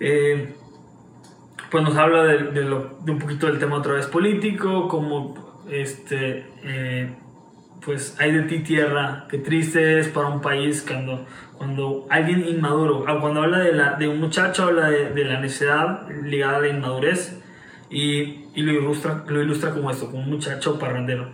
eh, 0.00 0.54
pues 1.70 1.84
nos 1.84 1.96
habla 1.96 2.24
de, 2.24 2.50
de, 2.50 2.72
un 2.72 3.18
poquito 3.18 3.46
del 3.46 3.58
tema 3.58 3.76
otra 3.76 3.94
vez 3.94 4.06
político, 4.06 4.88
como 4.88 5.64
este, 5.70 6.46
eh, 6.62 7.14
pues 7.84 8.16
hay 8.20 8.32
de 8.32 8.42
ti 8.42 8.60
tierra, 8.60 9.26
qué 9.28 9.38
triste 9.38 9.98
es 9.98 10.08
para 10.08 10.28
un 10.28 10.40
país 10.40 10.84
cuando, 10.86 11.26
cuando 11.58 12.06
alguien 12.10 12.46
inmaduro, 12.46 13.04
ah, 13.08 13.18
cuando 13.20 13.42
habla 13.42 13.58
de, 13.58 13.72
la, 13.72 13.94
de 13.94 14.08
un 14.08 14.20
muchacho, 14.20 14.64
habla 14.64 14.88
de, 14.88 15.10
de 15.10 15.24
la 15.24 15.40
necesidad 15.40 16.08
ligada 16.22 16.58
a 16.58 16.60
la 16.60 16.68
inmadurez 16.68 17.40
y, 17.90 18.46
y, 18.54 18.62
lo, 18.62 18.72
ilustra, 18.72 19.24
lo 19.26 19.42
ilustra 19.42 19.70
como 19.72 19.90
esto, 19.90 20.06
como 20.06 20.22
un 20.22 20.30
muchacho 20.30 20.78
parrandero. 20.78 21.28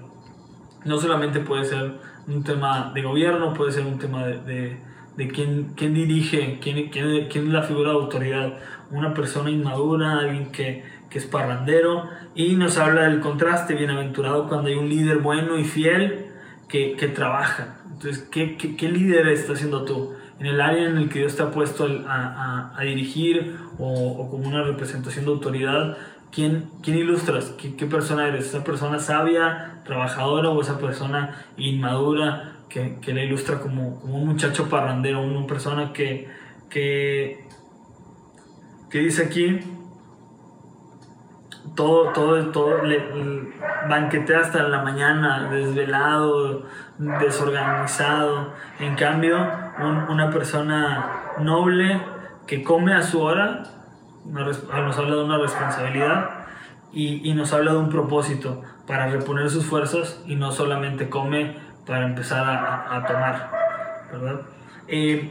No 0.84 0.98
solamente 0.98 1.40
puede 1.40 1.64
ser 1.64 1.92
un 2.26 2.42
tema 2.42 2.92
de 2.94 3.02
gobierno, 3.02 3.52
puede 3.52 3.72
ser 3.72 3.84
un 3.84 3.98
tema 3.98 4.26
de, 4.26 4.78
de, 5.16 5.28
quién, 5.28 5.74
quién, 5.76 5.92
dirige, 5.92 6.58
quién, 6.62 6.88
quién, 6.88 7.28
quién, 7.28 7.46
es 7.46 7.52
la 7.52 7.62
figura 7.62 7.90
de 7.90 7.96
autoridad. 7.96 8.54
Una 8.90 9.12
persona 9.12 9.50
inmadura, 9.50 10.20
alguien 10.20 10.50
que, 10.50 10.82
que 11.10 11.18
es 11.18 11.26
parrandero. 11.26 12.08
Y 12.34 12.54
nos 12.54 12.78
habla 12.78 13.02
del 13.02 13.20
contraste, 13.20 13.74
bienaventurado 13.74 14.48
cuando 14.48 14.68
hay 14.68 14.76
un 14.76 14.88
líder 14.88 15.18
bueno 15.18 15.58
y 15.58 15.64
fiel 15.64 16.27
que, 16.68 16.96
que 16.96 17.08
trabaja. 17.08 17.78
Entonces, 17.86 18.28
¿qué, 18.30 18.56
¿qué, 18.56 18.88
líder 18.88 19.28
estás 19.28 19.58
siendo 19.58 19.84
tú? 19.84 20.14
En 20.38 20.46
el 20.46 20.60
área 20.60 20.86
en 20.88 20.96
el 20.98 21.08
que 21.08 21.20
Dios 21.20 21.34
te 21.34 21.42
ha 21.42 21.50
puesto 21.50 21.86
a, 22.06 22.78
dirigir 22.82 23.56
o, 23.78 24.28
como 24.30 24.46
una 24.46 24.62
representación 24.62 25.24
de 25.24 25.32
autoridad, 25.32 25.96
¿quién, 26.30 26.70
quién 26.82 26.98
ilustras? 26.98 27.46
¿Qué, 27.60 27.74
¿Qué, 27.74 27.86
persona 27.86 28.28
eres? 28.28 28.46
¿Esa 28.46 28.62
persona 28.62 28.98
sabia, 28.98 29.82
trabajadora 29.84 30.50
o 30.50 30.60
esa 30.60 30.78
persona 30.78 31.44
inmadura 31.56 32.58
que, 32.68 32.98
la 33.06 33.22
ilustra 33.22 33.58
como, 33.58 34.00
como, 34.00 34.18
un 34.18 34.28
muchacho 34.28 34.68
parrandero, 34.68 35.22
una 35.22 35.46
persona 35.46 35.92
que, 35.92 36.28
que, 36.68 37.44
que 38.90 38.98
dice 39.00 39.24
aquí, 39.24 39.58
todo, 41.78 42.08
todo, 42.08 42.44
todo, 42.46 42.82
le, 42.82 43.00
banquetea 43.88 44.40
hasta 44.40 44.64
la 44.64 44.82
mañana, 44.82 45.48
desvelado, 45.48 46.64
desorganizado. 46.98 48.52
En 48.80 48.96
cambio, 48.96 49.38
una 50.08 50.28
persona 50.28 51.36
noble 51.38 52.02
que 52.48 52.64
come 52.64 52.94
a 52.94 53.02
su 53.02 53.20
hora, 53.22 53.62
nos 54.24 54.98
habla 54.98 55.14
de 55.14 55.22
una 55.22 55.38
responsabilidad 55.38 56.30
y, 56.92 57.30
y, 57.30 57.34
nos 57.34 57.52
habla 57.52 57.70
de 57.70 57.78
un 57.78 57.90
propósito 57.90 58.60
para 58.88 59.06
reponer 59.06 59.48
sus 59.48 59.64
fuerzas 59.64 60.20
y 60.26 60.34
no 60.34 60.50
solamente 60.50 61.08
come 61.08 61.58
para 61.86 62.06
empezar 62.06 62.44
a, 62.44 62.96
a 62.96 63.06
tomar, 63.06 63.50
¿verdad? 64.10 64.40
Eh, 64.88 65.30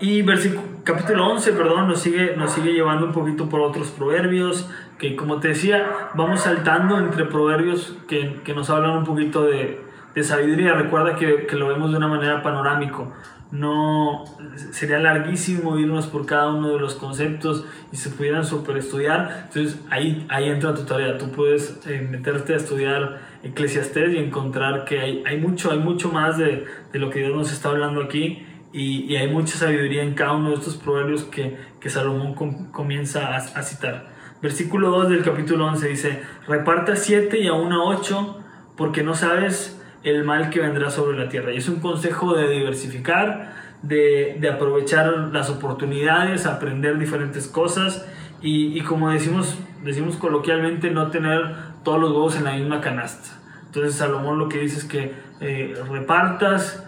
y 0.00 0.22
versículo, 0.22 0.62
capítulo 0.84 1.26
11, 1.28 1.52
perdón, 1.52 1.88
nos 1.88 2.00
sigue, 2.00 2.36
nos 2.36 2.52
sigue 2.52 2.72
llevando 2.72 3.06
un 3.06 3.12
poquito 3.12 3.48
por 3.48 3.60
otros 3.60 3.88
proverbios, 3.88 4.68
que 4.98 5.16
como 5.16 5.40
te 5.40 5.48
decía, 5.48 6.10
vamos 6.14 6.40
saltando 6.40 6.98
entre 6.98 7.24
proverbios 7.24 7.96
que, 8.08 8.40
que 8.44 8.54
nos 8.54 8.70
hablan 8.70 8.98
un 8.98 9.04
poquito 9.04 9.44
de, 9.44 9.80
de 10.14 10.22
sabiduría. 10.22 10.74
Recuerda 10.74 11.16
que, 11.16 11.46
que, 11.46 11.56
lo 11.56 11.68
vemos 11.68 11.90
de 11.90 11.96
una 11.98 12.08
manera 12.08 12.42
panorámico 12.42 13.12
no 13.54 14.24
sería 14.72 14.98
larguísimo 14.98 15.78
irnos 15.78 16.08
por 16.08 16.26
cada 16.26 16.52
uno 16.52 16.72
de 16.72 16.80
los 16.80 16.96
conceptos 16.96 17.64
y 17.92 17.96
se 17.96 18.10
pudieran 18.10 18.44
super 18.44 18.76
estudiar. 18.76 19.44
Entonces 19.46 19.80
ahí, 19.90 20.26
ahí 20.28 20.48
entra 20.48 20.74
tu 20.74 20.82
tarea. 20.82 21.18
Tú 21.18 21.30
puedes 21.30 21.80
eh, 21.86 22.00
meterte 22.00 22.54
a 22.54 22.56
estudiar 22.56 23.20
Eclesiastés 23.44 24.12
y 24.14 24.18
encontrar 24.18 24.84
que 24.84 24.98
hay, 24.98 25.22
hay, 25.24 25.38
mucho, 25.38 25.70
hay 25.70 25.78
mucho 25.78 26.10
más 26.10 26.36
de, 26.36 26.66
de, 26.92 26.98
lo 26.98 27.10
que 27.10 27.20
Dios 27.20 27.32
nos 27.32 27.52
está 27.52 27.68
hablando 27.68 28.02
aquí 28.02 28.44
y, 28.72 29.04
y, 29.04 29.16
hay 29.16 29.28
mucha 29.28 29.56
sabiduría 29.56 30.02
en 30.02 30.14
cada 30.14 30.32
uno 30.32 30.48
de 30.48 30.56
estos 30.56 30.76
proverbios 30.76 31.22
que, 31.22 31.56
que 31.78 31.90
Salomón 31.90 32.34
com, 32.34 32.72
comienza 32.72 33.28
a, 33.28 33.36
a, 33.36 33.62
citar. 33.62 34.13
Versículo 34.44 34.90
2 34.90 35.08
del 35.08 35.22
capítulo 35.22 35.64
11 35.68 35.88
dice, 35.88 36.22
reparta 36.46 36.96
7 36.96 37.38
y 37.38 37.46
aún 37.46 37.72
a 37.72 37.82
8 37.82 38.40
porque 38.76 39.02
no 39.02 39.14
sabes 39.14 39.80
el 40.02 40.22
mal 40.22 40.50
que 40.50 40.60
vendrá 40.60 40.90
sobre 40.90 41.16
la 41.16 41.30
tierra. 41.30 41.50
Y 41.50 41.56
es 41.56 41.68
un 41.70 41.80
consejo 41.80 42.34
de 42.34 42.50
diversificar, 42.50 43.54
de, 43.80 44.36
de 44.38 44.48
aprovechar 44.50 45.30
las 45.32 45.48
oportunidades, 45.48 46.44
aprender 46.44 46.98
diferentes 46.98 47.46
cosas 47.46 48.06
y, 48.42 48.78
y, 48.78 48.82
como 48.82 49.08
decimos, 49.08 49.56
decimos 49.82 50.16
coloquialmente, 50.16 50.90
no 50.90 51.10
tener 51.10 51.40
todos 51.82 51.98
los 51.98 52.10
huevos 52.10 52.36
en 52.36 52.44
la 52.44 52.52
misma 52.52 52.82
canasta. 52.82 53.30
Entonces 53.64 53.94
Salomón 53.94 54.38
lo 54.38 54.50
que 54.50 54.58
dice 54.58 54.76
es 54.76 54.84
que 54.84 55.14
eh, 55.40 55.74
repartas, 55.90 56.83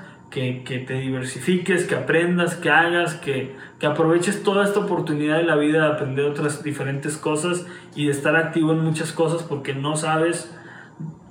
que, 0.64 0.84
te 0.86 0.94
diversifiques, 0.94 1.84
que 1.84 1.94
aprendas, 1.94 2.56
que 2.56 2.68
hagas, 2.68 3.14
que, 3.14 3.56
que 3.78 3.86
aproveches 3.86 4.42
toda 4.42 4.64
esta 4.64 4.80
oportunidad 4.80 5.38
de 5.38 5.44
la 5.44 5.56
vida 5.56 5.86
de 5.86 5.94
aprender 5.94 6.26
otras 6.26 6.62
diferentes 6.62 7.16
cosas 7.16 7.66
y 7.94 8.04
de 8.04 8.10
estar 8.10 8.36
activo 8.36 8.72
en 8.72 8.80
muchas 8.80 9.12
cosas 9.12 9.42
porque 9.42 9.74
no 9.74 9.96
sabes 9.96 10.54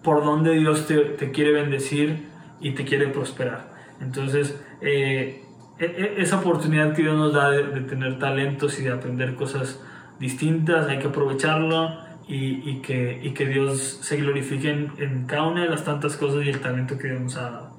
por 0.04 0.24
donde 0.24 0.56
Dios 0.56 0.88
te, 0.88 0.98
te, 0.98 1.32
quiere 1.32 1.52
bendecir 1.52 2.26
y 2.60 2.72
te 2.72 2.84
quiere 2.84 3.08
prosperar. 3.10 3.74
Entonces, 4.02 4.60
eh, 4.82 5.44
e, 5.78 5.86
e, 5.86 6.22
esa 6.22 6.40
oportunidad 6.40 6.96
que 6.96 7.04
Dios 7.04 7.16
nos 7.16 7.32
da 7.32 7.52
de, 7.52 7.64
de, 7.64 7.82
tener 7.82 8.18
talentos 8.18 8.80
y 8.80 8.84
de 8.86 8.92
aprender 8.92 9.36
cosas 9.36 9.84
distintas, 10.20 10.88
hay 10.88 10.98
que 10.98 11.08
aprovecharlo 11.08 11.92
y, 12.28 12.68
y, 12.68 12.82
que, 12.82 13.20
y 13.22 13.32
que, 13.36 13.46
Dios 13.46 14.00
se 14.02 14.18
glorifique 14.18 14.72
en, 14.72 14.92
en, 14.98 15.26
cada 15.28 15.44
una 15.44 15.62
de 15.62 15.70
las 15.70 15.84
tantas 15.84 16.18
cosas 16.18 16.44
y 16.44 16.50
el 16.50 16.60
talento 16.60 16.98
que 16.98 17.10
Dios 17.10 17.22
nos 17.22 17.38
ha 17.38 17.52
dado. 17.52 17.75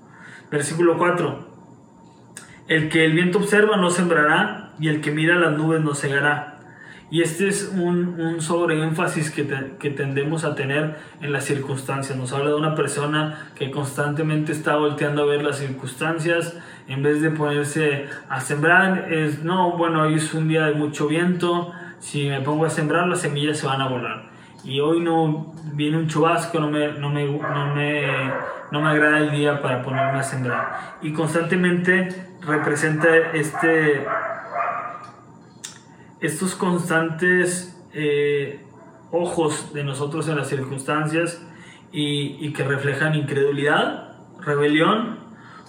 Versículo 0.50 0.98
4. 0.98 1.56
El 2.68 2.88
que 2.88 3.04
el 3.04 3.12
viento 3.12 3.38
observa 3.38 3.76
no 3.76 3.90
sembrará 3.90 4.72
y 4.78 4.88
el 4.88 5.00
que 5.00 5.10
mira 5.10 5.36
las 5.36 5.56
nubes 5.56 5.80
no 5.80 5.94
cegará 5.94 6.56
y 7.08 7.22
este 7.22 7.46
es 7.46 7.72
un, 7.72 8.20
un 8.20 8.40
sobreénfasis 8.40 9.30
que, 9.30 9.46
que 9.78 9.90
tendemos 9.90 10.44
a 10.44 10.56
tener 10.56 10.96
en 11.20 11.32
las 11.32 11.44
circunstancias. 11.44 12.18
Nos 12.18 12.32
habla 12.32 12.48
de 12.48 12.56
una 12.56 12.74
persona 12.74 13.50
que 13.54 13.70
constantemente 13.70 14.50
está 14.50 14.76
volteando 14.76 15.22
a 15.22 15.26
ver 15.26 15.42
las 15.44 15.58
circunstancias 15.58 16.58
en 16.88 17.04
vez 17.04 17.22
de 17.22 17.30
ponerse 17.30 18.06
a 18.28 18.40
sembrar. 18.40 19.12
Es, 19.12 19.44
no, 19.44 19.76
bueno, 19.76 20.02
hoy 20.02 20.14
es 20.14 20.34
un 20.34 20.48
día 20.48 20.66
de 20.66 20.74
mucho 20.74 21.06
viento. 21.06 21.72
Si 22.00 22.28
me 22.28 22.40
pongo 22.40 22.66
a 22.66 22.70
sembrar, 22.70 23.06
las 23.06 23.20
semillas 23.20 23.58
se 23.58 23.66
van 23.66 23.80
a 23.80 23.88
volar. 23.88 24.35
Y 24.66 24.80
hoy 24.80 24.98
no 25.00 25.54
viene 25.74 25.96
un 25.96 26.08
chubasco, 26.08 26.58
no 26.58 26.68
me, 26.68 26.92
no 26.98 27.08
me, 27.08 27.24
no 27.24 27.74
me, 27.74 28.02
no 28.72 28.80
me 28.80 28.88
agrada 28.88 29.18
el 29.18 29.30
día 29.30 29.62
para 29.62 29.80
ponerme 29.80 30.18
a 30.18 30.22
sembrar. 30.24 30.98
Y 31.02 31.12
constantemente 31.12 32.08
representa 32.40 33.08
este 33.32 34.04
estos 36.20 36.56
constantes 36.56 37.80
eh, 37.92 38.64
ojos 39.12 39.72
de 39.72 39.84
nosotros 39.84 40.28
en 40.28 40.36
las 40.36 40.48
circunstancias 40.48 41.40
y, 41.92 42.36
y, 42.44 42.52
que 42.52 42.64
reflejan 42.64 43.14
incredulidad, 43.14 44.16
rebelión, 44.40 45.20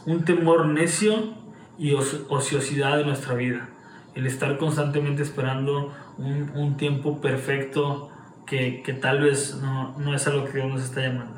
un 0.07 0.25
temor 0.25 0.65
necio 0.65 1.35
y 1.77 1.93
ociosidad 1.93 2.97
de 2.97 3.05
nuestra 3.05 3.35
vida. 3.35 3.69
el 4.15 4.25
estar 4.25 4.57
constantemente 4.57 5.21
esperando 5.21 5.93
un, 6.17 6.51
un 6.55 6.75
tiempo 6.75 7.21
perfecto 7.21 8.09
que, 8.47 8.97
tal 8.99 9.21
vez 9.21 9.59
no, 9.61 9.95
no 9.99 10.15
es 10.15 10.25
a 10.25 10.31
lo 10.31 10.45
que 10.45 10.53
Dios 10.53 10.67
nos 10.67 10.83
está 10.83 11.01
llamando. 11.01 11.37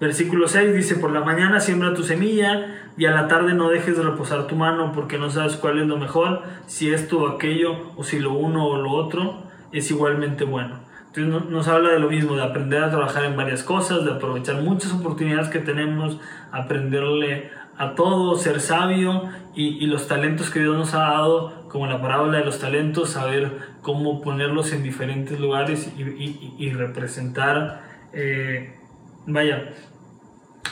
Versículo 0.00 0.48
6 0.48 0.74
dice, 0.74 0.96
por 0.96 1.12
la 1.12 1.20
mañana 1.20 1.60
siembra 1.60 1.94
tu 1.94 2.02
semilla 2.02 2.90
y 2.96 3.06
a 3.06 3.10
la 3.10 3.28
tarde 3.28 3.54
no 3.54 3.68
dejes 3.68 3.96
de 3.96 4.02
reposar 4.02 4.46
tu 4.46 4.56
mano 4.56 4.92
porque 4.92 5.18
no 5.18 5.30
sabes 5.30 5.56
cuál 5.56 5.78
es 5.78 5.86
lo 5.86 5.98
mejor, 5.98 6.42
si 6.66 6.92
esto 6.92 7.20
o 7.20 7.28
aquello 7.28 7.92
o 7.96 8.02
si 8.02 8.18
lo 8.18 8.32
uno 8.32 8.66
o 8.66 8.80
lo 8.80 8.90
otro 8.90 9.44
es 9.72 9.90
igualmente 9.90 10.44
bueno. 10.44 10.80
Entonces 11.14 11.48
nos 11.50 11.68
habla 11.68 11.90
de 11.90 12.00
lo 12.00 12.08
mismo, 12.08 12.34
de 12.34 12.42
aprender 12.42 12.82
a 12.82 12.90
trabajar 12.90 13.24
en 13.24 13.36
varias 13.36 13.62
cosas, 13.62 14.04
de 14.04 14.12
aprovechar 14.12 14.62
muchas 14.62 14.92
oportunidades 14.92 15.48
que 15.48 15.60
tenemos, 15.60 16.18
aprenderle 16.50 17.50
a 17.76 17.94
todo, 17.94 18.36
ser 18.36 18.60
sabio 18.60 19.24
y, 19.54 19.86
los 19.86 20.08
talentos 20.08 20.50
que 20.50 20.60
Dios 20.60 20.76
nos 20.76 20.94
ha 20.94 21.00
dado, 21.00 21.68
como 21.68 21.86
la 21.86 22.00
parábola 22.00 22.38
de 22.38 22.44
los 22.44 22.58
talentos, 22.58 23.10
saber 23.10 23.74
cómo 23.82 24.20
ponerlos 24.20 24.72
en 24.72 24.82
diferentes 24.82 25.38
lugares 25.40 25.92
y, 25.96 26.70
representar, 26.70 27.82
eh, 28.12 28.78
vaya, 29.26 29.70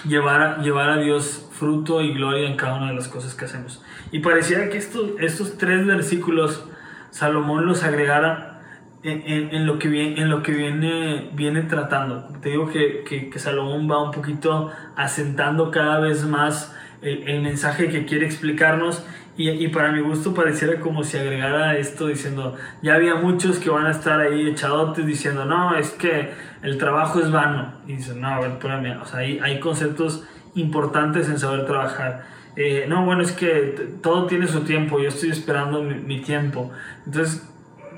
llevar, 0.07 0.61
llevar 0.63 0.91
a 0.91 0.97
Dios 0.99 1.49
fruto 1.53 2.01
y 2.03 2.13
gloria 2.13 2.49
en 2.49 2.57
cada 2.57 2.75
una 2.75 2.89
de 2.89 2.95
las 2.95 3.09
cosas 3.09 3.35
que 3.35 3.45
hacemos. 3.45 3.83
Y 4.11 4.21
pareciera 4.21 4.69
que 4.69 4.79
estos, 4.79 5.11
estos 5.21 5.59
tres 5.59 5.87
versículos 5.87 6.65
Salomón 7.11 7.67
los 7.67 7.85
agregara 7.85 8.53
en, 9.03 9.67
lo 9.67 9.79
que 9.79 9.89
viene, 9.89 10.21
en 10.21 10.31
lo 10.31 10.43
que 10.43 10.53
viene, 10.53 11.31
viene 11.35 11.63
tratando. 11.63 12.29
Te 12.41 12.51
digo 12.51 12.69
que, 12.69 13.05
que, 13.05 13.39
Salomón 13.39 13.91
va 13.91 14.03
un 14.03 14.13
poquito 14.13 14.71
asentando 14.97 15.71
cada 15.71 15.99
vez 16.01 16.25
más 16.25 16.75
el, 17.03 17.29
el 17.29 17.43
mensaje 17.43 17.89
que 17.89 18.05
quiere 18.05 18.27
explicarnos 18.27 19.05
y, 19.37 19.49
y, 19.49 19.69
para 19.69 19.93
mi 19.93 20.01
gusto 20.01 20.35
pareciera 20.35 20.79
como 20.79 21.05
si 21.05 21.17
agregara 21.17 21.79
esto 21.79 22.07
diciendo, 22.07 22.55
ya 22.83 22.95
había 22.95 23.15
muchos 23.15 23.59
que 23.59 23.71
van 23.71 23.87
a 23.87 23.91
estar 23.91 24.21
ahí 24.21 24.47
echadotes 24.47 25.07
diciendo, 25.07 25.47
no, 25.47 25.75
es 25.75 25.91
que 25.91 26.31
el 26.63 26.77
trabajo 26.77 27.19
es 27.19 27.31
vano. 27.31 27.73
Y 27.87 27.95
dicen, 27.95 28.21
no, 28.21 28.29
a 28.29 28.41
ver, 28.41 28.51
espérame, 28.51 29.01
o 29.01 29.07
sea, 29.07 29.21
hay, 29.21 29.39
hay 29.39 29.59
conceptos 29.59 30.25
importantes 30.55 31.31
en 31.31 31.39
saber 31.39 31.65
trabajar. 31.65 32.25
Eh, 32.57 32.85
no, 32.87 33.07
bueno, 33.07 33.23
es 33.23 33.33
que 33.33 33.97
todo 34.03 34.27
tiene 34.27 34.47
su 34.47 34.65
tiempo, 34.65 35.01
yo 35.01 35.09
estoy 35.09 35.31
esperando 35.31 35.83
mi, 35.83 35.95
mi 35.95 36.21
tiempo. 36.21 36.71
Entonces, 37.07 37.49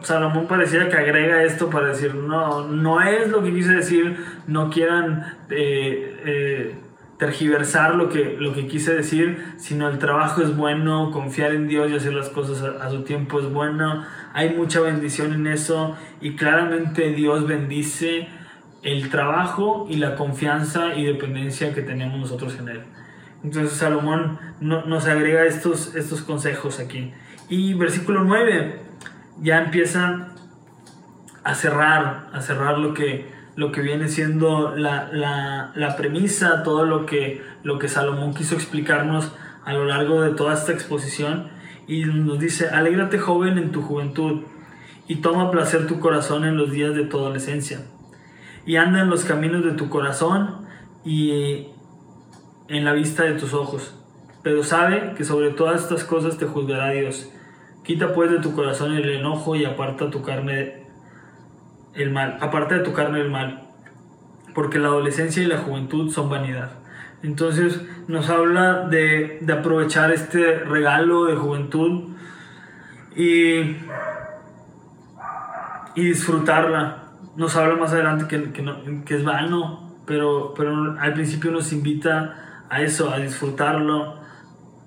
Salomón 0.03 0.47
pareciera 0.47 0.89
que 0.89 0.97
agrega 0.97 1.43
esto 1.43 1.69
para 1.71 1.89
decir, 1.89 2.15
no, 2.15 2.69
no 2.69 3.01
es 3.01 3.29
lo 3.31 3.43
que 3.43 3.53
quise 3.53 3.73
decir, 3.73 4.17
no 4.47 4.71
quieran 4.71 5.37
eh, 5.51 6.21
eh, 6.25 6.75
tergiversar 7.19 7.95
lo 7.95 8.09
que, 8.09 8.37
lo 8.39 8.53
que 8.53 8.67
quise 8.67 8.95
decir, 8.95 9.55
sino 9.57 9.89
el 9.89 9.99
trabajo 9.99 10.43
es 10.43 10.57
bueno, 10.57 11.11
confiar 11.13 11.53
en 11.53 11.69
Dios 11.69 11.91
y 11.91 11.95
hacer 11.95 12.13
las 12.13 12.29
cosas 12.29 12.63
a, 12.63 12.91
su 12.91 13.03
tiempo 13.03 13.39
es 13.41 13.53
bueno, 13.53 14.05
hay 14.33 14.55
mucha 14.55 14.81
bendición 14.81 15.33
en 15.33 15.47
eso 15.47 15.97
y 16.21 16.35
claramente 16.35 17.11
Dios 17.11 17.47
bendice 17.47 18.29
el 18.83 19.11
trabajo 19.11 19.87
y 19.89 19.97
la 19.97 20.17
confianza 20.17 20.95
y 20.95 21.05
dependencia 21.05 21.73
que 21.73 21.83
tenemos 21.83 22.19
nosotros 22.19 22.57
en 22.59 22.69
Él. 22.69 22.83
Entonces 23.43 23.73
Salomón 23.73 24.39
nos 24.61 25.07
agrega 25.07 25.45
estos, 25.45 25.95
estos 25.95 26.23
consejos 26.23 26.81
aquí. 26.81 27.13
Y 27.49 27.75
versículo 27.75 28.25
9, 28.25 28.81
ya 29.43 29.63
empieza 29.63 30.29
a 31.45 31.55
cerrar, 31.55 32.31
a 32.33 32.41
cerrar 32.41 32.79
lo 32.79 32.95
que, 32.95 33.34
lo 33.57 33.73
que 33.73 33.81
viene 33.81 34.09
siendo 34.09 34.75
la, 34.77 35.09
la, 35.13 35.73
la, 35.75 35.97
premisa, 35.97 36.63
todo 36.63 36.85
lo 36.85 37.07
que, 37.07 37.43
lo 37.63 37.79
que 37.79 37.89
Salomón 37.89 38.35
quiso 38.35 38.55
explicarnos 38.55 39.33
a 39.65 39.73
lo 39.73 39.85
largo 39.85 40.23
de 40.23 40.31
toda 40.31 40.55
esta 40.55 40.73
exposición. 40.73 41.49
Y 41.87 42.05
nos 42.05 42.39
dice, 42.39 42.69
alégrate 42.69 43.19
joven 43.19 43.59
en 43.59 43.71
tu 43.71 43.83
juventud 43.83 44.43
y 45.07 45.17
toma 45.17 45.51
placer 45.51 45.87
tu 45.87 46.01
corazón 46.01 46.45
en 46.45 46.57
los 46.57 46.71
días 46.71 46.95
de 46.95 47.05
tu 47.05 47.19
adolescencia. 47.19 47.81
Y 48.67 48.77
anda 48.77 49.01
en 49.01 49.11
los 49.11 49.25
caminos 49.25 49.65
de 49.65 49.73
tu 49.73 49.89
corazón 49.89 50.67
y 51.05 51.69
en 52.69 52.85
la 52.85 52.93
vista 52.93 53.25
de 53.25 53.35
tus 53.35 53.53
ojos. 53.53 53.95
Pero 54.43 54.65
sabe 54.65 55.15
que 55.17 55.25
sobre 55.25 55.51
todas 55.51 55.83
estas 55.83 56.05
cosas 56.05 56.39
te 56.39 56.47
juzgará 56.47 56.91
Dios 56.91 57.31
Quita 57.85 58.15
pues 58.15 58.31
de 58.31 58.39
tu 58.39 58.55
corazón 58.55 58.95
el 58.95 59.09
enojo 59.11 59.57
y 59.57 59.67
aparta 59.67 60.09
tu 60.09 60.23
carne 60.23 60.84
el 61.95 62.11
mal. 62.11 62.39
Aparta 62.41 62.77
de 62.77 62.81
tu 62.81 62.93
carne 62.93 63.21
el 63.21 63.31
mal. 63.31 63.63
Porque 64.55 64.79
la 64.79 64.89
adolescencia 64.89 65.43
y 65.43 65.47
la 65.47 65.59
juventud 65.59 66.11
son 66.11 66.31
vanidad. 66.31 66.71
Entonces 67.23 67.81
nos 68.07 68.29
habla 68.29 68.87
de, 68.89 69.39
de 69.41 69.53
aprovechar 69.53 70.13
este 70.13 70.59
regalo 70.59 71.25
de 71.25 71.35
juventud 71.37 72.11
y, 73.17 73.77
y 75.95 76.05
disfrutarla. 76.05 77.05
Nos 77.37 77.57
habla 77.57 77.77
más 77.77 77.93
adelante 77.93 78.27
que, 78.29 78.53
que, 78.53 78.63
no, 78.63 79.05
que 79.05 79.17
es 79.17 79.25
vano, 79.25 79.95
pero, 80.07 80.55
pero 80.57 80.97
al 81.01 81.15
principio 81.15 81.51
nos 81.51 81.73
invita 81.73 82.65
a 82.69 82.83
eso, 82.83 83.11
a 83.11 83.19
disfrutarlo, 83.19 84.19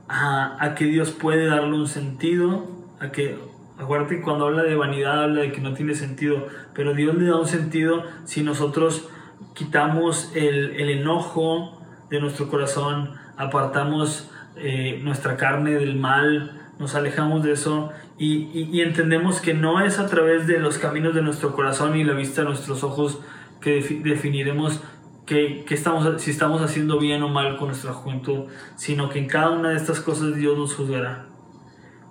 a, 0.08 0.64
a 0.64 0.76
que 0.76 0.86
Dios 0.86 1.12
puede 1.12 1.48
darle 1.48 1.74
un 1.74 1.88
sentido 1.88 2.68
a 3.00 3.10
que, 3.10 3.38
acuérdate 3.78 4.22
cuando 4.22 4.48
habla 4.48 4.64
de 4.64 4.76
vanidad 4.76 5.24
habla 5.24 5.42
de 5.42 5.52
que 5.52 5.62
no 5.62 5.74
tiene 5.74 5.96
sentido, 5.96 6.48
pero 6.74 6.94
Dios 6.94 7.16
le 7.16 7.28
da 7.28 7.38
un 7.38 7.48
sentido 7.48 8.04
si 8.26 8.44
nosotros 8.44 9.10
quitamos 9.54 10.32
el, 10.36 10.76
el 10.80 10.90
enojo 10.90 11.82
de 12.10 12.20
nuestro 12.22 12.48
corazón, 12.48 13.14
apartamos 13.38 14.30
eh, 14.56 15.00
nuestra 15.04 15.38
carne 15.38 15.72
del 15.72 15.96
mal, 15.96 16.72
nos 16.80 16.96
alejamos 16.96 17.44
de 17.44 17.54
eso 17.54 17.92
y, 18.18 18.50
y, 18.54 18.82
entendemos 18.82 19.42
que 19.42 19.54
no 19.54 19.82
es 19.82 20.00
a 20.00 20.08
través 20.08 20.48
de 20.48 20.60
los 20.60 20.78
caminos 20.78 21.14
de 21.14 21.22
nuestro 21.22 21.54
corazón 21.54 21.96
y 21.96 22.04
la 22.04 22.14
vista 22.14 22.42
de 22.42 22.48
nuestros 22.50 22.84
ojos 22.84 23.20
que 23.62 23.82
definiremos 24.04 24.82
que, 25.26 25.66
que, 25.66 25.74
estamos, 25.74 26.22
si 26.22 26.32
estamos 26.32 26.62
haciendo 26.62 27.00
bien 27.00 27.22
o 27.22 27.30
mal 27.30 27.58
con 27.58 27.68
nuestra 27.68 27.94
juventud, 27.94 28.46
sino 28.76 29.10
que 29.10 29.20
en 29.20 29.28
cada 29.28 29.52
una 29.52 29.70
de 29.70 29.76
estas 29.76 30.00
cosas 30.00 30.36
Dios 30.36 30.58
nos 30.58 30.74
juzgará. 30.74 31.26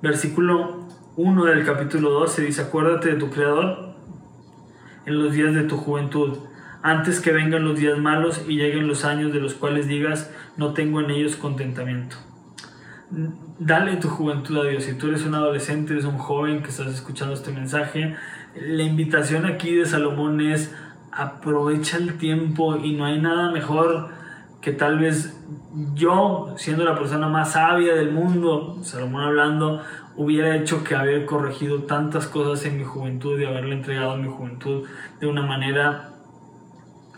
Versículo 0.03 0.86
1 1.17 1.45
del 1.47 1.65
capítulo 1.65 2.11
12 2.11 2.43
dice, 2.43 2.61
acuérdate 2.63 3.09
de 3.09 3.17
tu 3.17 3.31
Creador 3.31 3.95
en 5.07 5.19
los 5.19 5.33
días 5.33 5.55
de 5.55 5.63
tu 5.63 5.79
juventud, 5.79 6.37
antes 6.83 7.21
que 7.21 7.33
vengan 7.33 7.65
los 7.65 7.79
días 7.79 7.99
malos 7.99 8.45
y 8.47 8.57
lleguen 8.57 8.87
los 8.87 9.05
años 9.07 9.33
de 9.33 9.41
los 9.41 9.55
cuales 9.55 9.89
digas, 9.89 10.31
no 10.59 10.75
tengo 10.75 11.01
en 11.01 11.11
ellos 11.11 11.37
contentamiento. 11.37 12.17
Dale 13.59 13.97
tu 13.97 14.09
juventud 14.09 14.59
a 14.59 14.69
Dios. 14.69 14.85
Si 14.85 14.93
tú 14.95 15.09
eres 15.09 15.25
un 15.25 15.35
adolescente, 15.35 15.95
eres 15.95 16.05
un 16.05 16.19
joven 16.19 16.63
que 16.63 16.69
estás 16.69 16.89
escuchando 16.89 17.33
este 17.33 17.51
mensaje, 17.51 18.15
la 18.55 18.83
invitación 18.83 19.47
aquí 19.47 19.75
de 19.75 19.87
Salomón 19.87 20.41
es 20.41 20.75
aprovecha 21.13 21.97
el 21.97 22.19
tiempo 22.19 22.77
y 22.77 22.93
no 22.93 23.07
hay 23.07 23.21
nada 23.23 23.51
mejor 23.51 24.11
que 24.61 24.73
tal 24.73 24.99
vez 24.99 25.35
yo, 25.95 26.55
siendo 26.59 26.85
la 26.85 26.95
persona 26.95 27.29
más 27.29 27.53
sabia 27.53 27.95
del 27.95 28.11
mundo, 28.11 28.79
Salomón 28.83 29.23
hablando, 29.23 29.83
hubiera 30.17 30.57
hecho 30.57 30.85
que 30.85 30.95
haber 30.95 31.27
corregido 31.27 31.83
tantas 31.83 32.27
cosas 32.27 32.65
en 32.67 32.79
mi 32.79 32.85
juventud 32.85 33.39
y 33.39 33.45
haberle 33.45 33.75
entregado 33.75 34.13
a 34.13 34.17
mi 34.17 34.29
juventud 34.29 34.87
de 35.21 35.27
una 35.27 35.43
manera 35.43 36.15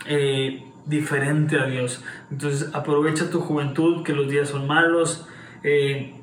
eh, 0.05 0.63
diferente 0.85 1.59
a 1.59 1.65
Dios. 1.65 2.03
Entonces 2.31 2.73
aprovecha 2.73 3.29
tu 3.29 3.39
juventud, 3.39 4.03
que 4.03 4.13
los 4.13 4.29
días 4.29 4.49
son 4.49 4.67
malos. 4.67 5.27
Eh, 5.63 6.15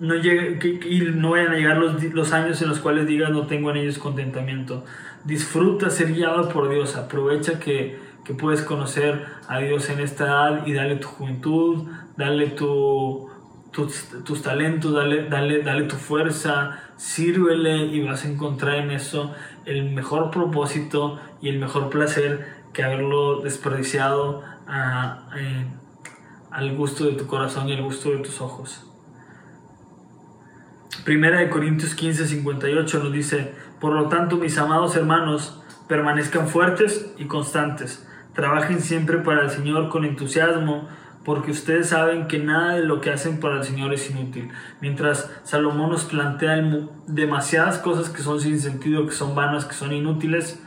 no 0.00 0.14
llegue, 0.14 0.58
y 0.88 1.00
no 1.00 1.30
vayan 1.30 1.52
a 1.52 1.56
llegar 1.56 1.76
los, 1.76 2.32
años 2.32 2.62
en 2.62 2.68
los 2.68 2.78
cuales 2.78 3.06
digas 3.06 3.30
no 3.30 3.46
tengo 3.46 3.70
en 3.70 3.78
ellos 3.78 3.98
contentamiento 3.98 4.84
disfruta 5.24 5.90
ser 5.90 6.14
guiado 6.14 6.48
por 6.48 6.68
Dios, 6.68 6.96
aprovecha 6.96 7.58
que, 7.58 7.98
que 8.24 8.34
puedes 8.34 8.62
conocer 8.62 9.26
a 9.48 9.58
Dios 9.58 9.90
en 9.90 10.00
esta 10.00 10.24
edad 10.24 10.66
y 10.66 10.72
dale 10.72 10.96
tu 10.96 11.08
juventud, 11.08 11.86
dale 12.16 12.48
tu, 12.48 13.27
tus, 13.72 14.08
tus, 14.24 14.42
talentos, 14.42 14.92
dale, 14.92 15.28
dale, 15.28 15.62
dale 15.62 15.84
tu 15.84 15.96
fuerza, 15.96 16.80
sírvele 16.96 17.86
y 17.86 18.02
vas 18.02 18.24
a 18.24 18.28
encontrar 18.28 18.76
en 18.76 18.90
eso 18.90 19.34
el 19.66 19.90
mejor 19.90 20.30
propósito 20.30 21.20
y 21.40 21.48
el 21.48 21.58
mejor 21.58 21.90
placer 21.90 22.58
que 22.72 22.82
haberlo 22.82 23.40
desperdiciado 23.40 24.42
a, 24.66 25.28
eh, 25.36 25.66
al 26.50 26.76
gusto 26.76 27.04
de 27.04 27.12
tu 27.12 27.26
corazón 27.26 27.68
y 27.68 27.74
al 27.74 27.82
gusto 27.82 28.10
de 28.10 28.18
tus 28.18 28.40
ojos. 28.40 28.84
Primera 31.04 31.40
de 31.40 31.48
Corintios 31.48 31.94
15, 31.94 32.26
58 32.26 33.02
nos 33.02 33.12
dice, 33.12 33.54
por 33.80 33.92
lo 33.92 34.08
tanto, 34.08 34.36
mis 34.36 34.58
amados 34.58 34.96
hermanos, 34.96 35.62
permanezcan 35.88 36.48
fuertes 36.48 37.14
y 37.16 37.24
constantes. 37.24 38.06
Trabajen 38.34 38.80
siempre 38.80 39.18
para 39.18 39.42
el 39.42 39.50
Señor 39.50 39.88
con 39.88 40.04
entusiasmo, 40.04 40.88
porque 41.28 41.50
ustedes 41.50 41.90
saben 41.90 42.26
que 42.26 42.38
nada 42.38 42.76
de 42.76 42.84
lo 42.86 43.02
que 43.02 43.10
hacen 43.10 43.38
para 43.38 43.58
el 43.58 43.62
Señor 43.62 43.92
es 43.92 44.08
inútil. 44.08 44.48
Mientras 44.80 45.30
Salomón 45.42 45.90
nos 45.90 46.04
plantea 46.04 46.56
demasiadas 47.06 47.76
cosas 47.76 48.08
que 48.08 48.22
son 48.22 48.40
sin 48.40 48.58
sentido, 48.58 49.04
que 49.04 49.12
son 49.12 49.34
vanas, 49.34 49.66
que 49.66 49.74
son 49.74 49.92
inútiles, 49.92 50.58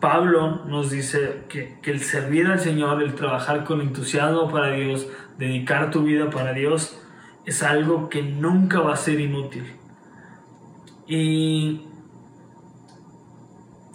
Pablo 0.00 0.64
nos 0.66 0.90
dice 0.90 1.44
que, 1.48 1.78
que 1.82 1.92
el 1.92 2.00
servir 2.00 2.48
al 2.48 2.58
Señor, 2.58 3.00
el 3.00 3.14
trabajar 3.14 3.62
con 3.62 3.80
entusiasmo 3.80 4.50
para 4.50 4.72
Dios, 4.72 5.06
dedicar 5.38 5.92
tu 5.92 6.02
vida 6.02 6.30
para 6.30 6.52
Dios, 6.52 7.00
es 7.44 7.62
algo 7.62 8.08
que 8.08 8.22
nunca 8.22 8.80
va 8.80 8.92
a 8.92 8.96
ser 8.96 9.20
inútil. 9.20 9.72
Y, 11.06 11.82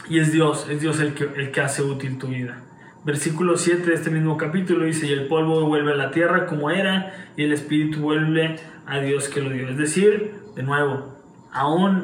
y 0.08 0.20
es 0.20 0.32
Dios, 0.32 0.70
es 0.70 0.80
Dios 0.80 1.02
el 1.02 1.16
que, 1.16 1.26
el 1.26 1.52
que 1.52 1.60
hace 1.60 1.84
útil 1.84 2.18
tu 2.18 2.28
vida. 2.28 2.64
Versículo 3.04 3.58
7 3.58 3.84
de 3.84 3.96
este 3.96 4.12
mismo 4.12 4.38
capítulo 4.38 4.86
dice, 4.86 5.08
y 5.08 5.12
el 5.12 5.28
polvo 5.28 5.66
vuelve 5.66 5.94
a 5.94 5.96
la 5.96 6.12
tierra 6.12 6.46
como 6.46 6.70
era, 6.70 7.32
y 7.36 7.44
el 7.44 7.52
espíritu 7.52 8.00
vuelve 8.00 8.60
a 8.86 9.00
Dios 9.00 9.28
que 9.28 9.42
lo 9.42 9.50
dio. 9.50 9.68
Es 9.70 9.78
decir, 9.78 10.36
de 10.56 10.62
nuevo, 10.62 11.18
aún, 11.52 12.04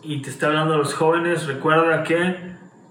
y 0.00 0.22
te 0.22 0.30
está 0.30 0.46
hablando 0.46 0.74
a 0.74 0.76
los 0.76 0.94
jóvenes, 0.94 1.46
recuerda 1.46 2.04
que 2.04 2.36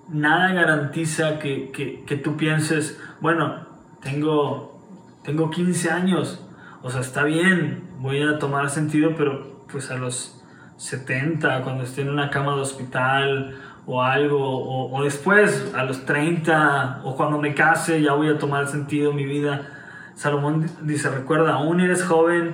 nada 0.09 0.51
garantiza 0.51 1.39
que, 1.39 1.71
que, 1.71 2.03
que 2.05 2.17
tú 2.17 2.35
pienses, 2.35 2.99
bueno, 3.21 3.65
tengo, 4.01 4.83
tengo 5.23 5.49
15 5.49 5.89
años, 5.89 6.45
o 6.81 6.89
sea, 6.89 6.99
está 6.99 7.23
bien, 7.23 7.83
voy 7.99 8.21
a 8.23 8.39
tomar 8.39 8.69
sentido, 8.69 9.13
pero 9.15 9.65
pues 9.71 9.89
a 9.89 9.95
los 9.95 10.43
70, 10.75 11.63
cuando 11.63 11.83
esté 11.83 12.01
en 12.01 12.09
una 12.09 12.29
cama 12.29 12.55
de 12.55 12.61
hospital 12.61 13.55
o 13.87 14.03
algo, 14.03 14.91
o, 14.91 15.03
después 15.03 15.71
a 15.73 15.83
los 15.85 16.05
30, 16.05 17.01
o 17.05 17.15
cuando 17.15 17.39
me 17.39 17.55
case, 17.55 18.01
ya 18.01 18.13
voy 18.13 18.27
a 18.27 18.37
tomar 18.37 18.67
sentido 18.67 19.13
mi 19.13 19.25
vida. 19.25 19.69
Salomón 20.13 20.69
dice, 20.81 21.09
recuerda, 21.09 21.53
aún 21.53 21.79
eres 21.79 22.03
joven 22.03 22.53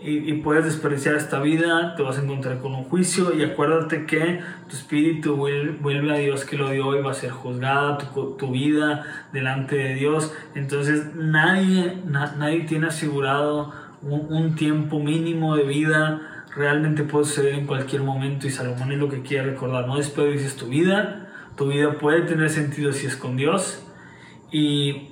y, 0.00 0.32
puedes 0.34 0.64
desperdiciar 0.64 1.16
esta 1.16 1.38
vida, 1.40 1.94
te 1.94 2.02
vas 2.02 2.18
a 2.18 2.22
encontrar 2.22 2.60
con 2.60 2.74
un 2.74 2.84
juicio 2.84 3.36
y 3.36 3.44
acuérdate 3.44 4.06
que 4.06 4.40
tu 4.70 4.74
espíritu 4.74 5.36
vuelve, 5.36 6.12
a 6.12 6.16
Dios 6.16 6.46
que 6.46 6.56
lo 6.56 6.70
dio 6.70 6.98
y 6.98 7.02
va 7.02 7.10
a 7.10 7.14
ser 7.14 7.30
juzgada 7.30 7.98
tu, 7.98 8.50
vida 8.50 9.04
delante 9.34 9.76
de 9.76 9.94
Dios. 9.94 10.32
Entonces 10.54 11.14
nadie, 11.14 11.98
nadie 12.06 12.60
tiene 12.60 12.86
asegurado 12.86 13.74
un 14.00 14.54
tiempo 14.54 14.98
mínimo 14.98 15.56
de 15.56 15.64
vida 15.64 16.39
realmente 16.54 17.04
puede 17.04 17.24
suceder 17.26 17.54
en 17.54 17.66
cualquier 17.66 18.02
momento 18.02 18.46
y 18.46 18.50
Salomón 18.50 18.92
es 18.92 18.98
lo 18.98 19.08
que 19.08 19.22
quiere 19.22 19.50
recordar, 19.50 19.86
no 19.86 19.96
desperdicies 19.96 20.56
tu 20.56 20.66
vida, 20.66 21.28
tu 21.56 21.68
vida 21.68 21.98
puede 21.98 22.22
tener 22.22 22.50
sentido 22.50 22.92
si 22.92 23.06
es 23.06 23.16
con 23.16 23.36
Dios 23.36 23.86
y, 24.50 25.10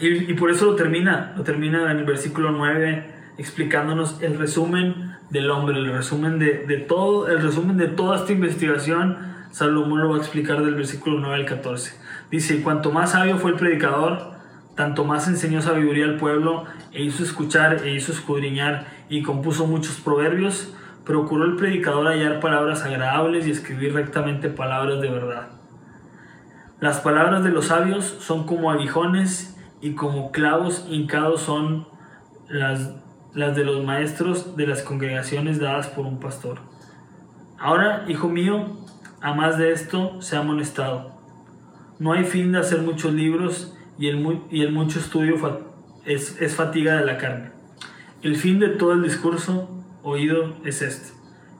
y, 0.00 0.34
por 0.34 0.50
eso 0.50 0.66
lo 0.66 0.76
termina, 0.76 1.34
lo 1.36 1.42
termina 1.42 1.90
en 1.90 1.98
el 1.98 2.04
versículo 2.04 2.52
9 2.52 3.10
explicándonos 3.38 4.22
el 4.22 4.38
resumen 4.38 5.16
del 5.30 5.50
hombre, 5.50 5.78
el 5.78 5.92
resumen 5.92 6.38
de, 6.38 6.66
de 6.66 6.76
todo, 6.78 7.28
el 7.28 7.42
resumen 7.42 7.78
de 7.78 7.88
toda 7.88 8.16
esta 8.16 8.32
investigación, 8.32 9.16
Salomón 9.50 10.00
lo 10.00 10.10
va 10.10 10.16
a 10.16 10.18
explicar 10.18 10.62
del 10.64 10.74
versículo 10.74 11.18
9 11.18 11.34
al 11.34 11.44
14. 11.46 11.94
Dice, 12.30 12.56
y 12.56 12.60
cuanto 12.60 12.92
más 12.92 13.12
sabio 13.12 13.38
fue 13.38 13.50
el 13.50 13.56
predicador, 13.56 14.32
tanto 14.74 15.04
más 15.04 15.28
enseñó 15.28 15.60
sabiduría 15.60 16.04
al 16.04 16.16
pueblo 16.16 16.64
e 16.92 17.02
hizo 17.02 17.22
escuchar 17.22 17.84
e 17.84 17.94
hizo 17.94 18.12
escudriñar 18.12 18.86
y 19.12 19.22
compuso 19.22 19.66
muchos 19.66 20.00
proverbios, 20.00 20.72
procuró 21.04 21.44
el 21.44 21.56
predicador 21.56 22.06
hallar 22.06 22.40
palabras 22.40 22.82
agradables 22.82 23.46
y 23.46 23.50
escribir 23.50 23.92
rectamente 23.92 24.48
palabras 24.48 25.02
de 25.02 25.10
verdad. 25.10 25.48
Las 26.80 27.00
palabras 27.00 27.44
de 27.44 27.50
los 27.50 27.66
sabios 27.66 28.06
son 28.06 28.46
como 28.46 28.70
aguijones 28.70 29.54
y 29.82 29.92
como 29.92 30.32
clavos 30.32 30.86
hincados 30.88 31.42
son 31.42 31.86
las, 32.48 32.94
las 33.34 33.54
de 33.54 33.64
los 33.64 33.84
maestros 33.84 34.56
de 34.56 34.66
las 34.66 34.80
congregaciones 34.80 35.60
dadas 35.60 35.88
por 35.88 36.06
un 36.06 36.18
pastor. 36.18 36.60
Ahora, 37.58 38.06
hijo 38.08 38.30
mío, 38.30 38.78
a 39.20 39.34
más 39.34 39.58
de 39.58 39.72
esto 39.72 40.22
se 40.22 40.36
ha 40.36 40.40
amonestado. 40.40 41.12
No 41.98 42.14
hay 42.14 42.24
fin 42.24 42.50
de 42.52 42.60
hacer 42.60 42.80
muchos 42.80 43.12
libros 43.12 43.76
y 43.98 44.08
el, 44.08 44.40
y 44.50 44.62
el 44.62 44.72
mucho 44.72 45.00
estudio 45.00 45.34
es, 46.06 46.40
es 46.40 46.56
fatiga 46.56 46.96
de 46.96 47.04
la 47.04 47.18
carne. 47.18 47.61
El 48.22 48.36
fin 48.36 48.60
de 48.60 48.68
todo 48.68 48.92
el 48.92 49.02
discurso 49.02 49.68
oído 50.02 50.54
es 50.64 50.80
este. 50.82 51.12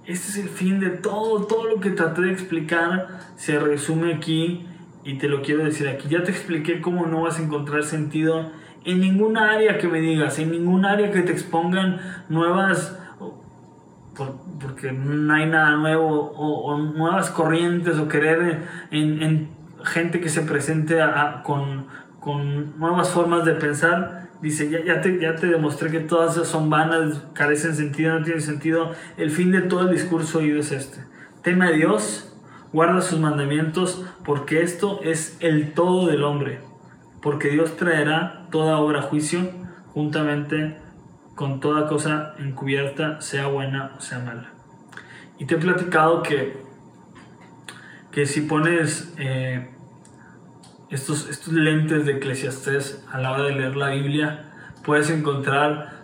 Este 0.07 0.29
es 0.29 0.37
el 0.39 0.49
fin 0.49 0.79
de 0.81 0.91
todo, 0.91 1.47
todo 1.47 1.69
lo 1.69 1.81
que 1.81 1.91
traté 1.91 2.23
de 2.23 2.33
explicar 2.33 3.21
se 3.37 3.59
resume 3.59 4.15
aquí 4.15 4.67
y 5.05 5.19
te 5.19 5.29
lo 5.29 5.43
quiero 5.43 5.65
decir 5.65 5.89
aquí. 5.89 6.09
Ya 6.09 6.23
te 6.23 6.31
expliqué 6.31 6.81
cómo 6.81 7.07
no 7.07 7.23
vas 7.23 7.39
a 7.39 7.43
encontrar 7.43 7.83
sentido 7.83 8.51
en 8.85 9.01
ninguna 9.01 9.53
área 9.53 9.79
que 9.79 9.89
me 9.89 10.01
digas, 10.01 10.39
en 10.39 10.51
ningún 10.53 10.85
área 10.85 11.11
que 11.11 11.23
te 11.23 11.33
expongan 11.33 12.01
nuevas, 12.29 12.99
porque 14.61 14.93
no 14.93 15.35
hay 15.35 15.47
nada 15.47 15.77
nuevo, 15.77 16.33
o, 16.33 16.79
nuevas 16.79 17.31
corrientes, 17.31 17.99
o 17.99 18.09
querer 18.09 18.63
en, 18.91 19.23
en 19.23 19.49
gente 19.85 20.21
que 20.21 20.29
se 20.29 20.43
presente 20.43 20.99
con, 21.45 21.87
con 22.21 22.79
nuevas 22.79 23.11
formas 23.11 23.45
de 23.45 23.53
pensar, 23.55 24.22
dice, 24.43 24.69
ya, 24.69 24.85
ya, 24.85 25.01
te, 25.01 25.19
ya 25.19 25.37
te 25.37 25.47
demostré 25.47 25.91
que 25.91 26.01
todas 26.01 26.35
son 26.47 26.69
vanas, 26.69 27.23
carecen 27.33 27.75
sentido, 27.75 28.19
no 28.19 28.25
tienen 28.25 28.43
sentido. 28.43 28.93
El 29.17 29.31
fin 29.31 29.53
de 29.53 29.63
todo 29.63 29.83
el 29.83 29.93
discurso 29.93 30.41
oído 30.41 30.61
es 30.61 30.73
este. 30.73 30.99
Teme 31.43 31.67
a 31.67 31.71
Dios, 31.71 32.37
guarda 32.73 33.01
sus 33.01 33.21
mandamientos, 33.21 34.05
porque 34.25 34.63
esto 34.63 35.01
es 35.03 35.37
el 35.41 35.73
todo 35.73 36.09
del 36.09 36.25
hombre. 36.25 36.61
Porque 37.23 37.49
Dios 37.49 37.77
traerá 37.77 38.49
toda 38.51 38.79
obra 38.79 38.99
a 38.99 39.03
juicio 39.03 39.49
juntamente 39.95 40.77
con 41.37 41.61
toda 41.61 41.89
cosa 41.89 42.35
encubierta, 42.39 43.21
sea 43.21 43.47
buena 43.47 43.93
o 43.97 44.01
sea 44.01 44.19
mala. 44.19 44.51
Y 45.39 45.47
te 45.47 45.55
he 45.55 45.59
platicado 45.59 46.23
que, 46.23 46.57
que 48.11 48.27
si 48.27 48.43
pones... 48.43 49.15
Eh, 49.19 49.69
estos, 50.93 51.29
estos 51.29 51.55
lentes 51.55 52.05
de 52.05 52.13
Eclesiastés 52.13 53.05
a 53.11 53.19
la 53.19 53.33
hora 53.33 53.45
de 53.45 53.55
leer 53.55 53.77
la 53.77 53.91
Biblia, 53.91 54.51
puedes 54.85 55.09
encontrar 55.11 56.03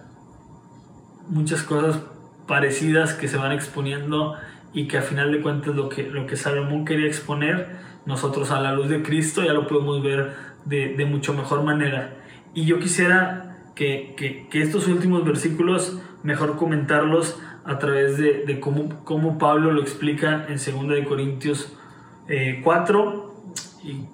muchas 1.28 1.62
cosas 1.62 2.00
parecidas 2.46 3.12
que 3.12 3.28
se 3.28 3.36
van 3.36 3.52
exponiendo 3.52 4.36
y 4.72 4.88
que 4.88 4.96
a 4.96 5.02
final 5.02 5.30
de 5.30 5.42
cuentas 5.42 5.74
lo 5.74 5.90
que, 5.90 6.04
lo 6.04 6.26
que 6.26 6.36
Salomón 6.36 6.86
quería 6.86 7.06
exponer, 7.06 7.76
nosotros 8.06 8.50
a 8.50 8.60
la 8.60 8.72
luz 8.72 8.88
de 8.88 9.02
Cristo 9.02 9.44
ya 9.44 9.52
lo 9.52 9.66
podemos 9.66 10.02
ver 10.02 10.34
de, 10.64 10.94
de 10.94 11.04
mucho 11.04 11.34
mejor 11.34 11.62
manera. 11.62 12.16
Y 12.54 12.64
yo 12.64 12.78
quisiera 12.78 13.58
que, 13.74 14.14
que, 14.16 14.48
que, 14.48 14.62
estos 14.62 14.88
últimos 14.88 15.22
versículos 15.24 16.00
mejor 16.22 16.56
comentarlos 16.56 17.38
a 17.64 17.78
través 17.78 18.16
de, 18.16 18.44
de 18.46 18.58
cómo, 18.58 19.04
cómo, 19.04 19.36
Pablo 19.36 19.70
lo 19.70 19.82
explica 19.82 20.46
en 20.48 20.56
2 20.56 20.88
de 20.88 21.04
Corintios 21.04 21.76
eh, 22.26 22.62
4 22.64 23.34
y 23.84 24.06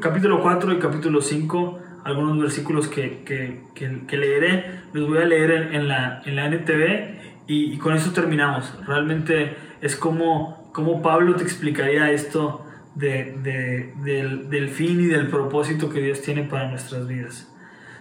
capítulo 0.00 0.42
4 0.42 0.72
y 0.72 0.78
capítulo 0.78 1.20
5, 1.20 1.78
algunos 2.04 2.38
versículos 2.40 2.88
que, 2.88 3.22
que, 3.24 3.62
que, 4.06 4.16
leeré, 4.16 4.82
los 4.92 5.08
voy 5.08 5.18
a 5.18 5.24
leer 5.24 5.74
en, 5.74 5.88
la, 5.88 6.22
en 6.24 6.36
la 6.36 6.46
NTV 6.46 7.46
y, 7.46 7.76
con 7.78 7.94
eso 7.94 8.12
terminamos. 8.12 8.72
Realmente 8.86 9.56
es 9.80 9.96
como, 9.96 10.70
como 10.72 11.02
Pablo 11.02 11.34
te 11.34 11.42
explicaría 11.42 12.10
esto 12.12 12.64
de, 12.94 13.36
de, 13.42 13.94
del, 14.04 14.48
del, 14.48 14.68
fin 14.68 15.00
y 15.00 15.06
del 15.06 15.28
propósito 15.28 15.90
que 15.90 16.00
Dios 16.00 16.22
tiene 16.22 16.44
para 16.44 16.68
nuestras 16.68 17.06
vidas. 17.08 17.52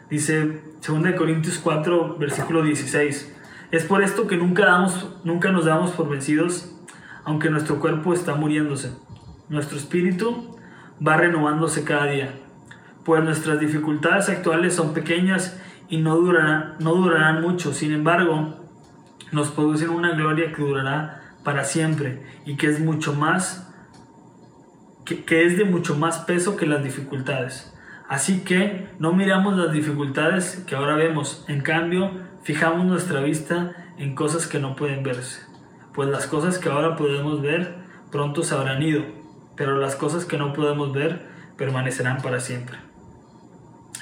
Dice 0.09 0.61
2 0.87 1.15
Corintios 1.17 1.57
4, 1.57 2.17
versículo 2.17 2.63
16. 2.63 3.35
Es 3.71 3.83
por 3.85 4.03
esto 4.03 4.27
que 4.27 4.37
nunca, 4.37 4.65
damos, 4.65 5.15
nunca 5.23 5.51
nos 5.51 5.65
damos 5.65 5.91
por 5.91 6.09
vencidos, 6.09 6.75
aunque 7.23 7.49
nuestro 7.49 7.79
cuerpo 7.79 8.13
está 8.13 8.35
muriéndose. 8.35 8.91
Nuestro 9.49 9.77
espíritu 9.77 10.58
va 11.05 11.17
renovándose 11.17 11.83
cada 11.83 12.05
día, 12.05 12.33
pues 13.03 13.23
nuestras 13.23 13.59
dificultades 13.59 14.29
actuales 14.29 14.75
son 14.75 14.93
pequeñas 14.93 15.59
y 15.89 15.97
no 15.97 16.15
durarán, 16.17 17.41
mucho, 17.41 17.73
sin 17.73 17.91
embargo, 17.91 18.55
nos 19.31 19.49
producen 19.49 19.89
una 19.89 20.11
gloria 20.11 20.51
que 20.53 20.61
durará 20.61 21.35
para 21.43 21.63
siempre 21.63 22.23
y 22.45 22.55
que 22.55 22.67
es 22.67 22.79
mucho 22.79 23.13
más 23.13 23.65
que 25.05 25.43
es 25.43 25.57
de 25.57 25.65
mucho 25.65 25.95
más 25.95 26.19
peso 26.19 26.55
que 26.55 26.67
las 26.67 26.83
dificultades. 26.83 27.73
Así 28.07 28.41
que 28.43 28.89
no 28.99 29.11
miramos 29.11 29.57
las 29.57 29.71
dificultades 29.71 30.63
que 30.67 30.75
ahora 30.75 30.95
vemos, 30.95 31.45
en 31.47 31.61
cambio, 31.61 32.11
fijamos 32.43 32.85
nuestra 32.85 33.21
vista 33.21 33.71
en 33.97 34.13
cosas 34.13 34.45
que 34.45 34.59
no 34.59 34.75
pueden 34.75 35.01
verse, 35.01 35.41
pues 35.95 36.09
las 36.09 36.27
cosas 36.27 36.59
que 36.59 36.69
ahora 36.69 36.95
podemos 36.95 37.41
ver 37.41 37.75
pronto 38.11 38.43
se 38.43 38.53
habrán 38.53 38.83
ido 38.83 39.18
pero 39.59 39.77
las 39.77 39.97
cosas 39.97 40.23
que 40.23 40.37
no 40.37 40.53
podemos 40.53 40.93
ver 40.93 41.21
permanecerán 41.57 42.21
para 42.21 42.39
siempre. 42.39 42.77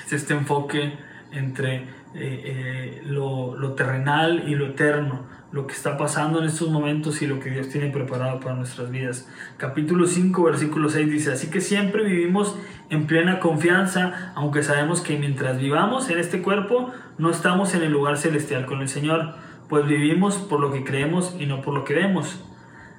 Es 0.06 0.14
este 0.14 0.36
enfoque 0.36 0.94
entre 1.32 1.78
eh, 1.78 1.86
eh, 2.14 3.02
lo, 3.04 3.58
lo, 3.58 3.74
terrenal 3.74 4.48
y 4.48 4.54
lo 4.54 4.68
eterno, 4.68 5.26
lo 5.52 5.66
que 5.66 5.74
está 5.74 5.98
pasando 5.98 6.40
en 6.40 6.46
estos 6.46 6.70
momentos 6.70 7.24
y 7.24 7.28
lo 7.28 7.40
que 7.40 7.50
Dios 7.50 7.70
tiene 7.70 7.90
preparado 7.90 8.40
para 8.40 8.54
nuestras 8.54 8.92
vidas. 8.92 9.28
Capítulo 9.58 10.06
5, 10.06 10.44
versículo 10.44 10.90
6 10.90 11.10
dice, 11.10 11.32
así 11.32 11.50
que 11.50 11.60
siempre 11.60 12.04
vivimos 12.04 12.56
en 12.92 13.08
plena 13.08 13.40
confianza, 13.40 14.34
aunque 14.36 14.62
sabemos 14.62 15.02
que 15.02 15.18
mientras 15.18 15.58
vivamos 15.58 16.08
en 16.12 16.20
este 16.20 16.44
cuerpo, 16.44 16.92
no 17.18 17.32
estamos 17.32 17.74
en 17.74 17.82
el 17.82 17.92
lugar 17.92 18.20
celestial 18.20 18.68
con 18.68 18.82
el 18.82 18.90
Señor, 18.90 19.34
pues 19.70 19.88
vivimos 19.88 20.36
por 20.36 20.60
lo 20.60 20.72
que 20.72 20.84
creemos 20.84 21.36
y 21.40 21.48
no 21.48 21.64
por 21.64 21.74
lo 21.74 21.84
que 21.84 21.96
vemos. 21.96 22.44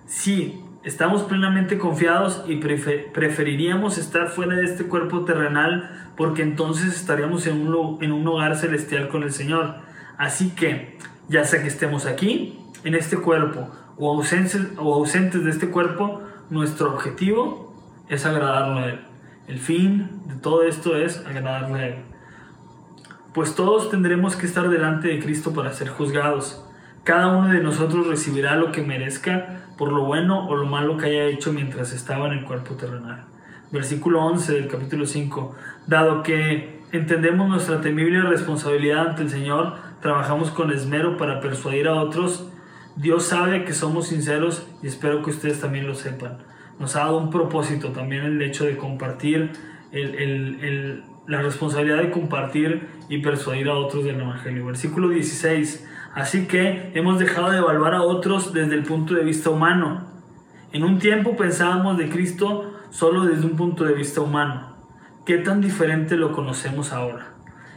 Sí, 0.07 0.65
Estamos 0.89 1.25
plenamente 1.25 1.77
confiados 1.77 2.43
y 2.49 2.57
preferiríamos 2.57 3.99
estar 3.99 4.31
fuera 4.31 4.57
de 4.57 4.65
este 4.65 4.85
cuerpo 4.85 5.27
terrenal 5.27 6.11
porque 6.17 6.41
entonces 6.41 6.97
estaríamos 6.97 7.47
en 7.47 7.69
un, 7.69 8.03
en 8.03 8.27
hogar 8.27 8.57
celestial 8.57 9.09
con 9.09 9.23
el 9.23 9.31
Señor. 9.31 9.75
Así 10.17 10.49
que, 10.55 10.97
ya 11.29 11.45
sea 11.45 11.61
que 11.61 11.69
estemos 11.69 12.07
aquí, 12.07 12.59
en 12.85 12.95
este 12.95 13.19
cuerpo, 13.19 13.69
o 13.99 14.15
ausentes, 14.15 14.63
o 14.79 14.95
ausentes 14.95 15.45
de 15.45 15.51
este 15.51 15.69
cuerpo, 15.69 16.23
nuestro 16.49 16.95
objetivo 16.95 17.77
es 18.09 18.25
agradarle 18.25 18.81
a 18.81 18.87
Él. 18.87 19.01
El 19.47 19.59
fin 19.59 20.23
de 20.25 20.37
todo 20.37 20.63
esto 20.63 20.97
es 20.97 21.19
agradarle 21.27 21.79
a 21.79 21.87
Él. 21.89 21.97
Pues 23.35 23.55
todos 23.55 23.91
tendremos 23.91 24.37
que 24.37 24.47
estar 24.47 24.71
delante 24.71 25.09
de 25.09 25.21
Cristo 25.21 25.53
para 25.53 25.71
ser 25.75 25.91
juzgados. 25.91 26.65
Cada 27.09 27.29
uno 27.29 27.49
de 27.49 27.63
nosotros 27.63 28.07
recibirá 28.07 28.55
lo 28.57 28.71
que 28.71 28.83
merezca 28.83 29.63
por 29.79 29.91
lo 29.93 30.05
bueno 30.05 30.47
o 30.47 30.55
lo 30.55 30.67
malo 30.67 30.99
que 30.99 31.07
haya 31.07 31.25
hecho 31.25 31.55
mientras 31.55 31.95
estaba 31.95 32.27
en 32.27 32.35
el 32.35 32.45
cuerpo 32.45 32.75
terrenal. 32.75 33.25
Versículo 33.73 34.23
11 34.27 34.53
del 34.53 34.69
capítulo 34.69 35.07
5. 35.07 35.57
Dado 35.87 36.23
que 36.23 36.83
entendemos 36.93 37.49
nuestra 37.49 37.81
temible 37.81 38.21
responsabilidad 38.21 39.09
ante 39.09 39.23
el 39.23 39.31
Señor, 39.31 39.77
trabajamos 40.03 40.51
con 40.51 40.71
esmero 40.71 41.17
para 41.17 41.41
persuadir 41.41 41.89
a 41.89 41.95
otros. 41.95 42.53
Dios 42.95 43.25
sabe 43.25 43.65
que 43.65 43.73
somos 43.73 44.09
sinceros 44.09 44.67
y 44.83 44.87
espero 44.87 45.23
que 45.23 45.31
ustedes 45.31 45.63
también 45.63 45.87
lo 45.87 45.95
sepan. 45.95 46.37
Nos 46.79 46.95
ha 46.95 47.05
dado 47.05 47.17
un 47.17 47.31
propósito 47.31 47.89
también 47.89 48.25
el 48.25 48.43
hecho 48.43 48.67
de 48.67 48.77
compartir 48.77 49.53
la 51.27 51.41
responsabilidad 51.41 52.03
de 52.03 52.11
compartir 52.11 52.87
y 53.09 53.23
persuadir 53.23 53.71
a 53.71 53.77
otros 53.77 54.05
del 54.05 54.21
Evangelio. 54.21 54.67
Versículo 54.67 55.09
16. 55.09 55.87
Así 56.19 56.49
que 56.49 56.91
hemos 56.95 57.21
dejado 57.21 57.53
de 57.53 57.59
evaluar 57.59 57.95
a 57.95 58.03
otros 58.03 58.53
desde 58.53 58.75
el 58.75 58.83
punto 58.83 59.15
de 59.15 59.23
vista 59.23 59.51
humano. 59.51 60.09
En 60.73 60.83
un 60.83 60.99
tiempo 60.99 61.37
pensábamos 61.37 61.97
de 61.97 62.11
Cristo 62.11 62.75
solo 62.91 63.25
desde 63.25 63.47
un 63.47 63.55
punto 63.55 63.85
de 63.85 63.95
vista 63.95 64.21
humano. 64.21 64.75
¿Qué 65.25 65.39
tan 65.39 65.61
diferente 65.61 66.17
lo 66.17 66.33
conocemos 66.33 66.93
ahora? 66.93 67.35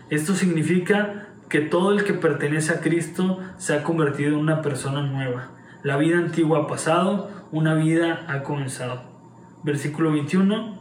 Esto 0.10 0.34
significa 0.34 1.28
que 1.50 1.60
todo 1.62 1.92
el 1.92 2.04
que 2.04 2.16
pertenece 2.16 2.74
a 2.74 2.82
Cristo 2.82 3.38
se 3.58 3.76
ha 3.76 3.84
convertido 3.84 4.30
en 4.30 4.40
una 4.40 4.64
persona 4.64 5.04
nueva. 5.04 5.52
La 5.84 5.98
vida 5.98 6.18
antigua 6.18 6.62
ha 6.64 6.68
pasado, 6.68 7.30
una 7.52 7.76
vida 7.76 8.26
ha 8.28 8.42
comenzado. 8.42 9.04
Versículo 9.64 10.14
21. 10.14 10.80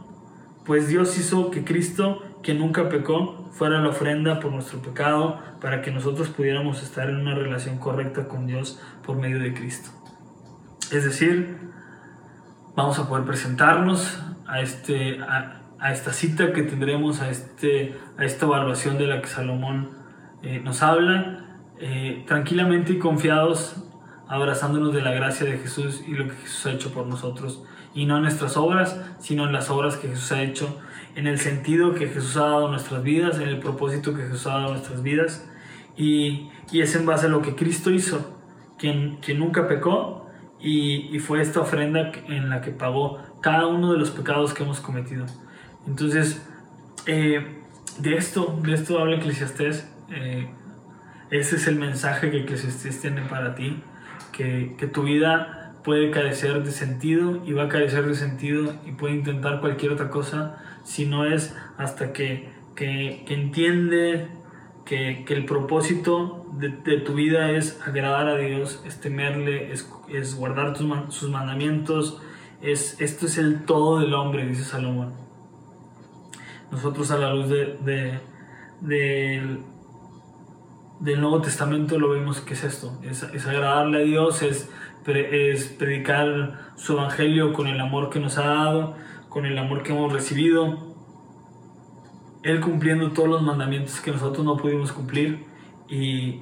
Pues 0.65 0.87
Dios 0.87 1.15
hizo 1.15 1.51
que 1.51 1.63
Cristo, 1.63 2.23
que 2.43 2.53
nunca 2.53 2.89
pecó, 2.89 3.49
fuera 3.51 3.79
la 3.81 3.89
ofrenda 3.89 4.39
por 4.39 4.51
nuestro 4.51 4.81
pecado, 4.81 5.39
para 5.61 5.81
que 5.81 5.91
nosotros 5.91 6.29
pudiéramos 6.29 6.81
estar 6.81 7.09
en 7.09 7.17
una 7.17 7.35
relación 7.35 7.77
correcta 7.77 8.27
con 8.27 8.47
Dios 8.47 8.81
por 9.05 9.17
medio 9.17 9.39
de 9.39 9.53
Cristo. 9.53 9.91
Es 10.91 11.03
decir, 11.03 11.57
vamos 12.75 12.99
a 12.99 13.07
poder 13.07 13.25
presentarnos 13.25 14.19
a, 14.47 14.61
este, 14.61 15.19
a, 15.21 15.91
esta 15.91 16.13
cita 16.13 16.51
que 16.53 16.63
tendremos, 16.63 17.21
a, 17.21 17.29
este, 17.29 17.97
a 18.17 18.25
esta 18.25 18.45
evaluación 18.45 18.97
de 18.97 19.07
la 19.07 19.21
que 19.21 19.27
Salomón 19.27 19.89
eh, 20.43 20.59
nos 20.63 20.81
habla, 20.81 21.59
eh, 21.79 22.23
tranquilamente 22.27 22.93
y 22.93 22.99
confiados, 22.99 23.83
abrazándonos 24.27 24.93
de 24.93 25.01
la 25.01 25.11
gracia 25.11 25.45
de 25.45 25.57
Jesús 25.57 26.03
y 26.07 26.11
lo 26.11 26.27
que 26.27 26.35
Jesús 26.35 26.65
ha 26.65 26.71
hecho 26.71 26.93
por 26.93 27.05
nosotros, 27.05 27.63
y 27.93 28.05
no 28.05 28.17
en 28.17 28.23
nuestras 28.23 28.55
obras, 28.57 28.99
sino 29.19 29.45
en 29.45 29.51
las 29.51 29.69
obras 29.69 29.97
que 29.97 30.07
Jesús 30.07 30.31
ha 30.31 30.41
hecho 30.41 30.79
en 31.15 31.27
el 31.27 31.39
sentido 31.39 31.93
que 31.93 32.07
Jesús 32.07 32.37
ha 32.37 32.41
dado 32.41 32.67
a 32.67 32.71
nuestras 32.71 33.03
vidas, 33.03 33.39
en 33.39 33.47
el 33.47 33.59
propósito 33.59 34.13
que 34.13 34.23
Jesús 34.23 34.47
ha 34.47 34.51
dado 34.51 34.67
a 34.67 34.71
nuestras 34.71 35.03
vidas. 35.03 35.47
Y, 35.97 36.49
y 36.71 36.81
es 36.81 36.95
en 36.95 37.05
base 37.05 37.25
a 37.27 37.29
lo 37.29 37.41
que 37.41 37.55
Cristo 37.55 37.91
hizo, 37.91 38.37
quien, 38.77 39.17
quien 39.17 39.39
nunca 39.39 39.67
pecó, 39.67 40.29
y, 40.59 41.15
y, 41.15 41.19
fue 41.19 41.41
esta 41.41 41.59
ofrenda 41.59 42.11
en 42.27 42.49
la 42.49 42.61
que 42.61 42.69
pagó 42.69 43.17
cada 43.41 43.65
uno 43.65 43.93
de 43.93 43.97
los 43.97 44.11
pecados 44.11 44.53
que 44.53 44.61
hemos 44.61 44.79
cometido. 44.79 45.25
Entonces, 45.87 46.47
eh, 47.07 47.63
de 47.97 48.15
esto, 48.15 48.59
de 48.61 48.73
esto 48.73 48.99
habla 48.99 49.17
Eclesiastés. 49.17 49.91
Eh, 50.11 50.47
ese 51.31 51.55
es 51.55 51.67
el 51.67 51.77
mensaje 51.77 52.29
que 52.29 52.41
Eclesiastés 52.41 53.01
tiene 53.01 53.23
para 53.23 53.55
ti, 53.55 53.81
que, 54.31 54.75
que 54.77 54.85
tu 54.85 55.03
vida 55.03 55.61
puede 55.83 56.11
carecer 56.11 56.63
de 56.63 56.71
sentido 56.71 57.41
y 57.45 57.53
va 57.53 57.63
a 57.63 57.69
carecer 57.69 58.05
de 58.05 58.13
sentido 58.13 58.75
y 58.85 58.91
puede 58.91 59.15
intentar 59.15 59.61
cualquier 59.61 59.93
otra 59.93 60.09
cosa 60.09 60.57
si 60.83 61.05
no 61.05 61.25
es 61.25 61.55
hasta 61.77 62.13
que, 62.13 62.49
que, 62.75 63.23
que 63.25 63.33
entiende 63.33 64.27
que, 64.85 65.23
que, 65.25 65.33
el 65.33 65.45
propósito 65.45 66.45
de, 66.53 66.69
de, 66.69 66.97
tu 66.97 67.13
vida 67.13 67.51
es 67.51 67.79
agradar 67.85 68.27
a 68.27 68.37
Dios, 68.37 68.81
es 68.85 68.99
temerle, 68.99 69.71
es, 69.71 69.89
es 70.09 70.35
guardar 70.35 70.73
tus, 70.73 70.87
sus 71.13 71.29
mandamientos, 71.29 72.21
es, 72.61 72.99
esto 72.99 73.25
es 73.25 73.37
el 73.37 73.65
todo 73.65 73.99
del 73.99 74.13
hombre, 74.13 74.45
dice 74.45 74.63
Salomón. 74.63 75.13
Nosotros 76.71 77.11
a 77.11 77.17
la 77.17 77.33
luz 77.33 77.49
de, 77.49 77.77
de, 77.83 78.19
del, 78.81 79.59
del 80.99 81.21
Nuevo 81.21 81.41
Testamento 81.41 81.99
lo 81.99 82.09
vemos 82.09 82.41
que 82.41 82.53
es 82.53 82.63
esto, 82.63 82.99
es, 83.03 83.23
es 83.23 83.47
agradarle 83.47 83.99
a 83.99 84.01
Dios, 84.01 84.41
es, 84.41 84.69
es 85.05 85.65
predicar 85.65 86.71
su 86.75 86.93
evangelio 86.93 87.53
con 87.53 87.67
el 87.67 87.79
amor 87.79 88.09
que 88.09 88.19
nos 88.19 88.37
ha 88.37 88.45
dado, 88.45 88.95
con 89.31 89.45
el 89.45 89.57
amor 89.57 89.81
que 89.81 89.93
hemos 89.93 90.11
recibido, 90.11 90.93
Él 92.43 92.59
cumpliendo 92.59 93.11
todos 93.13 93.29
los 93.29 93.41
mandamientos 93.41 94.01
que 94.01 94.11
nosotros 94.11 94.45
no 94.45 94.57
pudimos 94.57 94.91
cumplir 94.91 95.45
y, 95.87 96.41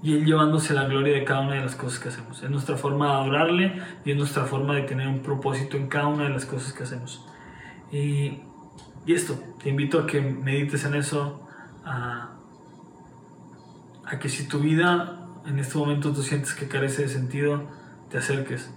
y 0.00 0.14
Él 0.14 0.24
llevándose 0.24 0.74
la 0.74 0.84
gloria 0.84 1.12
de 1.12 1.24
cada 1.24 1.40
una 1.40 1.54
de 1.56 1.62
las 1.62 1.74
cosas 1.74 1.98
que 1.98 2.08
hacemos. 2.10 2.40
Es 2.40 2.48
nuestra 2.48 2.76
forma 2.76 3.08
de 3.08 3.12
adorarle 3.14 3.82
y 4.04 4.12
es 4.12 4.16
nuestra 4.16 4.44
forma 4.44 4.76
de 4.76 4.82
tener 4.82 5.08
un 5.08 5.22
propósito 5.22 5.76
en 5.76 5.88
cada 5.88 6.06
una 6.06 6.22
de 6.22 6.30
las 6.30 6.46
cosas 6.46 6.72
que 6.72 6.84
hacemos. 6.84 7.26
Y, 7.90 8.42
y 9.04 9.12
esto, 9.12 9.36
te 9.60 9.68
invito 9.68 9.98
a 9.98 10.06
que 10.06 10.20
medites 10.20 10.84
en 10.84 10.94
eso, 10.94 11.48
a, 11.84 12.36
a 14.04 14.18
que 14.20 14.28
si 14.28 14.46
tu 14.46 14.60
vida 14.60 15.18
en 15.46 15.58
este 15.58 15.76
momento 15.78 16.12
tú 16.12 16.22
sientes 16.22 16.54
que 16.54 16.68
carece 16.68 17.02
de 17.02 17.08
sentido, 17.08 17.64
te 18.08 18.18
acerques. 18.18 18.72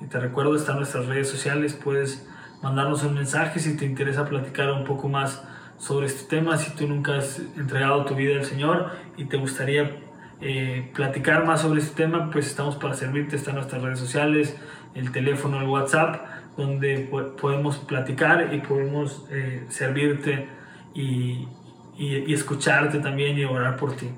Y 0.00 0.06
te 0.06 0.20
recuerdo, 0.20 0.54
están 0.54 0.76
nuestras 0.76 1.06
redes 1.06 1.28
sociales, 1.28 1.74
puedes 1.74 2.28
mandarnos 2.64 3.02
un 3.04 3.12
mensaje 3.12 3.60
si 3.60 3.76
te 3.76 3.84
interesa 3.84 4.24
platicar 4.24 4.72
un 4.72 4.84
poco 4.84 5.06
más 5.06 5.44
sobre 5.76 6.06
este 6.06 6.34
tema, 6.34 6.56
si 6.56 6.74
tú 6.74 6.88
nunca 6.88 7.18
has 7.18 7.38
entregado 7.58 8.06
tu 8.06 8.14
vida 8.14 8.38
al 8.38 8.44
Señor 8.46 8.90
y 9.18 9.26
te 9.26 9.36
gustaría 9.36 9.98
eh, 10.40 10.90
platicar 10.94 11.44
más 11.44 11.60
sobre 11.60 11.80
este 11.80 12.04
tema, 12.04 12.30
pues 12.30 12.46
estamos 12.46 12.76
para 12.76 12.94
servirte, 12.94 13.36
están 13.36 13.56
nuestras 13.56 13.82
redes 13.82 13.98
sociales, 13.98 14.56
el 14.94 15.12
teléfono, 15.12 15.60
el 15.60 15.68
WhatsApp, 15.68 16.24
donde 16.56 17.00
podemos 17.38 17.76
platicar 17.76 18.54
y 18.54 18.60
podemos 18.60 19.26
eh, 19.30 19.66
servirte 19.68 20.48
y, 20.94 21.46
y, 21.98 22.16
y, 22.26 22.32
escucharte 22.32 22.98
también 23.00 23.36
y 23.36 23.44
orar 23.44 23.76
por 23.76 23.94
ti. 23.94 24.08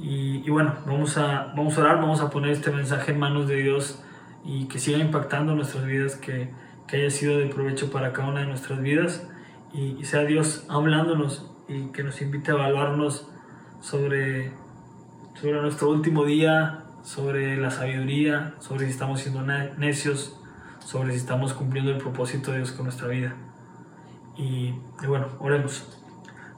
Y, 0.00 0.42
y, 0.44 0.50
bueno, 0.50 0.74
vamos 0.84 1.16
a, 1.16 1.52
vamos 1.56 1.78
a 1.78 1.82
orar, 1.82 1.96
vamos 2.00 2.20
a 2.22 2.28
poner 2.28 2.50
este 2.50 2.72
mensaje 2.72 3.12
en 3.12 3.20
manos 3.20 3.46
de 3.46 3.54
Dios 3.54 4.02
y 4.44 4.66
que 4.66 4.80
siga 4.80 4.98
impactando 4.98 5.54
nuestras 5.54 5.84
vidas, 5.86 6.16
que 6.16 6.50
que 6.92 6.98
haya 6.98 7.10
sido 7.10 7.38
de 7.38 7.46
provecho 7.46 7.90
para 7.90 8.12
cada 8.12 8.28
una 8.28 8.40
de 8.40 8.46
nuestras 8.46 8.82
vidas 8.82 9.26
y, 9.72 10.04
sea 10.04 10.24
Dios 10.24 10.66
hablándonos 10.68 11.50
y 11.66 11.86
que 11.86 12.02
nos 12.02 12.20
invite 12.20 12.50
a 12.50 12.54
evaluarnos 12.54 13.30
sobre, 13.80 14.52
sobre 15.40 15.62
nuestro 15.62 15.88
último 15.88 16.26
día, 16.26 16.84
sobre 17.02 17.56
la 17.56 17.70
sabiduría, 17.70 18.56
sobre 18.58 18.84
si 18.84 18.90
estamos 18.90 19.20
siendo 19.20 19.40
necios, 19.40 20.38
sobre 20.84 21.12
si 21.12 21.16
estamos 21.16 21.54
cumpliendo 21.54 21.90
el 21.92 21.96
propósito 21.96 22.50
de 22.50 22.58
Dios 22.58 22.72
con 22.72 22.84
nuestra 22.84 23.08
vida. 23.08 23.36
Y, 24.36 24.74
bueno, 25.06 25.28
oremos. 25.38 25.98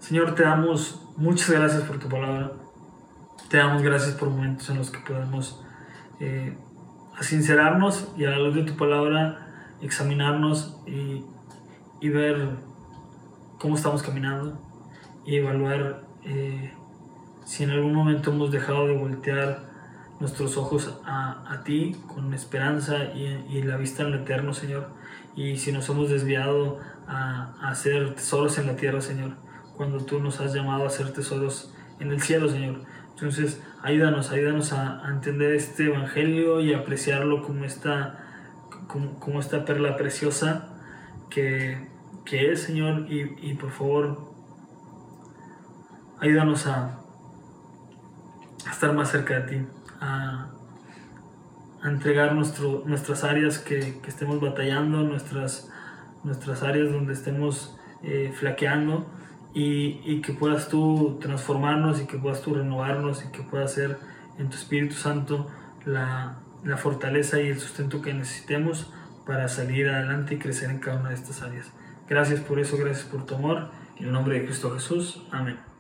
Señor, 0.01 0.35
te 0.35 0.43
damos 0.43 1.01
muchas 1.17 1.49
gracias 1.51 1.83
por 1.83 2.01
tu 2.01 2.09
palabra. 2.09 2.51
Te 3.49 3.59
damos 3.59 3.83
gracias 3.83 4.17
por 4.17 4.31
momentos 4.31 4.69
en 4.69 4.79
los 4.79 4.91
que 4.91 4.99
podemos 4.99 5.65
eh, 6.19 6.59
sincerarnos 7.21 8.09
y 8.17 8.25
a 8.25 8.31
la 8.31 8.39
luz 8.39 8.57
de 8.57 8.65
tu 8.65 8.77
palabra 8.77 9.44
examinarnos 9.85 10.77
y, 10.87 11.25
ver 12.07 12.51
cómo 13.59 13.77
estamos 13.77 14.03
caminando 14.03 14.61
y 15.25 15.37
evaluar 15.37 16.05
eh, 16.23 16.71
si 17.47 17.65
en 17.65 17.71
algún 17.71 17.95
momento 17.95 18.31
hemos 18.31 18.51
dejado 18.51 18.87
de 18.87 18.95
voltear 18.95 19.65
nuestros 20.21 20.59
ojos 20.59 21.01
a, 21.07 21.63
ti 21.65 21.97
con 22.07 22.35
esperanza 22.35 23.05
y, 23.15 23.63
la 23.63 23.79
vista 23.79 24.03
en 24.03 24.13
lo 24.13 24.19
eterno, 24.19 24.53
Señor. 24.53 24.91
Y 25.35 25.57
si 25.57 25.73
nos 25.73 25.89
hemos 25.89 26.11
desviado 26.11 26.79
a, 27.07 27.55
hacer 27.63 28.15
tesoros 28.15 28.59
en 28.59 28.67
la 28.67 28.77
tierra, 28.77 29.01
Señor, 29.01 29.37
cuando 29.77 30.05
tú 30.05 30.21
nos 30.21 30.41
has 30.41 30.53
llamado 30.53 30.85
a 30.85 30.89
hacer 30.89 31.13
tesoros 31.13 31.75
en 32.01 32.13
el 32.13 32.21
cielo, 32.21 32.51
Señor. 32.51 32.83
Entonces, 33.15 33.63
ayúdanos, 33.83 34.31
ayúdanos 34.31 34.73
a, 34.75 35.07
a 35.07 35.11
entender 35.11 35.55
este 35.55 35.87
evangelio 35.87 36.61
y 36.61 36.75
apreciarlo 36.75 37.43
como 37.43 37.65
esta 37.65 38.24
como, 39.21 39.41
esta 39.41 39.65
perla 39.65 39.97
preciosa 39.97 40.69
que, 41.31 41.89
que 42.25 42.53
es, 42.53 42.63
Señor, 42.63 43.11
y, 43.11 43.51
y, 43.51 43.55
por 43.55 43.71
favor, 43.71 44.33
ayúdanos 46.21 46.67
a, 46.67 47.01
a, 48.67 48.71
estar 48.71 48.93
más 48.93 49.11
cerca 49.11 49.41
de 49.41 49.59
ti, 49.59 49.67
a, 50.01 50.51
a 51.83 51.89
entregar 51.89 52.35
nuestro, 52.35 52.85
nuestras 52.87 53.25
áreas 53.25 53.59
que, 53.59 54.01
que, 54.01 54.09
estemos 54.09 54.41
batallando, 54.41 55.03
nuestras, 55.03 55.71
nuestras 56.23 56.63
áreas 56.63 56.93
donde 56.93 57.15
estemos 57.15 57.77
eh, 58.03 58.33
flaqueando 58.33 59.07
y, 59.55 60.01
y, 60.05 60.21
que 60.21 60.33
puedas 60.33 60.69
tú 60.69 61.19
transformarnos 61.21 62.01
y 62.01 62.07
que 62.07 62.19
puedas 62.19 62.43
tú 62.43 62.55
renovarnos 62.55 63.25
y 63.25 63.29
que 63.33 63.43
puedas 63.43 63.73
ser 63.73 63.99
en 64.39 64.49
tu 64.51 64.57
Espíritu 64.57 64.95
Santo 64.95 65.49
la, 65.85 66.44
la 66.65 66.77
fortaleza 66.77 67.41
y 67.41 67.49
el 67.49 67.61
sustento 67.61 68.03
que 68.03 68.15
necesitemos 68.15 68.93
para 69.27 69.49
salir 69.49 69.89
adelante 69.89 70.35
y 70.35 70.39
crecer 70.39 70.71
en 70.71 70.79
cada 70.79 71.01
una 71.01 71.11
de 71.11 71.17
estas 71.17 71.43
áreas. 71.43 71.73
Gracias 72.09 72.41
por 72.41 72.59
eso, 72.59 72.77
gracias 72.77 73.07
por 73.07 73.25
tu 73.27 73.35
amor. 73.35 73.71
En 73.97 74.07
el 74.07 74.13
nombre 74.13 74.39
de 74.39 74.45
Cristo 74.45 74.71
Jesús. 74.73 75.23
Amén. 75.31 75.74